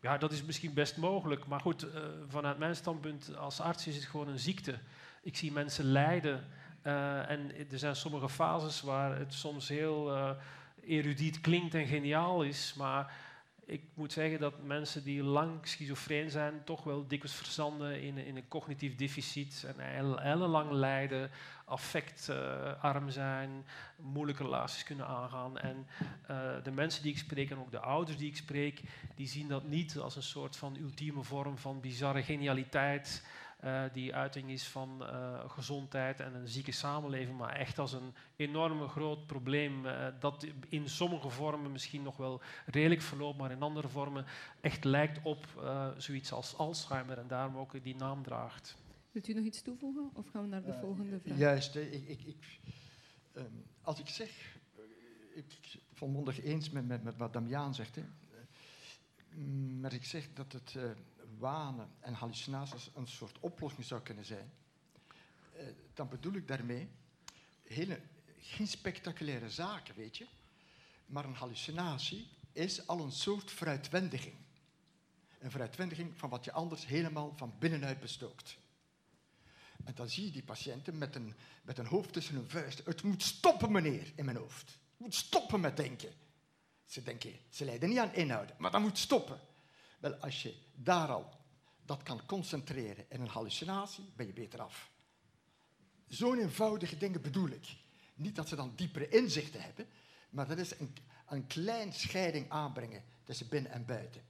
[0.00, 1.46] Ja, dat is misschien best mogelijk.
[1.46, 1.90] Maar goed, uh,
[2.28, 4.78] vanuit mijn standpunt als arts is het gewoon een ziekte.
[5.22, 6.44] Ik zie mensen lijden.
[6.82, 10.36] En er zijn sommige fases waar het soms heel
[10.84, 12.74] erudiet klinkt en geniaal is.
[12.76, 13.12] Maar
[13.64, 18.36] ik moet zeggen dat mensen die lang schizofreen zijn, toch wel dikwijls verzanden in, in
[18.36, 19.80] een cognitief deficit en
[20.22, 21.30] ellenlang lijden,
[21.64, 23.64] affectarm uh, zijn,
[23.96, 25.58] moeilijke relaties kunnen aangaan.
[25.58, 25.86] En
[26.30, 28.82] uh, de mensen die ik spreek en ook de ouders die ik spreek,
[29.14, 33.26] die zien dat niet als een soort van ultieme vorm van bizarre genialiteit.
[33.64, 38.14] Uh, die uiting is van uh, gezondheid en een zieke samenleving, maar echt als een
[38.36, 43.62] enorm groot probleem uh, dat in sommige vormen misschien nog wel redelijk verloopt, maar in
[43.62, 44.24] andere vormen
[44.60, 45.46] echt lijkt op
[45.96, 48.76] zoiets als Alzheimer en daarom ook die naam draagt.
[49.10, 51.38] Wilt u nog iets toevoegen of gaan we naar de volgende vraag?
[51.38, 52.60] Juist, ik, ik, ik
[53.36, 54.56] um, als ik zeg,
[55.34, 58.02] ik volmondig eens met, met, met wat Damiaan zegt, hè,
[59.80, 60.76] maar ik zeg dat het
[61.38, 64.52] wanen en hallucinaties een soort oplossing zou kunnen zijn,
[65.52, 66.88] eh, dan bedoel ik daarmee
[67.62, 68.00] hele,
[68.38, 70.26] geen spectaculaire zaken, weet je.
[71.06, 74.34] Maar een hallucinatie is al een soort fruitwendiging.
[75.38, 78.56] Een fruitwendiging van wat je anders helemaal van binnenuit bestookt.
[79.84, 82.84] En dan zie je die patiënten met een, met een hoofd tussen hun vuisten.
[82.84, 84.70] Het moet stoppen, meneer, in mijn hoofd.
[84.70, 86.12] Het moet stoppen met denken.
[86.86, 89.40] Ze denken, ze lijden niet aan inhouden, maar dat moet stoppen.
[90.02, 91.30] Wel, als je daar al
[91.84, 94.90] dat kan concentreren in een hallucinatie, ben je beter af.
[96.08, 97.76] Zo'n eenvoudige dingen bedoel ik.
[98.14, 99.86] Niet dat ze dan diepere inzichten hebben,
[100.30, 100.96] maar dat is een,
[101.26, 104.22] een klein scheiding aanbrengen tussen binnen en buiten.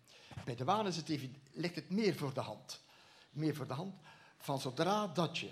[0.45, 2.81] Bij de waan het even, ligt het meer voor de hand.
[3.31, 3.95] Meer voor de hand
[4.37, 5.51] van zodra dat je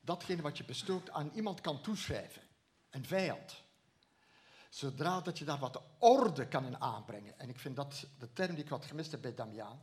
[0.00, 2.42] datgene wat je bestookt aan iemand kan toeschrijven,
[2.90, 3.61] een vijand,
[4.74, 7.38] zodra dat je daar wat orde kan in aanbrengen.
[7.38, 9.82] En ik vind dat de term die ik wat gemist heb bij Damiaan.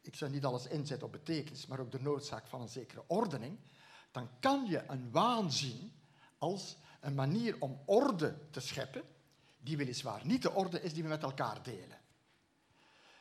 [0.00, 3.58] Ik zou niet alles inzetten op betekenis, maar ook de noodzaak van een zekere ordening.
[4.10, 5.92] Dan kan je een waan zien
[6.38, 9.02] als een manier om orde te scheppen,
[9.58, 12.00] die weliswaar niet de orde is die we met elkaar delen.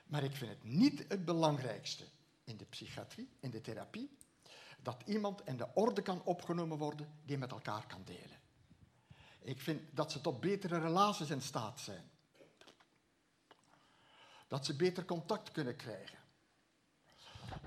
[0.06, 2.04] Maar ik vind het niet het belangrijkste
[2.44, 4.18] in de psychiatrie, in de therapie,
[4.82, 8.41] dat iemand in de orde kan opgenomen worden die met elkaar kan delen.
[9.42, 12.10] Ik vind dat ze tot betere relaties in staat zijn.
[14.48, 16.20] Dat ze beter contact kunnen krijgen.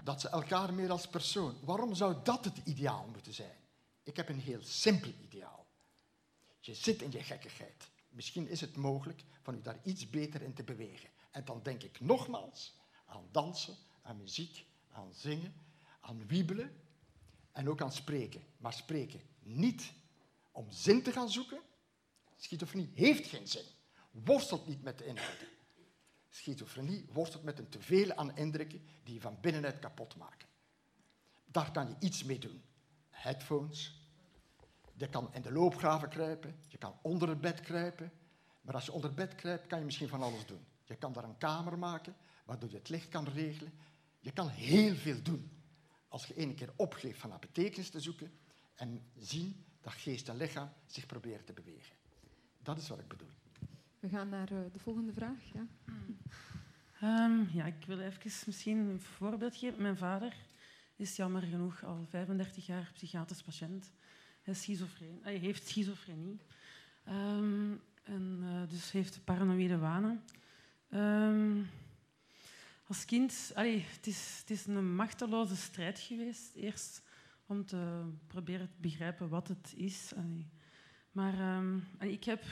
[0.03, 1.57] Dat ze elkaar meer als persoon.
[1.61, 3.57] Waarom zou dat het ideaal moeten zijn?
[4.03, 5.67] Ik heb een heel simpel ideaal.
[6.61, 7.91] Je zit in je gekkigheid.
[8.09, 11.09] Misschien is het mogelijk van u daar iets beter in te bewegen.
[11.31, 12.75] En dan denk ik nogmaals
[13.07, 15.55] aan dansen, aan muziek, aan zingen,
[16.01, 16.81] aan wiebelen
[17.53, 18.45] en ook aan spreken.
[18.57, 19.93] Maar spreken niet
[20.55, 21.61] om zin te gaan zoeken.
[22.37, 23.65] Schizofrenie heeft geen zin.
[24.11, 25.49] Worstelt niet met de inhouden.
[26.29, 30.49] Schizofrenie worstelt met een teveel aan indrukken die je van binnenuit kapot maken.
[31.45, 32.63] Daar kan je iets mee doen.
[33.11, 34.03] Headphones.
[34.95, 36.59] Je kan in de loopgraven kruipen.
[36.69, 38.13] Je kan onder het bed kruipen.
[38.61, 40.65] Maar als je onder het bed kruipt, kan je misschien van alles doen.
[40.85, 43.73] Je kan daar een kamer maken, waardoor je het licht kan regelen.
[44.21, 45.51] Je kan heel veel doen.
[46.09, 48.39] Als je ene keer opgeeft van naar betekenis te zoeken
[48.75, 51.95] en zien dat geest en lichaam zich proberen te bewegen.
[52.63, 53.29] Dat is wat ik bedoel.
[54.01, 55.39] We gaan naar uh, de volgende vraag.
[55.53, 55.67] Ja.
[57.03, 59.83] Um, ja, ik wil even misschien een voorbeeld geven.
[59.83, 60.37] Mijn vader
[60.97, 63.93] is jammer genoeg al 35 jaar psychiatrisch patiënt.
[64.43, 66.41] Hij, is schizofreen, hij heeft schizofrenie.
[67.09, 70.25] Um, en uh, dus heeft paranoïde wanen.
[70.91, 71.71] Um,
[72.87, 76.55] als kind, allee, het, is, het is een machteloze strijd geweest.
[76.55, 77.03] Eerst
[77.47, 80.13] om te proberen te begrijpen wat het is.
[81.13, 82.45] Maar um, ik heb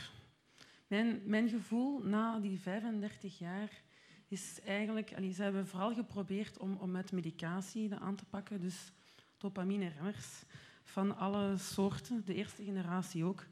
[0.86, 3.82] mijn, mijn gevoel na die 35 jaar
[4.28, 5.09] is eigenlijk...
[5.35, 8.60] Ze hebben vooral geprobeerd om, om met medicatie aan te pakken.
[8.60, 8.93] Dus
[9.36, 10.43] dopamine-remmers
[10.85, 12.23] van alle soorten.
[12.24, 13.47] De eerste generatie ook.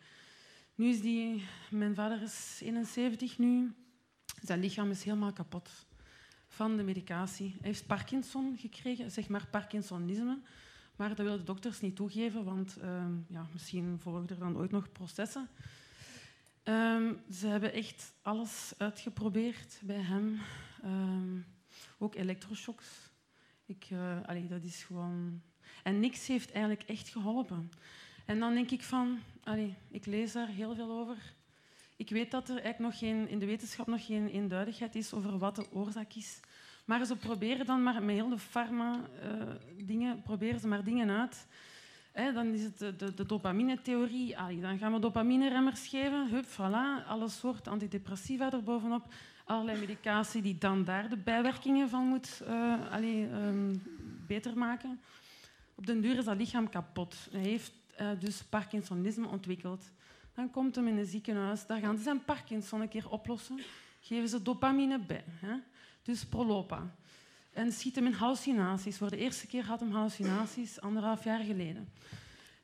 [0.74, 1.44] Nu is die...
[1.70, 3.74] Mijn vader is 71 nu.
[4.42, 5.86] Zijn lichaam is helemaal kapot
[6.46, 7.50] van de medicatie.
[7.50, 10.40] Hij heeft Parkinson gekregen, zeg maar Parkinsonisme.
[11.00, 14.70] Maar dat willen de dokters niet toegeven, want uh, ja, misschien volgen er dan ooit
[14.70, 15.48] nog processen.
[16.64, 20.40] Um, ze hebben echt alles uitgeprobeerd bij hem.
[20.84, 21.46] Um,
[21.98, 22.86] ook elektroshocks.
[23.66, 25.42] Ik, uh, allee, dat is gewoon...
[25.82, 27.70] En niks heeft eigenlijk echt geholpen.
[28.26, 29.18] En dan denk ik van...
[29.42, 31.34] Allee, ik lees daar heel veel over.
[31.96, 35.38] Ik weet dat er eigenlijk nog geen, in de wetenschap nog geen eenduidigheid is over
[35.38, 36.40] wat de oorzaak is.
[36.84, 41.46] Maar ze proberen dan maar met heel de pharma-dingen, uh, proberen ze maar dingen uit.
[42.34, 44.36] dan is het de, de, dopamine-theorie.
[44.60, 46.28] Dan gaan we dopamine-remmers geven.
[46.28, 47.06] Hup, voilà.
[47.06, 49.12] Alle soorten antidepressiva erbovenop.
[49.44, 52.74] Allerlei medicatie die dan daar de bijwerkingen van moet uh,
[54.26, 55.00] beter maken.
[55.74, 57.28] Op den duur is dat lichaam kapot.
[57.30, 59.90] Hij heeft uh, dus Parkinsonisme ontwikkeld.
[60.34, 61.66] Dan komt hem in een ziekenhuis.
[61.66, 63.60] Daar gaan ze zijn Parkinson een keer oplossen.
[64.00, 65.24] Geven ze dopamine bij.
[65.28, 65.54] Hè.
[66.02, 66.94] Dus prolopa.
[67.52, 68.96] En schiet hem in hallucinaties.
[68.96, 71.92] Voor de eerste keer had hem hallucinaties, anderhalf jaar geleden.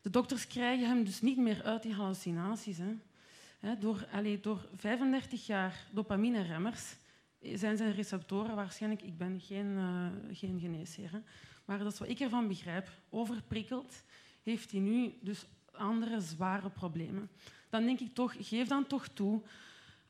[0.03, 2.79] De dokters krijgen hem dus niet meer uit die hallucinaties.
[2.79, 3.79] Hè.
[3.79, 6.97] door, allez, door 35 jaar dopamine-remmers
[7.41, 9.03] zijn zijn receptoren waarschijnlijk...
[9.03, 11.19] Ik ben geen, uh, geen geneesheer, hè,
[11.65, 12.91] maar dat is wat ik ervan begrijp.
[13.11, 14.03] Overprikkeld
[14.43, 17.31] heeft hij nu dus andere zware problemen.
[17.69, 19.43] Dan denk ik toch, geef dan toch toe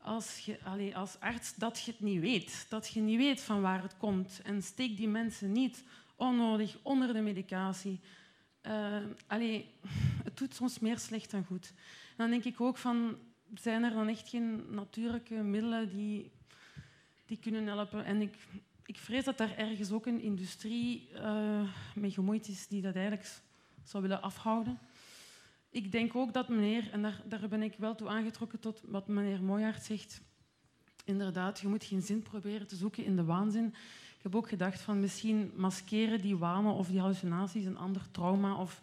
[0.01, 2.65] als, je, allez, als arts dat je het niet weet.
[2.69, 4.41] Dat je niet weet van waar het komt.
[4.43, 5.83] En steek die mensen niet
[6.15, 7.99] onnodig onder de medicatie.
[8.61, 8.97] Uh,
[10.23, 11.73] het doet soms meer slecht dan goed.
[12.17, 13.17] dan denk ik ook van,
[13.53, 16.31] zijn er dan echt geen natuurlijke middelen die,
[17.25, 18.05] die kunnen helpen?
[18.05, 18.35] En ik,
[18.85, 23.27] ik vrees dat daar ergens ook een industrie uh, mee gemoeid is die dat eigenlijk
[23.83, 24.79] zou willen afhouden.
[25.69, 29.07] Ik denk ook dat meneer, en daar, daar ben ik wel toe aangetrokken tot wat
[29.07, 30.21] meneer Mooijaert zegt,
[31.05, 33.65] inderdaad, je moet geen zin proberen te zoeken in de waanzin.
[34.17, 38.55] Ik heb ook gedacht van misschien maskeren die wanen of die hallucinaties een ander trauma
[38.55, 38.81] of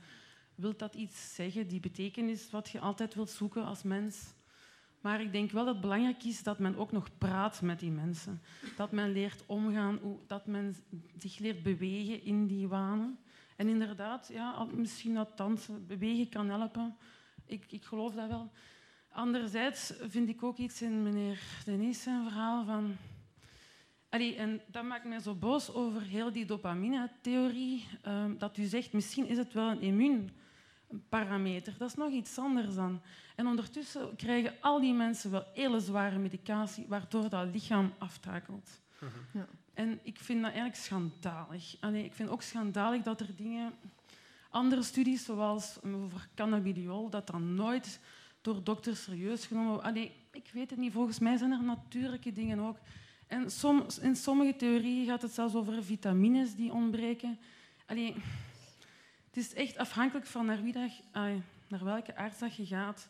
[0.54, 4.34] wil dat iets zeggen, die betekenis wat je altijd wilt zoeken als mens.
[5.00, 7.90] Maar ik denk wel dat het belangrijk is dat men ook nog praat met die
[7.90, 8.42] mensen.
[8.76, 10.76] Dat men leert omgaan, dat men
[11.18, 13.18] zich leert bewegen in die wanen.
[13.56, 16.96] En inderdaad, ja, misschien dat dansen, bewegen kan helpen.
[17.46, 18.50] Ik, ik geloof dat wel.
[19.08, 22.96] Anderzijds vind ik ook iets in meneer Denis zijn verhaal van...
[24.08, 27.86] Allee, en dat maakt mij zo boos over heel die dopamine-theorie.
[28.06, 31.74] Uh, dat u zegt, misschien is het wel een immuunparameter.
[31.78, 33.02] Dat is nog iets anders dan.
[33.36, 38.80] En ondertussen krijgen al die mensen wel hele zware medicatie, waardoor dat lichaam aftakelt.
[39.32, 39.46] Ja.
[39.74, 41.76] En ik vind dat eigenlijk schandalig.
[41.80, 43.72] Allee, ik vind ook schandalig dat er dingen...
[44.50, 48.00] Andere studies, zoals over cannabidiol, dat dan nooit
[48.40, 50.92] door dokters serieus genomen Allee, ik weet het niet.
[50.92, 52.76] Volgens mij zijn er natuurlijke dingen ook.
[53.26, 57.38] En soms, in sommige theorieën gaat het zelfs over vitamines die ontbreken.
[57.86, 58.14] Allee,
[59.26, 60.90] het is echt afhankelijk van naar, wie dat,
[61.68, 63.08] naar welke arts dat je gaat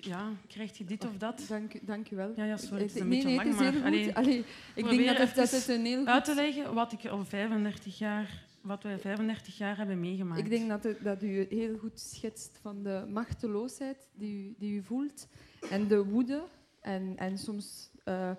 [0.00, 1.44] ja, krijg je dit of dat?
[1.48, 2.32] Dank, dank u wel.
[2.36, 3.84] Ja, ja sorry, het is een nee, beetje nee, lang, maar...
[3.84, 6.08] Allee, allee, ik denk dat het, dat het een heel goed...
[6.08, 10.40] uit te leggen wat ik al 35 jaar wat wij 35 jaar hebben meegemaakt.
[10.40, 14.76] Ik denk dat, het, dat u heel goed schetst van de machteloosheid die u, die
[14.76, 15.28] u voelt
[15.70, 16.42] en de woede.
[16.80, 18.30] En, en soms uh,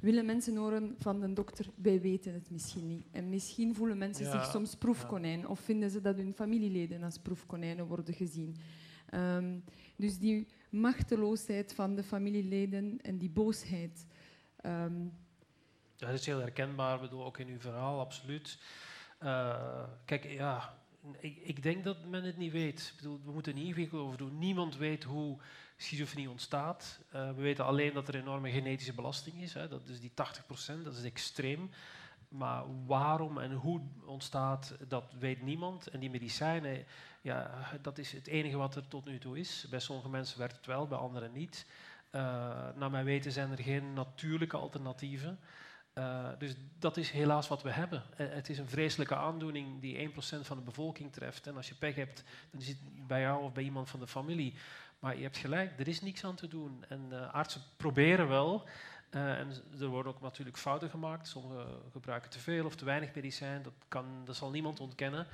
[0.00, 3.06] willen mensen horen van de dokter, wij weten het misschien niet.
[3.10, 5.46] En misschien voelen mensen ja, zich soms proefkonijn ja.
[5.46, 8.56] of vinden ze dat hun familieleden als proefkonijnen worden gezien.
[9.14, 9.64] Um,
[9.96, 14.06] dus die machteloosheid van de familieleden en die boosheid.
[14.66, 15.12] Um,
[15.96, 18.58] dat is heel herkenbaar, bedoel, ook in uw verhaal, absoluut.
[19.22, 20.78] Uh, kijk, ja,
[21.18, 22.80] ik, ik, denk dat men het niet weet.
[22.80, 24.38] Ik bedoel, we moeten niet ingewikkeld over doen.
[24.38, 25.38] Niemand weet hoe
[25.76, 27.00] schizofrenie ontstaat.
[27.14, 29.54] Uh, we weten alleen dat er enorme genetische belasting is.
[29.54, 29.68] Hè.
[29.68, 30.14] Dat is die 80%,
[30.82, 31.70] dat is extreem.
[32.28, 35.86] Maar waarom en hoe ontstaat, dat weet niemand.
[35.86, 36.84] En die medicijnen,
[37.26, 37.50] ja,
[37.82, 39.66] dat is het enige wat er tot nu toe is.
[39.70, 41.66] Bij sommige mensen werkt het wel, bij anderen niet.
[42.12, 42.20] Uh,
[42.74, 45.38] naar mijn weten zijn er geen natuurlijke alternatieven.
[45.94, 48.02] Uh, dus dat is helaas wat we hebben.
[48.10, 51.46] Uh, het is een vreselijke aandoening die 1% van de bevolking treft.
[51.46, 54.06] En als je pech hebt, dan is het bij jou of bij iemand van de
[54.06, 54.54] familie.
[54.98, 56.84] Maar je hebt gelijk, er is niks aan te doen.
[56.88, 58.68] En artsen proberen wel.
[59.10, 61.28] En er worden ook natuurlijk fouten gemaakt.
[61.28, 63.62] Sommigen gebruiken te veel of te weinig medicijn.
[63.62, 65.26] Dat, kan, dat zal niemand ontkennen.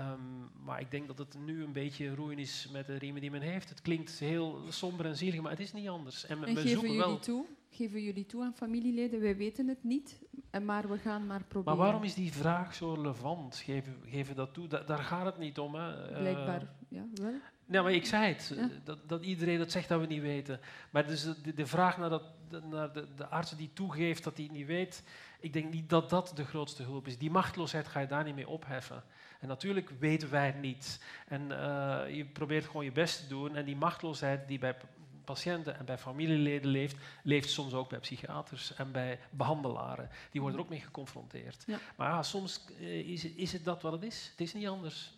[0.00, 3.30] Um, maar ik denk dat het nu een beetje roeien is met de riemen die
[3.30, 3.68] men heeft.
[3.68, 6.26] Het klinkt heel somber en zielig, maar het is niet anders.
[6.26, 7.18] En, en geven jullie wel...
[7.18, 7.44] toe?
[7.70, 9.20] Geven jullie toe aan familieleden?
[9.20, 10.22] Wij weten het niet,
[10.62, 11.76] maar we gaan maar proberen.
[11.76, 13.56] Maar waarom is die vraag zo relevant?
[13.56, 14.68] Geven, geven dat toe?
[14.68, 15.74] Da daar gaat het niet om.
[15.74, 16.10] Hè.
[16.10, 17.34] Uh, Blijkbaar, ja, wel.
[17.66, 18.54] Nee, maar ik zei het,
[18.84, 20.60] dat, dat, iedereen dat zegt dat we niet weten.
[20.90, 22.22] Maar dus de, de vraag naar, dat,
[22.70, 25.02] naar de, de arts die toegeeft dat hij het niet weet,
[25.40, 27.18] ik denk niet dat dat de grootste hulp is.
[27.18, 29.02] Die machteloosheid ga je daar niet mee opheffen.
[29.38, 31.00] En natuurlijk weten wij het niet.
[31.26, 33.56] En uh, je probeert gewoon je best te doen.
[33.56, 34.76] En die machteloosheid die bij
[35.24, 40.10] patiënten en bij familieleden leeft, leeft soms ook bij psychiaters en bij behandelaren.
[40.30, 41.64] Die worden er ook mee geconfronteerd.
[41.66, 41.78] Ja.
[41.96, 44.28] Maar ja, soms uh, is, is het dat wat het is.
[44.30, 45.12] Het is niet anders.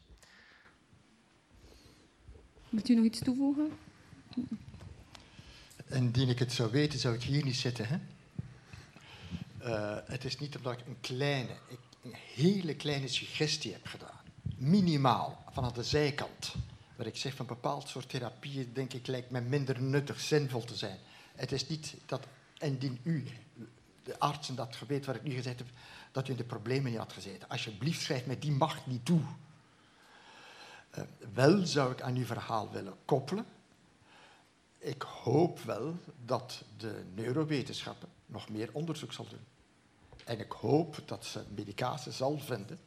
[2.68, 3.72] Wilt u nog iets toevoegen?
[5.88, 7.86] Indien ik het zou weten, zou ik hier niet zitten.
[7.88, 7.98] Hè?
[9.62, 11.56] Uh, het is niet omdat ik een kleine,
[12.02, 14.09] een hele kleine suggestie heb gedaan.
[14.60, 16.54] Minimaal, vanaf de zijkant.
[16.96, 20.76] Waar ik zeg van bepaald soort therapieën, denk ik, lijkt me minder nuttig, zinvol te
[20.76, 20.98] zijn.
[21.34, 22.26] Het is niet dat,
[22.58, 23.24] indien u,
[24.02, 25.68] de artsen, dat geweten wat ik nu gezegd heb,
[26.12, 27.48] dat u in de problemen niet had gezeten.
[27.48, 29.20] Alsjeblieft, schrijf mij die macht niet toe.
[30.98, 33.46] Uh, wel zou ik aan uw verhaal willen koppelen.
[34.78, 39.44] Ik hoop wel dat de neurowetenschappen nog meer onderzoek zal doen.
[40.24, 42.78] En ik hoop dat ze medicatie zal vinden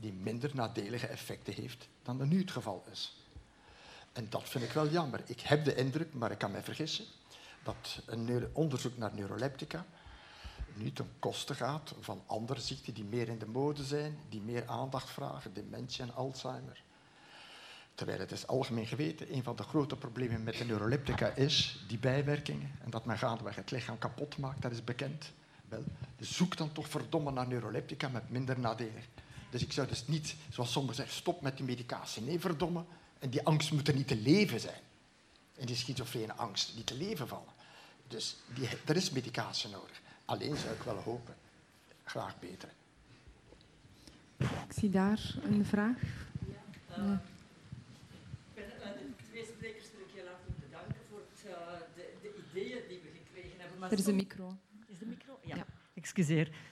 [0.00, 3.16] die minder nadelige effecten heeft dan er nu het geval is.
[4.12, 5.22] En dat vind ik wel jammer.
[5.26, 7.04] Ik heb de indruk, maar ik kan mij vergissen,
[7.62, 9.86] dat een onderzoek naar neuroleptica
[10.78, 14.66] nu ten koste gaat van andere ziekten die meer in de mode zijn, die meer
[14.66, 16.82] aandacht vragen, dementie en Alzheimer.
[17.94, 21.98] Terwijl het is algemeen geweten, een van de grote problemen met de neuroleptica is die
[21.98, 25.32] bijwerkingen en dat men gaandeweg het lichaam kapot maakt, dat is bekend.
[25.68, 25.84] Wel,
[26.20, 29.02] zoek dan toch verdomme naar neuroleptica met minder nadelen.
[29.50, 32.22] Dus ik zou dus niet, zoals sommigen zeggen, stop met die medicatie.
[32.22, 32.84] Nee, verdomme.
[33.18, 34.80] En die angst moet er niet te leven zijn.
[35.56, 37.52] En die schizofrene angst niet te leven vallen.
[38.08, 40.00] Dus die, er is medicatie nodig.
[40.24, 41.34] Alleen zou ik wel hopen,
[42.04, 42.68] graag beter.
[44.36, 46.00] Ik zie daar een vraag.
[46.48, 47.12] Ja, uh,
[48.54, 51.52] Ik ben de twee sprekers ik heel hartelijk bedanken voor het, uh,
[51.94, 53.78] de, de, ideeën die we gekregen hebben.
[53.78, 54.56] Maar er is een micro?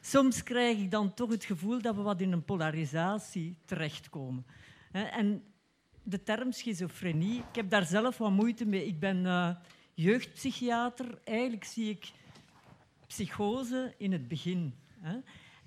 [0.01, 4.47] Soms krijg ik dan toch het gevoel dat we wat in een polarisatie terechtkomen.
[4.93, 5.45] En
[6.03, 8.87] de term schizofrenie, ik heb daar zelf wat moeite mee.
[8.87, 9.57] Ik ben uh,
[9.95, 11.19] jeugdpsychiater.
[11.25, 12.13] Eigenlijk zie ik
[13.07, 14.75] psychose in het begin.
[15.01, 15.19] Hè.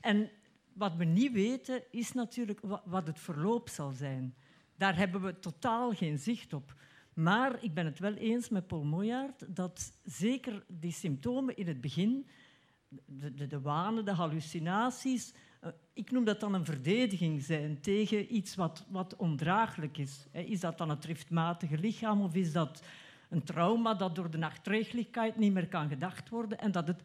[0.02, 0.30] En
[0.74, 4.36] wat we niet weten, is natuurlijk wat het verloop zal zijn.
[4.78, 6.74] Daar hebben we totaal geen zicht op.
[7.14, 11.82] Maar ik ben het wel eens met Paul Moyaert dat zeker die symptomen in het
[11.82, 12.28] begin,
[12.90, 15.34] de, de, de wanen, de hallucinaties,
[15.64, 20.28] uh, ik noem dat dan een verdediging zijn tegen iets wat, wat ondraaglijk is.
[20.32, 22.84] Is dat dan het driftmatige lichaam of is dat
[23.30, 27.02] een trauma dat door de nachtregelijkheid niet meer kan gedacht worden en dat het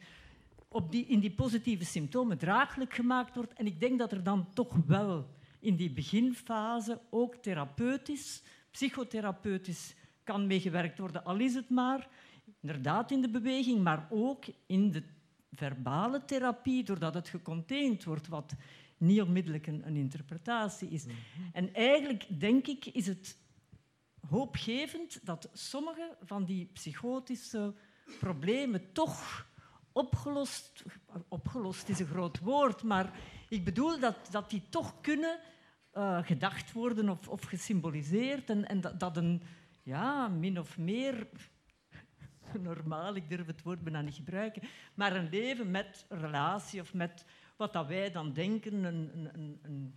[0.69, 3.53] op die, in die positieve symptomen draaglijk gemaakt wordt.
[3.53, 5.29] En ik denk dat er dan toch wel
[5.61, 9.95] in die beginfase ook therapeutisch, psychotherapeutisch
[10.25, 12.09] kan meegewerkt worden, al is het maar
[12.61, 15.03] inderdaad in de beweging, maar ook in de
[15.55, 18.55] verbale therapie, doordat het gecontained wordt, wat
[18.97, 21.05] niet onmiddellijk een, een interpretatie is.
[21.05, 21.15] Mhm.
[21.53, 23.37] En eigenlijk denk ik is het
[24.29, 27.75] hoopgevend dat sommige van die psychotische
[28.19, 29.47] problemen toch
[29.93, 30.85] opgelost,
[31.29, 33.19] opgelost is een groot woord, maar
[33.49, 35.41] ik bedoel dat, dat die toch kunnen
[35.95, 39.43] uh, gedacht worden of, of gesymboliseerd en, en dat, dat, een
[39.83, 41.27] ja, min of meer
[42.63, 44.63] normaal, ik durf het woord bijna niet gebruiken,
[44.95, 47.25] maar een leven met relatie of met
[47.57, 49.95] wat dat wij dan denken, een, een, een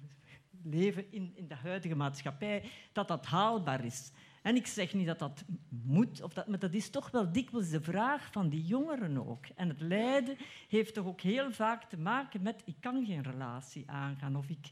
[0.64, 4.12] leven in, in de huidige maatschappij, dat dat haalbaar is.
[4.42, 7.70] En ik zeg niet dat dat moet, of dat, maar dat is toch wel dikwijls
[7.70, 9.46] de vraag van die jongeren ook.
[9.56, 13.90] En het lijden heeft toch ook heel vaak te maken met ik kan geen relatie
[13.90, 14.36] aangaan.
[14.36, 14.70] Of ik,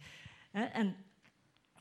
[0.51, 0.95] hè, en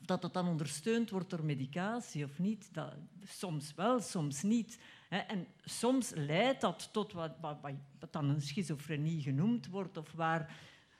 [0.01, 4.79] dat het dan ondersteund wordt door medicatie of niet, dat, soms wel, soms niet.
[5.23, 7.57] En soms leidt dat tot wat, wat,
[7.99, 10.55] wat dan een schizofrenie genoemd wordt, of waar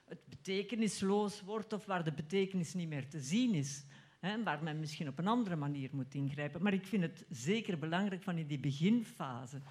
[0.06, 3.86] het betekenisloos wordt, of waar de betekenis niet meer te zien is
[4.44, 6.62] waar men misschien op een andere manier moet ingrijpen.
[6.62, 9.62] Maar ik vind het zeker belangrijk van in die beginfase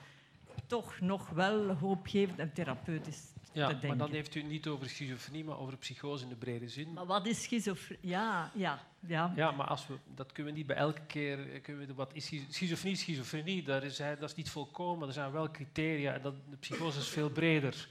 [0.66, 3.88] toch nog wel hoopgevend en therapeutisch ja, te denken.
[3.88, 6.92] maar dan heeft u het niet over schizofrenie, maar over psychose in de brede zin.
[6.92, 8.08] Maar wat is schizofrenie?
[8.08, 9.32] Ja, ja, ja.
[9.36, 11.60] Ja, maar als we, dat kunnen we niet bij elke keer...
[11.60, 12.96] Kunnen we, wat is schizofrenie?
[12.96, 15.08] Schizofrenie, dat is, dat is niet volkomen.
[15.08, 17.88] Er zijn wel criteria en dat, de psychose is veel breder.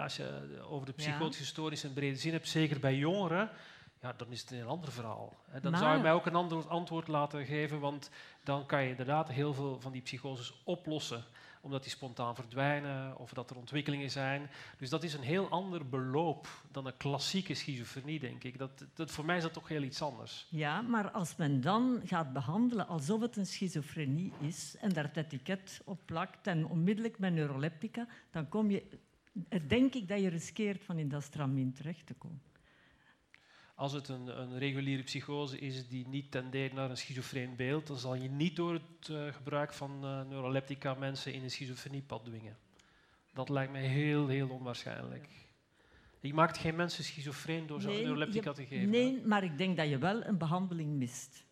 [0.00, 3.50] Als je over de psychotische historische in brede zin hebt, zeker bij jongeren
[4.04, 5.36] ja, dan is het een heel ander verhaal.
[5.62, 8.10] Dan zou je mij ook een ander antwoord laten geven, want
[8.42, 11.24] dan kan je inderdaad heel veel van die psychoses oplossen,
[11.64, 14.50] omdat die spontaan verdwijnen of dat er ontwikkelingen zijn.
[14.78, 18.58] Dus dat is een heel ander beloop dan een klassieke schizofrenie, denk ik.
[18.58, 20.46] Dat, dat, voor mij is dat toch heel iets anders.
[20.48, 25.16] Ja, maar als men dan gaat behandelen alsof het een schizofrenie is en daar het
[25.16, 28.82] etiket op plakt en onmiddellijk met neuroleptica, dan kom je,
[29.66, 32.42] denk ik dat je riskeert van in dat stramien terecht te komen.
[33.74, 37.98] Als het een, een, reguliere psychose is die niet tendeert naar een schizofreen beeld, dan
[37.98, 42.56] zal je niet door het uh, gebruik van uh, neuroleptica mensen in een schizofreniepad dwingen.
[43.32, 45.28] Dat lijkt mij heel, heel onwaarschijnlijk.
[46.20, 48.90] Je maakt geen mensen schizofreen door ze nee, neuroleptica te geven.
[48.90, 51.44] Nee, maar ik denk dat je wel een behandeling mist.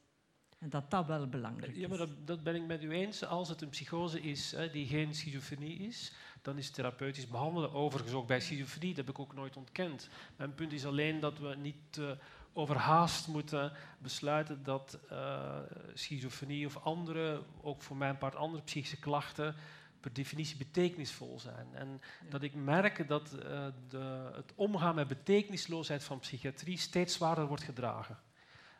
[0.58, 1.78] En dat dat wel belangrijk is.
[1.78, 3.24] Ja, maar dat, dat ben ik met u eens.
[3.24, 6.12] Als het een psychose is hè, die geen schizofrenie is,
[6.42, 7.72] dan is therapeutisch behandelen.
[7.72, 10.08] Overigens ook bij schizofrenie, dat heb ik ook nooit ontkend.
[10.36, 12.10] Mijn punt is alleen dat we niet uh,
[12.52, 15.58] overhaast moeten besluiten dat uh,
[15.94, 19.54] schizofrenie of andere, ook voor mijn part andere psychische klachten,
[20.00, 21.66] per definitie betekenisvol zijn.
[21.74, 27.46] En dat ik merk dat uh, de, het omgaan met betekenisloosheid van psychiatrie steeds zwaarder
[27.46, 28.18] wordt gedragen.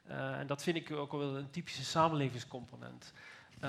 [0.06, 3.12] en dat vind ik ook wel een typische samenlevingscomponent.
[3.64, 3.68] Uh,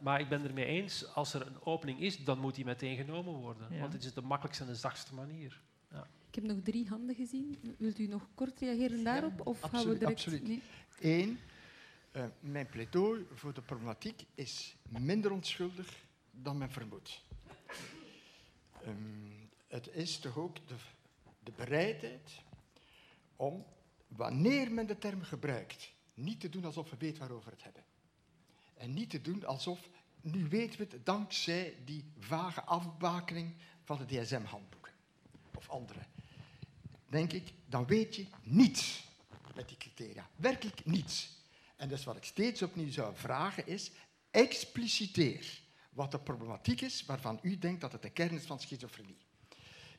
[0.00, 2.96] maar ik ben er mee eens, als er een opening is, dan moet die meteen
[2.96, 3.78] genomen worden.
[3.80, 5.60] Want het is de makkelijkste en de zachtste manier.
[5.90, 6.06] Ja.
[6.28, 7.58] Ik heb nog drie handen gezien.
[7.78, 9.46] Wilt u nog kort reageren daarop?
[9.46, 10.16] of absoluut, gaan we direct...
[10.16, 10.46] Absoluut.
[10.46, 10.62] Nee?
[11.00, 11.38] Eén,
[12.12, 17.24] uh, mijn pleidooi voor de problematiek is minder onschuldig dan men vermoedt.
[18.86, 20.74] Um, het is toch ook de,
[21.42, 22.42] de bereidheid
[23.36, 23.64] om,
[24.08, 27.84] wanneer men de term gebruikt, niet te doen alsof we weten waarover we het hebben.
[28.76, 29.88] En niet te doen alsof,
[30.20, 33.54] nu weten we het dankzij die vage afbakening
[33.84, 34.92] van de DSM-handboeken
[35.54, 36.00] of andere.
[37.08, 39.04] Denk ik, dan weet je niets
[39.54, 40.28] met die criteria.
[40.36, 41.44] Werkelijk niets.
[41.76, 43.90] En dus wat ik steeds opnieuw zou vragen is,
[44.30, 49.16] expliciteer wat de problematiek is waarvan u denkt dat het de kern is van schizofrenie.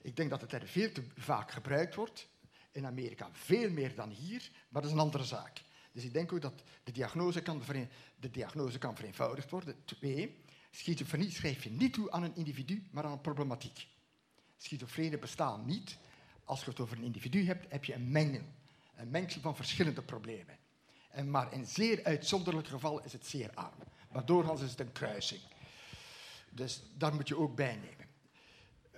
[0.02, 2.28] Ik denk dat het er veel te vaak gebruikt wordt.
[2.72, 5.62] In Amerika veel meer dan hier, maar dat is een andere zaak.
[5.98, 7.62] Dus ik denk ook dat de diagnose kan,
[8.20, 9.76] de diagnose kan vereenvoudigd worden.
[9.86, 13.88] Twee, schizofrenie schrijf je niet toe aan een individu, maar aan een problematiek.
[14.58, 15.98] Schizofrenen bestaan niet.
[16.44, 18.42] Als je het over een individu hebt, heb je een mengel.
[18.96, 20.58] Een mengsel van verschillende problemen.
[21.10, 23.84] En maar in zeer uitzonderlijk geval is het zeer arm.
[24.12, 25.42] Maar doorgaans is het een kruising.
[26.50, 28.08] Dus daar moet je ook bij nemen.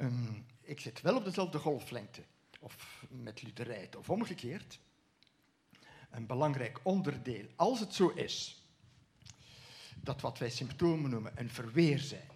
[0.01, 2.23] Um, ik zit wel op dezelfde golflengte,
[2.59, 4.79] of met luterheid, of omgekeerd.
[6.09, 8.63] Een belangrijk onderdeel, als het zo is,
[9.95, 12.29] dat wat wij symptomen noemen een verweer zijn,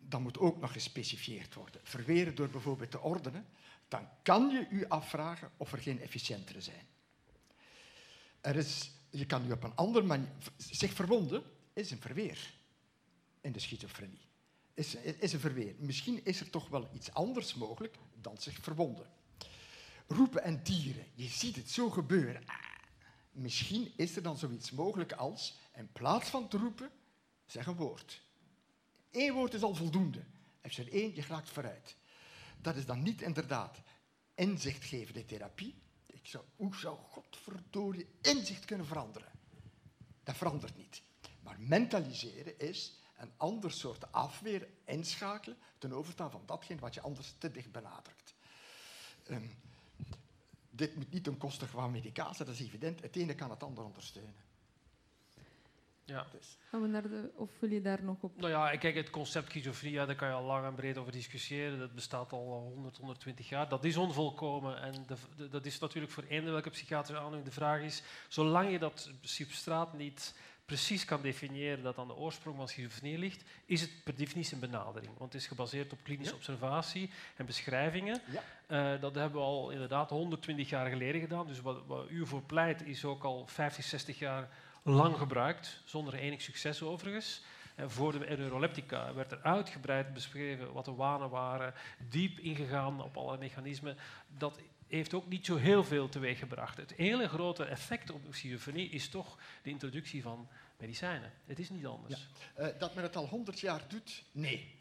[0.00, 1.80] dan moet ook nog gespecifieerd worden.
[1.84, 3.46] Verweren door bijvoorbeeld te ordenen,
[3.88, 6.86] dan kan je u afvragen of er geen efficiëntere zijn.
[8.40, 10.28] Er is, je kan u op een andere manier...
[10.56, 11.42] Zich verwonden
[11.72, 12.54] is een verweer
[13.40, 14.28] in de schizofrenie.
[14.74, 15.74] Is, is een verweer.
[15.78, 19.06] Misschien is er toch wel iets anders mogelijk dan zich verwonden.
[20.12, 21.06] Roepen en dieren.
[21.14, 22.42] Je ziet het zo gebeuren.
[22.46, 22.56] Ah,
[23.30, 26.90] misschien is er dan zoiets mogelijk als, in plaats van te roepen,
[27.46, 28.22] zeg een woord.
[29.10, 30.24] Eén woord is al voldoende.
[30.62, 31.96] Als je er één, je raakt vooruit.
[32.60, 33.82] Dat is dan niet inderdaad
[34.34, 35.82] inzichtgevende therapie.
[36.06, 36.98] Ik zou, hoe zou
[38.20, 39.32] inzicht kunnen veranderen?
[40.22, 41.02] Dat verandert niet.
[41.42, 47.34] Maar mentaliseren is een ander soort afweer inschakelen ten overstaan van datgene wat je anders
[47.38, 48.34] te dicht benadrukt.
[49.28, 49.50] Um,
[50.80, 53.00] dit moet niet ten koste van medicatie, dat is evident.
[53.00, 54.34] Het ene kan het ander ondersteunen.
[56.04, 56.26] Ja.
[56.32, 56.58] Dus.
[56.70, 58.36] Gaan we naar de, of wil je daar nog op?
[58.36, 61.78] Nou ja, kijk, het concept schizofrenia, daar kan je al lang en breed over discussiëren.
[61.78, 63.68] Dat bestaat al 100, 120 jaar.
[63.68, 67.48] Dat is onvolkomen en de, dat is natuurlijk voor eender welke psychiatrische aandoening.
[67.48, 70.34] De vraag is, zolang je dat substraat niet
[70.70, 74.60] precies kan definiëren dat aan de oorsprong van schizofrenie ligt, is het per definitie een
[74.60, 75.12] benadering.
[75.18, 78.20] Want het is gebaseerd op klinische observatie en beschrijvingen.
[78.32, 78.94] Ja.
[78.94, 81.46] Uh, dat hebben we al inderdaad 120 jaar geleden gedaan.
[81.46, 84.48] Dus wat, wat u voor pleit is ook al 50, 60 jaar
[84.82, 87.42] lang gebruikt, zonder enig succes overigens.
[87.74, 91.74] En voor de neuroleptica werd er uitgebreid beschreven wat de wanen waren,
[92.08, 93.96] diep ingegaan op alle mechanismen.
[94.38, 94.60] Dat
[94.96, 96.76] heeft ook niet zo heel veel teweeggebracht.
[96.76, 101.32] Het hele grote effect op schizofrenie is toch de introductie van medicijnen.
[101.46, 102.28] Het is niet anders.
[102.56, 102.72] Ja.
[102.72, 104.24] Uh, dat men het al 100 jaar doet?
[104.32, 104.74] Nee.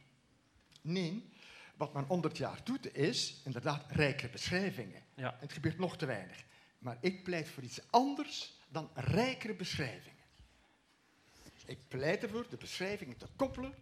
[0.81, 1.29] Nee.
[1.75, 5.03] Wat men 100 jaar doet is inderdaad rijke beschrijvingen.
[5.15, 5.37] Ja.
[5.39, 6.43] Het gebeurt nog te weinig.
[6.79, 10.17] Maar ik pleit voor iets anders dan rijkere beschrijvingen.
[11.65, 13.73] Ik pleit ervoor de beschrijvingen te koppelen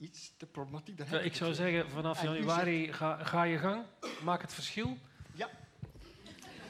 [0.00, 1.10] iets, de problematiek.
[1.10, 3.84] Ja, ik zou zeggen, vanaf januari ga, ga, je gang,
[4.24, 4.98] maak het verschil.
[5.34, 5.48] Ja.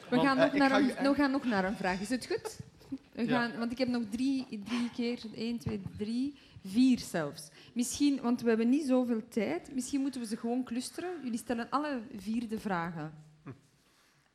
[0.08, 2.58] We, gaan, nog uh, naar een, gaan nog naar een vraag, is het goed?
[3.12, 7.48] We gaan, Want ik heb nog drie, drie keer, één, twee, drie, vier zelfs.
[7.72, 11.10] Misschien, want we hebben niet zoveel tijd, misschien moeten we ze gewoon clusteren.
[11.22, 13.28] Jullie stellen alle vier de vragen.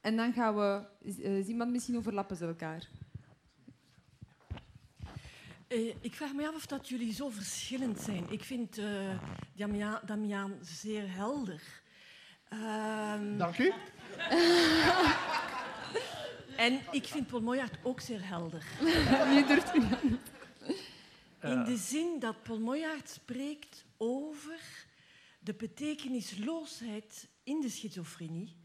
[0.01, 0.81] En dan gaan we...
[1.01, 2.87] Uh, iemand misschien overlappen ze elkaar.
[5.67, 8.29] Uh, ik vraag me af of dat jullie zo verschillend zijn.
[8.29, 9.19] Ik vind uh,
[9.55, 11.61] Damian, Damian zeer helder.
[12.53, 13.73] Uh, Dank u.
[16.65, 18.63] en ik vind Paul Moyart ook zeer helder.
[19.47, 19.81] Durft u
[21.41, 24.59] In de zin dat Paul Moyart spreekt over
[25.39, 28.55] de betekenisloosheid in de schizofrenie.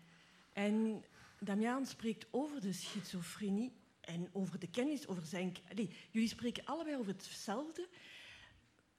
[0.52, 1.04] En
[1.38, 5.56] Damian spreekt over de schizofrenie en over de kennis, over zijn...
[5.70, 7.88] Allee, jullie spreken allebei over hetzelfde.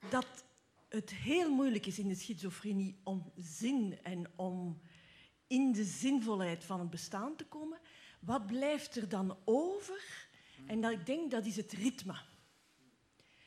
[0.09, 0.45] Dat
[0.89, 4.81] het heel moeilijk is in de schizofrenie om zin en om
[5.47, 7.79] in de zinvolheid van het bestaan te komen.
[8.19, 10.29] Wat blijft er dan over?
[10.65, 12.15] En dat, ik denk dat is het ritme.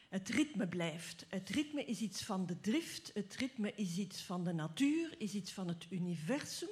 [0.08, 1.26] Het ritme blijft.
[1.28, 5.34] Het ritme is iets van de drift, het ritme is iets van de natuur, is
[5.34, 6.68] iets van het universum.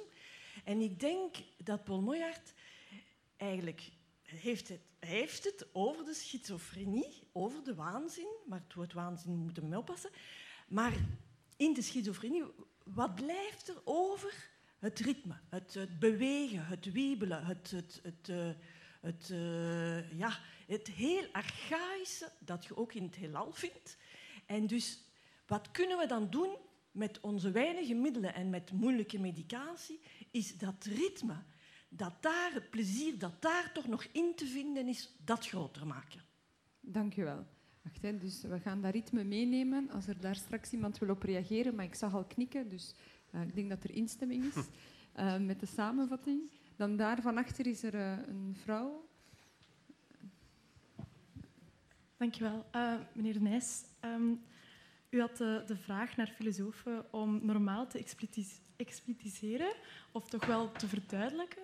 [0.63, 2.53] En ik denk dat Paul Moyart
[3.37, 3.91] eigenlijk
[4.33, 9.63] heeft het, heeft het over de schizofrenie, over de waanzin, maar het woord waanzin moeten
[9.63, 10.09] we mee oppassen.
[10.67, 10.93] Maar
[11.57, 12.43] in de schizofrenie,
[12.83, 14.51] wat blijft er over?
[14.79, 18.49] Het ritme, het, bewegen, het wiebelen, het, het, het, uh,
[19.01, 23.97] het, uh, ja, het heel archaïsche dat je ook in het heelal vindt.
[24.45, 24.99] En dus,
[25.47, 26.55] wat kunnen we dan doen
[26.91, 29.99] met onze weinige middelen en met moeilijke medicatie,
[30.31, 31.43] is dat ritme,
[31.95, 36.21] dat daar, het plezier dat daar toch nog in te vinden is, dat groter maken.
[36.79, 37.45] Dank u wel.
[37.81, 41.23] Wacht, hè, dus we gaan dat ritme meenemen als er daar straks iemand wil op
[41.23, 42.95] reageren, maar ik zag al knikken, dus
[43.35, 44.55] uh, ik denk dat er instemming is
[45.19, 46.51] uh, met de samenvatting.
[46.75, 49.09] Dan daar van achter is er uh, een vrouw.
[52.17, 52.65] Dankjewel.
[52.75, 54.41] Uh, meneer Nijs, um,
[55.09, 59.73] u had de, de, vraag naar filosofen om normaal te explitis explitiseren,
[60.11, 61.63] of toch wel te verduidelijken,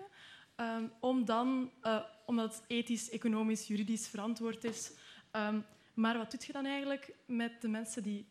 [0.60, 4.92] um, om dan, uh, omdat het ethisch, economisch, juridisch verantwoord is.
[5.32, 5.64] Um,
[5.94, 8.26] maar wat doet je dan eigenlijk met de mensen die,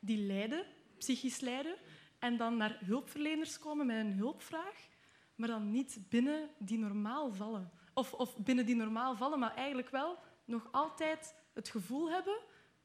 [0.00, 0.66] die lijden,
[0.98, 1.76] psychisch lijden,
[2.18, 4.88] en dan naar hulpverleners komen met een hulpvraag,
[5.34, 7.70] maar dan niet binnen die normaal vallen?
[7.94, 12.38] Of, of binnen die normaal vallen, maar eigenlijk wel nog altijd het gevoel hebben,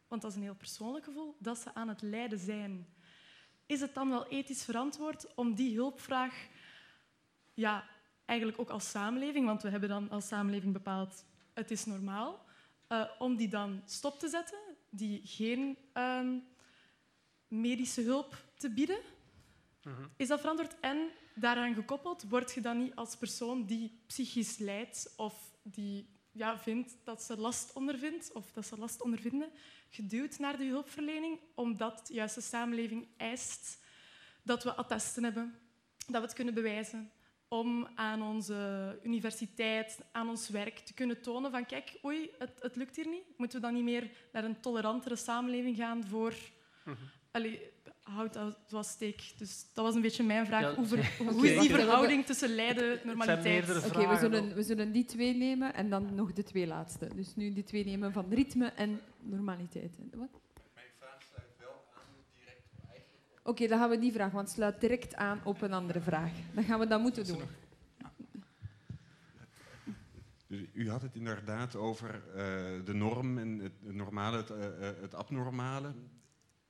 [0.08, 2.88] want dat is een heel persoonlijk gevoel, dat ze aan het lijden zijn.
[3.66, 6.48] Is het dan wel ethisch verantwoord om die hulpvraag,
[7.54, 7.90] ja,
[8.26, 12.46] eigenlijk ook als samenleving, want we hebben dan als samenleving bepaald, het is normaal,
[12.90, 16.30] uh, om die dan stop te zetten, die geen uh,
[17.48, 19.00] medische hulp te bieden?
[19.84, 20.10] Mm -hmm.
[20.18, 20.80] Is dat verantwoord?
[20.80, 26.60] En daaraan gekoppeld, word je dan niet als persoon die psychisch lijdt of die ja,
[26.60, 29.52] vindt dat ze last ondervindt of dat ze last ondervinden,
[29.90, 33.84] geduwd naar de hulpverlening, omdat juist de samenleving eist
[34.44, 35.60] dat we attesten hebben,
[35.98, 37.12] dat we het kunnen bewijzen,
[37.60, 42.76] om aan onze universiteit, aan ons werk te kunnen tonen van kijk, oei, het, het
[42.76, 43.24] lukt hier niet.
[43.38, 46.34] Moeten we dan niet meer naar een tolerantere samenleving gaan voor...
[46.84, 47.10] Mm -hmm.
[47.32, 47.60] Allee,
[48.04, 48.38] houdt
[48.70, 49.34] was steek.
[49.38, 50.62] Dus dat was een beetje mijn vraag.
[50.62, 51.34] Ja, over, okay.
[51.34, 53.78] Hoe is die verhouding tussen lijden en normaliteit?
[53.78, 57.10] Oké, okay, we, zullen, we zullen die twee nemen en dan nog de twee laatste.
[57.16, 59.98] Dus nu die twee nemen van ritme en normaliteit.
[60.14, 60.30] Wat?
[60.74, 62.64] Mijn vraag sluit wel aan direct
[63.46, 66.02] Oké, okay, dan gaan we die vraag, want het sluit direct aan op een andere
[66.02, 66.32] vraag.
[66.54, 67.42] Dan gaan we dat moeten doen.
[70.48, 72.36] Dus u had het inderdaad over uh,
[72.86, 74.58] de norm en het, het normale, het, uh,
[75.02, 75.94] het abnormale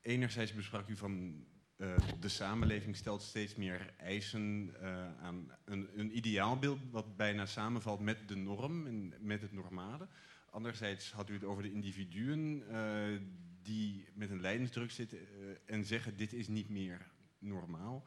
[0.02, 1.46] enerzijds besprak u van
[1.78, 8.00] uh, de samenleving stelt steeds meer eisen uh, aan een, een, ideaalbeeld wat bijna samenvalt
[8.00, 10.08] met de norm en met het normale.
[10.50, 13.22] Anderzijds had u het over de individuen uh,
[13.66, 15.20] die met een leidensdruk zitten
[15.66, 18.06] en zeggen dit is niet meer normaal.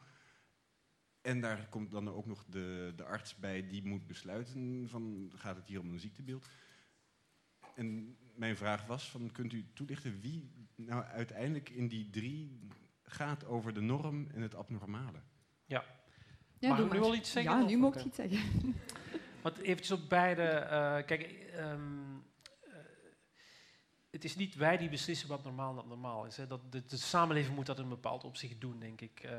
[1.21, 5.55] En daar komt dan ook nog de, de arts bij die moet besluiten van gaat
[5.55, 6.49] het hier om een ziektebeeld.
[7.75, 12.59] En mijn vraag was van kunt u toelichten wie nou uiteindelijk in die drie
[13.03, 15.21] gaat over de norm en het abnormale.
[15.65, 15.83] Ja.
[16.59, 17.59] ja Mag ik nu wel iets zeggen?
[17.59, 18.39] Ja, nu mag ik iets zeggen.
[19.41, 20.43] Want eventjes op beide...
[20.63, 22.18] Uh, kijk, um, uh,
[24.11, 26.37] het is niet wij die beslissen wat normaal en abnormaal is.
[26.37, 26.47] Hè.
[26.47, 29.23] Dat, de, de, samenleving moet dat in een bepaald opzicht doen, denk ik.
[29.25, 29.31] Uh,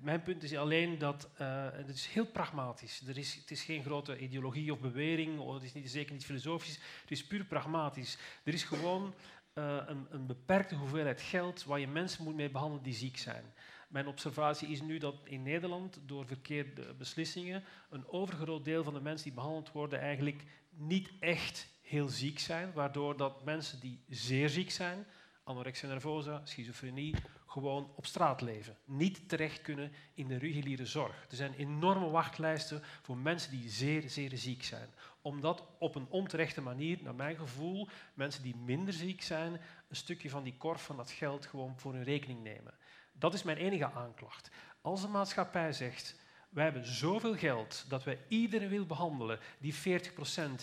[0.00, 1.30] mijn punt is alleen dat...
[1.72, 3.02] het is heel pragmatisch.
[3.06, 6.24] Er is, het is geen grote ideologie of bewering, of het is niet, zeker niet
[6.24, 6.78] filosofisch.
[7.00, 8.18] Het is puur pragmatisch.
[8.44, 9.14] Er is gewoon
[9.54, 13.44] uh, een, een, beperkte hoeveelheid geld waar je mensen moet mee behandelen die ziek zijn.
[13.88, 19.00] Mijn observatie is nu dat in Nederland door verkeerde beslissingen een overgroot deel van de
[19.00, 24.48] mensen die behandeld worden eigenlijk niet echt heel ziek zijn, waardoor dat mensen die zeer
[24.48, 25.06] ziek zijn,
[25.44, 27.14] anorexia nervosa, schizofrenie,
[27.46, 28.76] gewoon op straat leven.
[28.84, 31.26] Niet terecht kunnen in de reguliere zorg.
[31.30, 34.88] Er zijn enorme wachtlijsten voor mensen die zeer, zeer ziek zijn.
[35.22, 39.52] Omdat op een onterechte manier, naar mijn gevoel, mensen die minder ziek zijn,
[39.88, 42.74] een stukje van die korf van dat geld gewoon voor hun rekening nemen.
[43.12, 44.50] Dat is mijn enige aanklacht.
[44.80, 46.19] Als een maatschappij zegt,
[46.50, 49.78] wij hebben zoveel geld dat wij iedereen wil behandelen, die 40%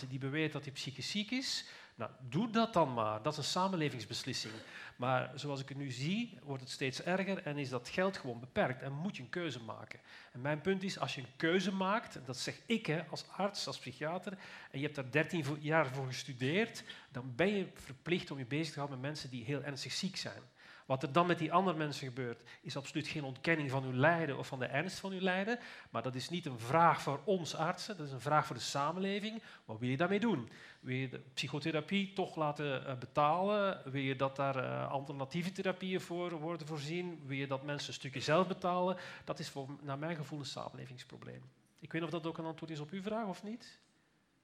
[0.08, 1.64] die beweert dat hij psychisch ziek is,
[1.98, 3.22] nou, doe dat dan maar.
[3.22, 4.54] Dat is een samenlevingsbeslissing.
[4.96, 8.40] Maar zoals ik het nu zie, wordt het steeds erger en is dat geld gewoon
[8.40, 10.00] beperkt en moet je een keuze maken.
[10.32, 13.28] En mijn punt is, als je een keuze maakt, en dat zeg ik hè, als
[13.28, 14.32] arts, als psychiater,
[14.70, 18.72] en je hebt daar 13 jaar voor gestudeerd, dan ben je verplicht om je bezig
[18.72, 20.42] te houden met mensen die heel ernstig ziek zijn.
[20.88, 24.38] Wat er dan met die andere mensen gebeurt, is absoluut geen ontkenning van uw lijden
[24.38, 25.58] of van de ernst van uw lijden.
[25.90, 28.62] Maar dat is niet een vraag voor ons artsen, dat is een vraag voor de
[28.62, 29.42] samenleving.
[29.64, 30.48] Wat wil je daarmee doen?
[30.80, 33.80] Wil je de psychotherapie toch laten eh, betalen?
[33.90, 37.20] Wil je dat daar uh, alternatieve therapieën voor worden voorzien?
[37.26, 38.96] Wil je dat mensen een stukje zelf betalen?
[39.24, 41.42] Dat is voor, naar mijn gevoel een samenlevingsprobleem.
[41.80, 43.78] Ik weet niet of dat ook een antwoord is op uw vraag of niet.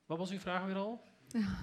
[0.07, 1.05] Wat was uw vraag weer al?
[1.29, 1.59] Ja.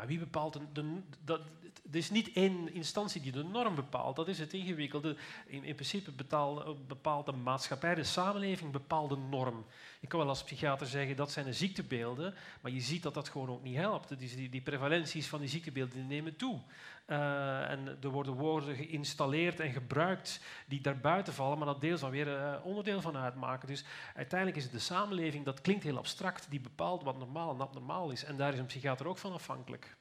[0.00, 1.40] Nou, wie bepaalt de, dat,
[1.82, 4.16] het is niet één instantie die de norm bepaalt.
[4.16, 5.16] Dat is het ingewikkelde.
[5.46, 6.10] In, in principe
[6.86, 9.64] bepaalt de maatschappij, de samenleving bepaalt de norm.
[10.00, 13.28] Ik kan wel als psychiater zeggen dat zijn de ziektebeelden, maar je ziet dat dat
[13.28, 14.18] gewoon ook niet helpt.
[14.18, 16.60] Die, die prevalenties van die ziektebeelden nemen toe.
[17.10, 22.10] Uh, en er worden woorden geïnstalleerd en gebruikt die daarbuiten vallen, maar dat deels dan
[22.10, 23.68] weer uh, onderdeel van uitmaken.
[23.68, 23.84] Dus
[24.14, 28.10] uiteindelijk is het de samenleving, dat klinkt heel abstract, die bepaalt wat normaal en abnormaal
[28.10, 28.24] is.
[28.24, 29.96] En daar is een psychiater ook van afhankelijk.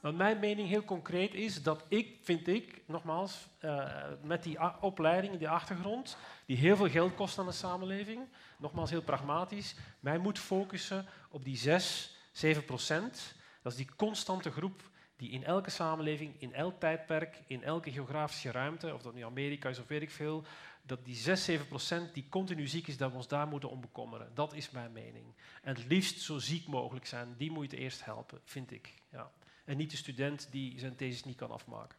[0.00, 3.84] Maar mijn mening heel concreet is dat ik, vind ik, nogmaals, uh,
[4.22, 6.16] met die opleiding, die achtergrond,
[6.46, 8.28] die heel veel geld kost aan de samenleving,
[8.58, 13.34] nogmaals heel pragmatisch, mij moet focussen op die 6, 7 procent.
[13.62, 14.89] Dat is die constante groep
[15.20, 19.68] die in elke samenleving, in elk tijdperk, in elke geografische ruimte, of dat nu Amerika
[19.68, 20.44] is of weet ik veel,
[20.82, 23.80] dat die 6, 7 procent die continu ziek is, dat we ons daar moeten om
[23.80, 24.30] bekommeren.
[24.34, 25.24] Dat is mijn mening.
[25.62, 28.94] En het liefst zo ziek mogelijk zijn, die moet je eerst helpen, vind ik.
[29.10, 29.30] Ja.
[29.64, 31.98] En niet de student die zijn thesis niet kan afmaken.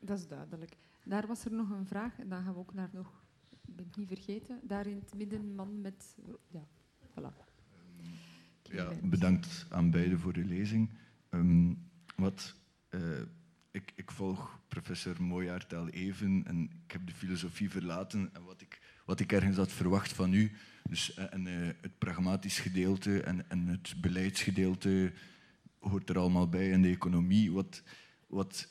[0.00, 0.76] Dat is duidelijk.
[1.04, 3.86] Daar was er nog een vraag, en dan gaan we ook naar nog, ik ben
[3.86, 6.16] het niet vergeten, daar in het midden man met,
[6.50, 6.66] ja,
[7.10, 7.50] voilà.
[8.62, 10.90] Ja, bedankt aan beiden voor de lezing.
[11.30, 11.90] Um,
[12.22, 12.54] wat,
[12.90, 13.20] uh,
[13.70, 18.30] ik, ik, volg professor Mooijaert al even en ik heb de filosofie verlaten.
[18.32, 20.52] En wat ik, wat ik ergens had verwacht van u,
[20.88, 25.12] dus uh, en, uh, het pragmatisch gedeelte en, en het beleidsgedeelte
[25.78, 27.52] hoort er allemaal bij en de economie.
[27.52, 27.82] Wat,
[28.26, 28.68] wat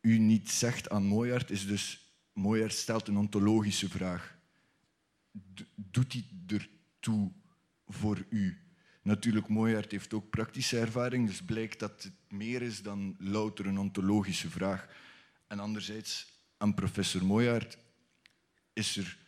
[0.00, 4.38] u niet zegt aan Mooijaert is dus, Mooijaert stelt een ontologische vraag.
[5.74, 7.32] doet hij ertoe
[7.86, 8.61] voor u?
[9.02, 13.78] Natuurlijk, Mooijaert heeft ook praktische ervaring, dus blijkt dat het meer is dan louter een
[13.78, 14.88] ontologische vraag.
[15.46, 17.78] En anderzijds, aan professor Mooijaert,
[18.72, 19.18] is er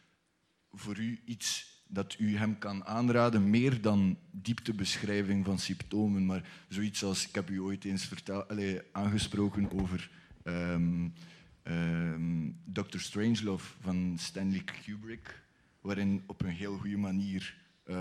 [0.71, 7.05] voor u iets dat u hem kan aanraden, meer dan dieptebeschrijving van symptomen, maar zoiets
[7.05, 10.11] als, ik heb u ooit eens vertel, allez, aangesproken over
[10.45, 11.15] um,
[11.63, 12.99] ehm, ehm, Dr.
[12.99, 15.43] Strangelove van Stanley Kubrick,
[15.81, 17.57] waarin op een heel goede manier
[17.87, 17.97] uh,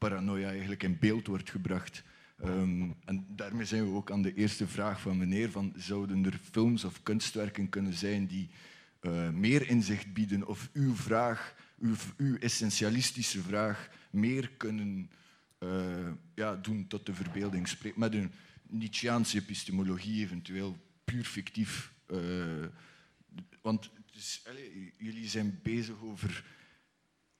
[0.00, 2.02] paranoia eigenlijk in beeld wordt gebracht.
[2.44, 6.40] Um, en daarmee zijn we ook aan de eerste vraag van meneer, van, zouden er
[6.50, 8.48] films of kunstwerken kunnen zijn die
[9.00, 15.10] uh, meer inzicht bieden of uw vraag uw, uw essentialistische vraag meer kunnen
[15.58, 18.00] uh, ja, doen tot de verbeelding spreken.
[18.00, 18.32] Met een
[18.68, 21.92] Nietzscheaanse epistemologie eventueel puur fictief.
[22.12, 22.66] Uh,
[23.62, 23.90] want
[24.44, 24.68] allez,
[24.98, 26.44] jullie zijn bezig over...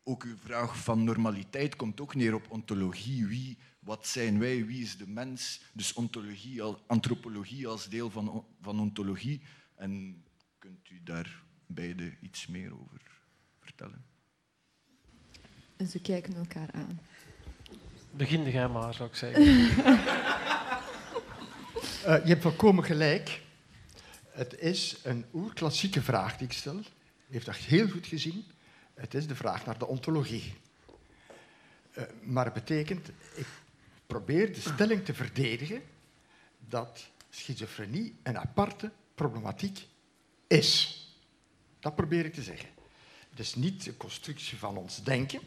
[0.04, 3.26] Ook uw vraag van normaliteit komt ook neer op ontologie.
[3.26, 4.66] Wie, wat zijn wij?
[4.66, 5.60] Wie is de mens?
[5.72, 9.42] Dus ontologie, antropologie als deel van, van ontologie.
[9.74, 10.24] En
[10.58, 13.00] kunt u daar beide iets meer over
[13.60, 14.04] vertellen?
[15.76, 17.00] En ze kijken elkaar aan.
[18.10, 19.42] Begin jij maar, zou ik zeggen.
[19.42, 19.68] uh,
[22.24, 23.42] je hebt volkomen gelijk.
[24.30, 26.76] Het is een oerklassieke vraag die ik stel.
[26.76, 26.84] U
[27.28, 28.44] heeft dat heel goed gezien.
[29.00, 30.54] Het is de vraag naar de ontologie.
[31.98, 33.46] Uh, maar het betekent, ik
[34.06, 35.82] probeer de stelling te verdedigen
[36.58, 39.86] dat schizofrenie een aparte problematiek
[40.46, 40.98] is.
[41.78, 42.68] Dat probeer ik te zeggen.
[43.30, 45.40] Het is niet een constructie van ons denken.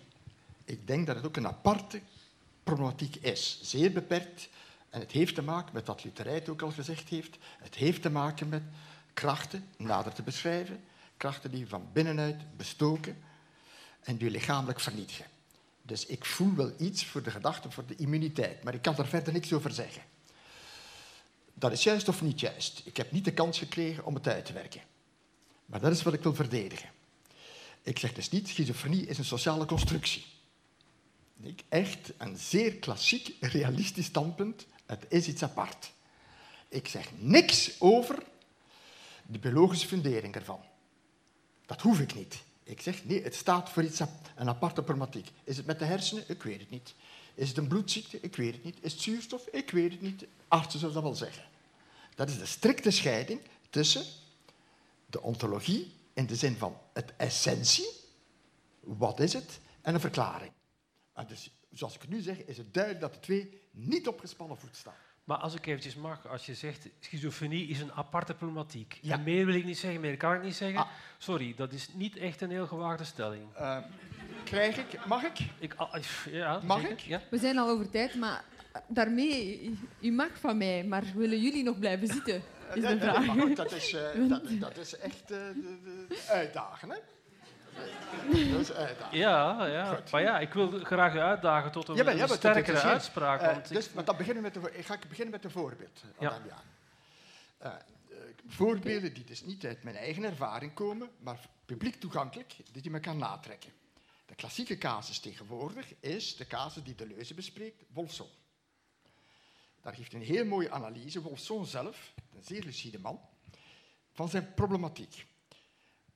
[0.65, 2.01] Ik denk dat het ook een aparte
[2.63, 3.59] problematiek is.
[3.61, 4.49] Zeer beperkt.
[4.89, 7.37] En het heeft te maken met wat Lutherheid ook al gezegd heeft.
[7.59, 8.63] Het heeft te maken met
[9.13, 10.83] krachten, nader te beschrijven.
[11.17, 13.17] Krachten die van binnenuit bestoken
[14.03, 15.25] en die lichamelijk vernietigen.
[15.81, 18.63] Dus ik voel wel iets voor de gedachte, voor de immuniteit.
[18.63, 20.01] Maar ik kan er verder niks over zeggen.
[21.53, 22.81] Dat is juist of niet juist.
[22.85, 24.81] Ik heb niet de kans gekregen om het uit te werken.
[25.65, 26.89] Maar dat is wat ik wil verdedigen.
[27.83, 30.25] Ik zeg dus niet, schizofrenie is een sociale constructie
[31.69, 34.65] echt een zeer klassiek, realistisch standpunt.
[34.85, 35.91] Het is iets apart.
[36.69, 38.23] Ik zeg niks over
[39.25, 40.59] de biologische fundering ervan.
[41.65, 42.43] Dat hoef ik niet.
[42.63, 43.99] Ik zeg nee, het staat voor iets,
[44.35, 45.31] een aparte problematiek.
[45.43, 46.23] Is het met de hersenen?
[46.27, 46.93] Ik weet het niet.
[47.33, 48.19] Is het een bloedziekte?
[48.21, 48.77] Ik weet het niet.
[48.81, 49.47] Is het zuurstof?
[49.47, 50.25] Ik weet het niet.
[50.47, 51.43] Artsen zullen dat wel zeggen.
[52.15, 54.05] Dat is de strikte scheiding tussen
[55.05, 57.89] de ontologie in de zin van het essentie,
[58.79, 60.51] wat is het, en een verklaring.
[61.27, 64.75] Dus, zoals ik nu zeg, is het duidelijk dat de twee niet op gespannen voet
[64.75, 64.93] staan.
[65.23, 68.97] Maar als ik eventjes mag, als je zegt schizofrenie is een aparte problematiek.
[69.01, 69.13] Ja.
[69.13, 70.79] En meer wil ik niet zeggen, meer kan ik niet zeggen.
[70.79, 70.87] Ah.
[71.17, 73.43] Sorry, dat is niet echt een heel gewaagde stelling.
[73.59, 73.77] Uh,
[74.43, 75.05] krijg ik?
[75.05, 75.39] Mag ik?
[75.59, 75.95] ik ah,
[76.31, 76.99] ja, mag ik?
[76.99, 77.21] Ja.
[77.29, 78.43] We zijn al over tijd, maar
[78.87, 82.41] daarmee, u mag van mij, maar willen jullie nog blijven zitten?
[82.73, 83.25] Is de vraag.
[83.25, 86.49] Ja, dat, is, uh, dat, dat, is echt uh, de,
[87.73, 89.17] de uitdagen, hè?
[89.17, 90.03] Ja, ja.
[90.11, 93.41] maar ja, ik wil graag uitdagen tot een, ja, sterkere uitspraak.
[93.41, 96.03] Uh, want dus, maar dan beginnen met de, ik ga beginnen met een voorbeeld.
[96.19, 96.41] Ja.
[97.63, 97.73] Uh,
[98.47, 102.99] voorbeelden die dus niet uit mijn eigen ervaring komen, maar publiek toegankelijk, die je me
[102.99, 103.71] kan natrekken.
[104.25, 108.29] De klassieke casus tegenwoordig is de casus die Deleuze bespreekt, Wolfson.
[109.81, 113.19] daar geeft een heel mooie analyse, Wolfson zelf, een zeer lucide man,
[114.11, 115.25] van zijn problematiek.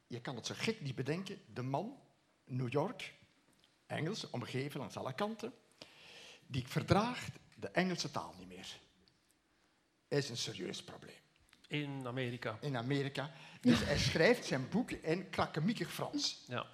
[0.08, 2.00] Je kan het zo gek niet bedenken, de man,
[2.46, 3.14] New York,
[3.86, 5.54] Engels, omgeven langs alle kanten,
[6.48, 8.80] die verdraagt de Engelse taal niet meer.
[10.08, 11.16] Is een serieus probleem.
[11.68, 12.58] In Amerika.
[12.62, 13.32] In Amerika.
[13.62, 16.44] Dus hij schrijft zijn boek in krakkemiekig Frans.
[16.48, 16.66] Ja.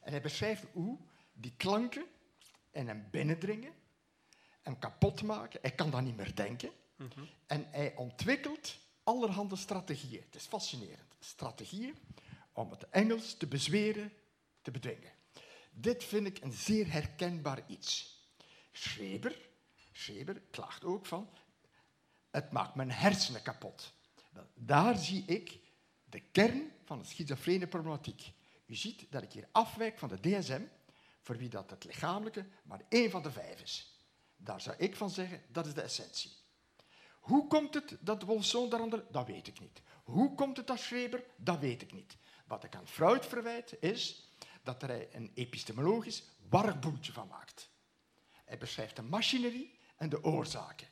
[0.00, 0.98] En hij beschrijft hoe
[1.32, 2.04] die klanken
[2.70, 3.72] in hem binnendringen,
[4.62, 5.58] hem kapot maken.
[5.62, 6.70] Hij kan dan niet meer denken.
[6.96, 7.20] Mhm.
[7.46, 10.22] En hij ontwikkelt allerhande strategieën.
[10.22, 11.14] Het is fascinerend.
[11.18, 11.96] Strategieën
[12.52, 14.12] om het Engels te bezweren,
[14.62, 15.12] te bedwingen.
[15.70, 18.20] Dit vind ik een zeer herkenbaar iets.
[18.72, 19.48] Schreber,
[19.92, 21.30] Schreber klaagt ook van,
[22.30, 23.92] het maakt mijn hersenen kapot.
[24.30, 25.58] Wel, daar zie ik
[26.04, 28.32] de kern van de schizofrene problematiek.
[28.66, 30.62] U ziet dat ik hier afwijk van de DSM,
[31.20, 33.96] voor wie dat het lichamelijke maar één van de vijf is.
[34.36, 36.32] Daar zou ik van zeggen, dat is de essentie.
[37.20, 39.04] Hoe komt het dat Wolfson daaronder?
[39.10, 39.82] Dat weet ik niet.
[40.04, 41.24] Hoe komt het dat Schreber?
[41.36, 42.16] Dat weet ik niet.
[42.52, 44.28] Wat ik aan Freud verwijt, is
[44.62, 47.68] dat hij een epistemologisch warboeltje van maakt.
[48.44, 50.86] Hij beschrijft de machinerie en de oorzaken.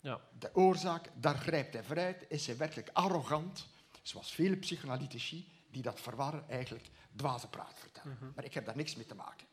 [0.00, 0.20] Ja.
[0.38, 3.66] De oorzaak, daar grijpt hij vooruit, is hij werkelijk arrogant,
[4.02, 8.16] zoals vele psychoanalytici die dat verwarren eigenlijk dwaze praat vertellen.
[8.20, 8.30] Mhm.
[8.34, 9.46] Maar ik heb daar niks mee te maken.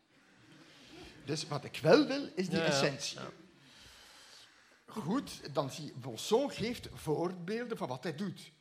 [1.25, 3.19] Dus wat ik wel wil, is die ja, essentie.
[3.19, 3.29] ja.
[4.85, 8.51] Goed, dan zie je, Bolson geeft voorbeelden van wat hij doet.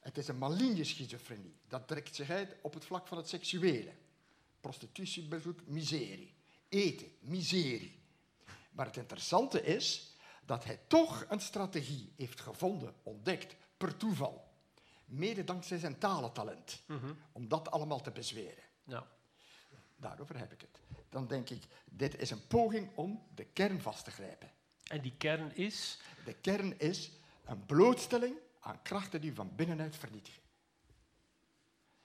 [0.00, 1.56] Het is een maligne schizofrenie.
[1.68, 3.92] Dat trekt zich uit op het vlak van het seksuele.
[4.60, 6.34] Prostitutiebezoek, miserie.
[6.68, 7.98] Eten, miserie.
[8.70, 10.16] Maar het interessante is
[10.46, 14.48] dat hij toch een strategie heeft gevonden, ontdekt, per toeval.
[15.04, 16.82] Mede dankzij zijn talentalent.
[16.86, 17.12] Mhm.
[17.32, 18.64] Om dat allemaal te bezweren.
[18.84, 19.06] Ja.
[19.96, 20.80] Daarover heb ik het.
[21.08, 24.50] Dan denk ik, dit is een poging om de kern vast te grijpen.
[24.84, 25.98] En die kern is?
[26.24, 27.10] De kern is
[27.44, 30.42] een blootstelling aan krachten die van binnenuit vernietigen.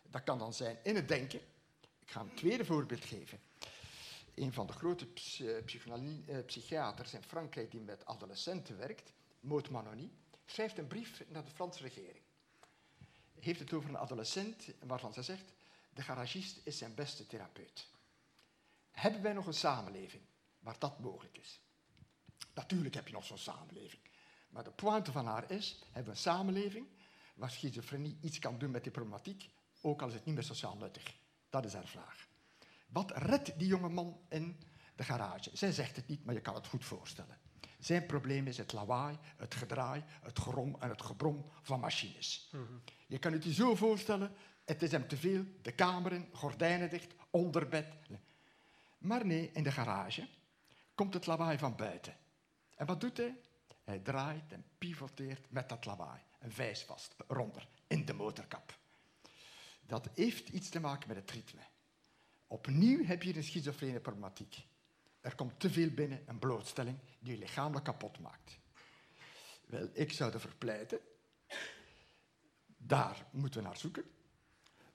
[0.02, 1.40] Dat kan dan zijn in het denken.
[2.00, 3.40] Ik ga een tweede voorbeeld geven.
[4.36, 5.08] Een van de grote
[5.40, 10.12] eh, eh, psychiaters in Frankrijk die met adolescenten werkt, Maud Manoni,
[10.46, 12.24] schrijft een brief naar de Franse regering.
[13.40, 15.54] Heeft het over een adolescent waarvan ze zegt,
[15.94, 17.88] de garagist is zijn beste therapeut.
[18.92, 20.24] Hebben wij nog een samenleving
[20.60, 21.60] waar dat mogelijk is?
[22.54, 24.02] Natuurlijk heb je nog zo'n samenleving.
[24.56, 26.88] Maar de pointe van haar is, hebben we een samenleving
[27.34, 29.50] waar schizofrenie iets kan doen met die problematiek,
[29.82, 31.16] ook al is het niet meer sociaal nuttig.
[31.50, 32.28] Dat is haar vraag.
[32.88, 34.60] Wat redt die jonge man in
[34.96, 35.50] de garage?
[35.54, 37.38] Zij zegt het niet, maar je kan het goed voorstellen.
[37.80, 42.52] Zijn probleem is het lawaai, het gedraai, het gerom en het gebrom van machines.
[43.08, 44.32] Je kan het je zo voorstellen,
[44.66, 47.88] het is hem te veel, de kamer in, gordijnen dicht, onder bed.
[48.98, 50.28] Maar nee, in de garage
[50.94, 52.16] komt het lawaai van buiten.
[52.76, 53.36] En wat doet hij?
[53.86, 56.20] Hij draait en pivoteert met dat lawaai.
[56.40, 58.78] Een vijs vast, eronder, in de motorkap.
[59.86, 61.62] Dat heeft iets te maken met het ritme.
[62.48, 64.66] Opnieuw heb je een schizofrene problematiek.
[65.22, 68.60] Er komt te veel binnen, een blootstelling die je lichamelijk kapot maakt.
[69.66, 71.00] Wel, ik zou ervoor pleiten.
[72.78, 74.04] Daar moeten we naar zoeken.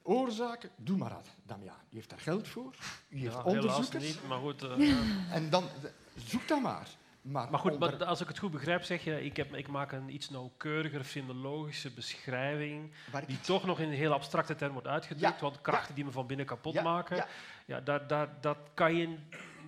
[0.03, 1.77] Oorzaken, doe maar dat, Damian.
[1.91, 2.75] U heeft daar geld voor.
[3.09, 3.93] Heeft Ja, onderzoekers.
[4.05, 4.63] helaas niet, maar goed.
[4.63, 5.33] eh.
[5.37, 5.69] En dan,
[6.17, 6.89] zoek dat maar.
[7.23, 9.69] Maar, Maar goed, onder- maar als ik het goed begrijp, zeg je, ik, heb, ik
[9.69, 14.73] maak een iets nauwkeuriger filologische beschrijving, Waar die toch nog in een heel abstracte term
[14.73, 17.27] wordt uitgedrukt, Ja, want krachten die me van binnen kapot Ja, maken, ja.
[17.65, 17.81] ja.
[17.81, 19.17] daar, daar, dat kan je,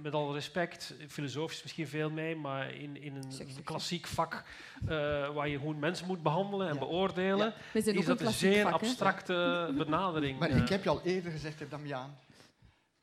[0.02, 4.44] met alle respect, filosofisch misschien veel mee, maar in, in een klassiek vak
[4.86, 4.88] eh,
[5.34, 9.68] waar je gewoon mensen moet behandelen en beoordelen, is dat een een zeer vak, abstracte
[9.84, 10.38] benadering.
[10.38, 10.56] Maar eh.
[10.56, 12.16] ik heb je al eerder gezegd, Damiaan,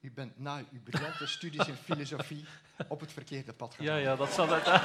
[0.02, 2.46] u bent na uw briljante studies in filosofie
[2.88, 3.96] op het verkeerde pad gegaan.
[3.96, 4.66] Ja, ja, dat zal het.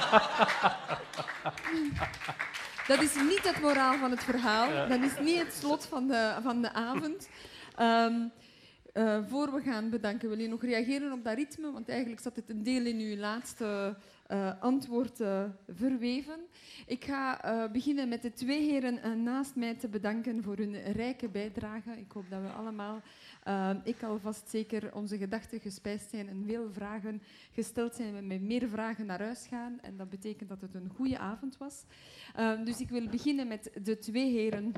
[2.87, 4.71] Dat is niet het moraal van het verhaal.
[4.71, 4.87] Ja.
[4.87, 7.29] Dat is niet het slot van de, van de avond.
[7.75, 8.27] Ehm,
[8.93, 11.71] eh, voor we gaan bedanken, wil je nog reageren op dat ritme?
[11.71, 13.97] Want eigenlijk zat het een deel in uw laatste
[14.27, 16.39] eh, antwoord eh, verweven.
[16.85, 21.29] Ik ga eh, beginnen met de twee heren naast mij te bedanken voor hun rijke
[21.29, 21.91] bijdrage.
[21.91, 23.01] Ik hoop dat we allemaal,
[23.45, 28.15] eh, ik alvast zeker, onze gedachten gespijsd zijn en veel vragen gesteld zijn.
[28.15, 29.79] We met meer vragen naar huis gaan.
[29.81, 31.83] En dat betekent dat het een goede avond was.
[32.35, 34.73] Ehm, dus ik wil beginnen met de twee heren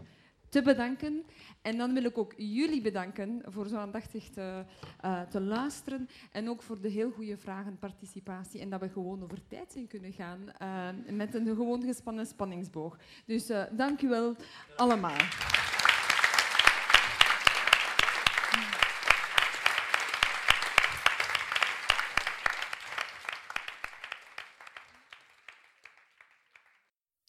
[0.49, 1.23] te bedanken.
[1.61, 4.63] En dan wil ik ook jullie bedanken voor zo aandachtig te,
[5.01, 6.09] eh, te luisteren.
[6.31, 8.61] En ook voor de heel goede vragen, participatie.
[8.61, 12.97] En dat we gewoon over tijd zijn kunnen gaan eh, met een gewoon gespannen spanningsboog.
[13.25, 14.35] Dus eh, dank u wel
[14.75, 15.17] allemaal.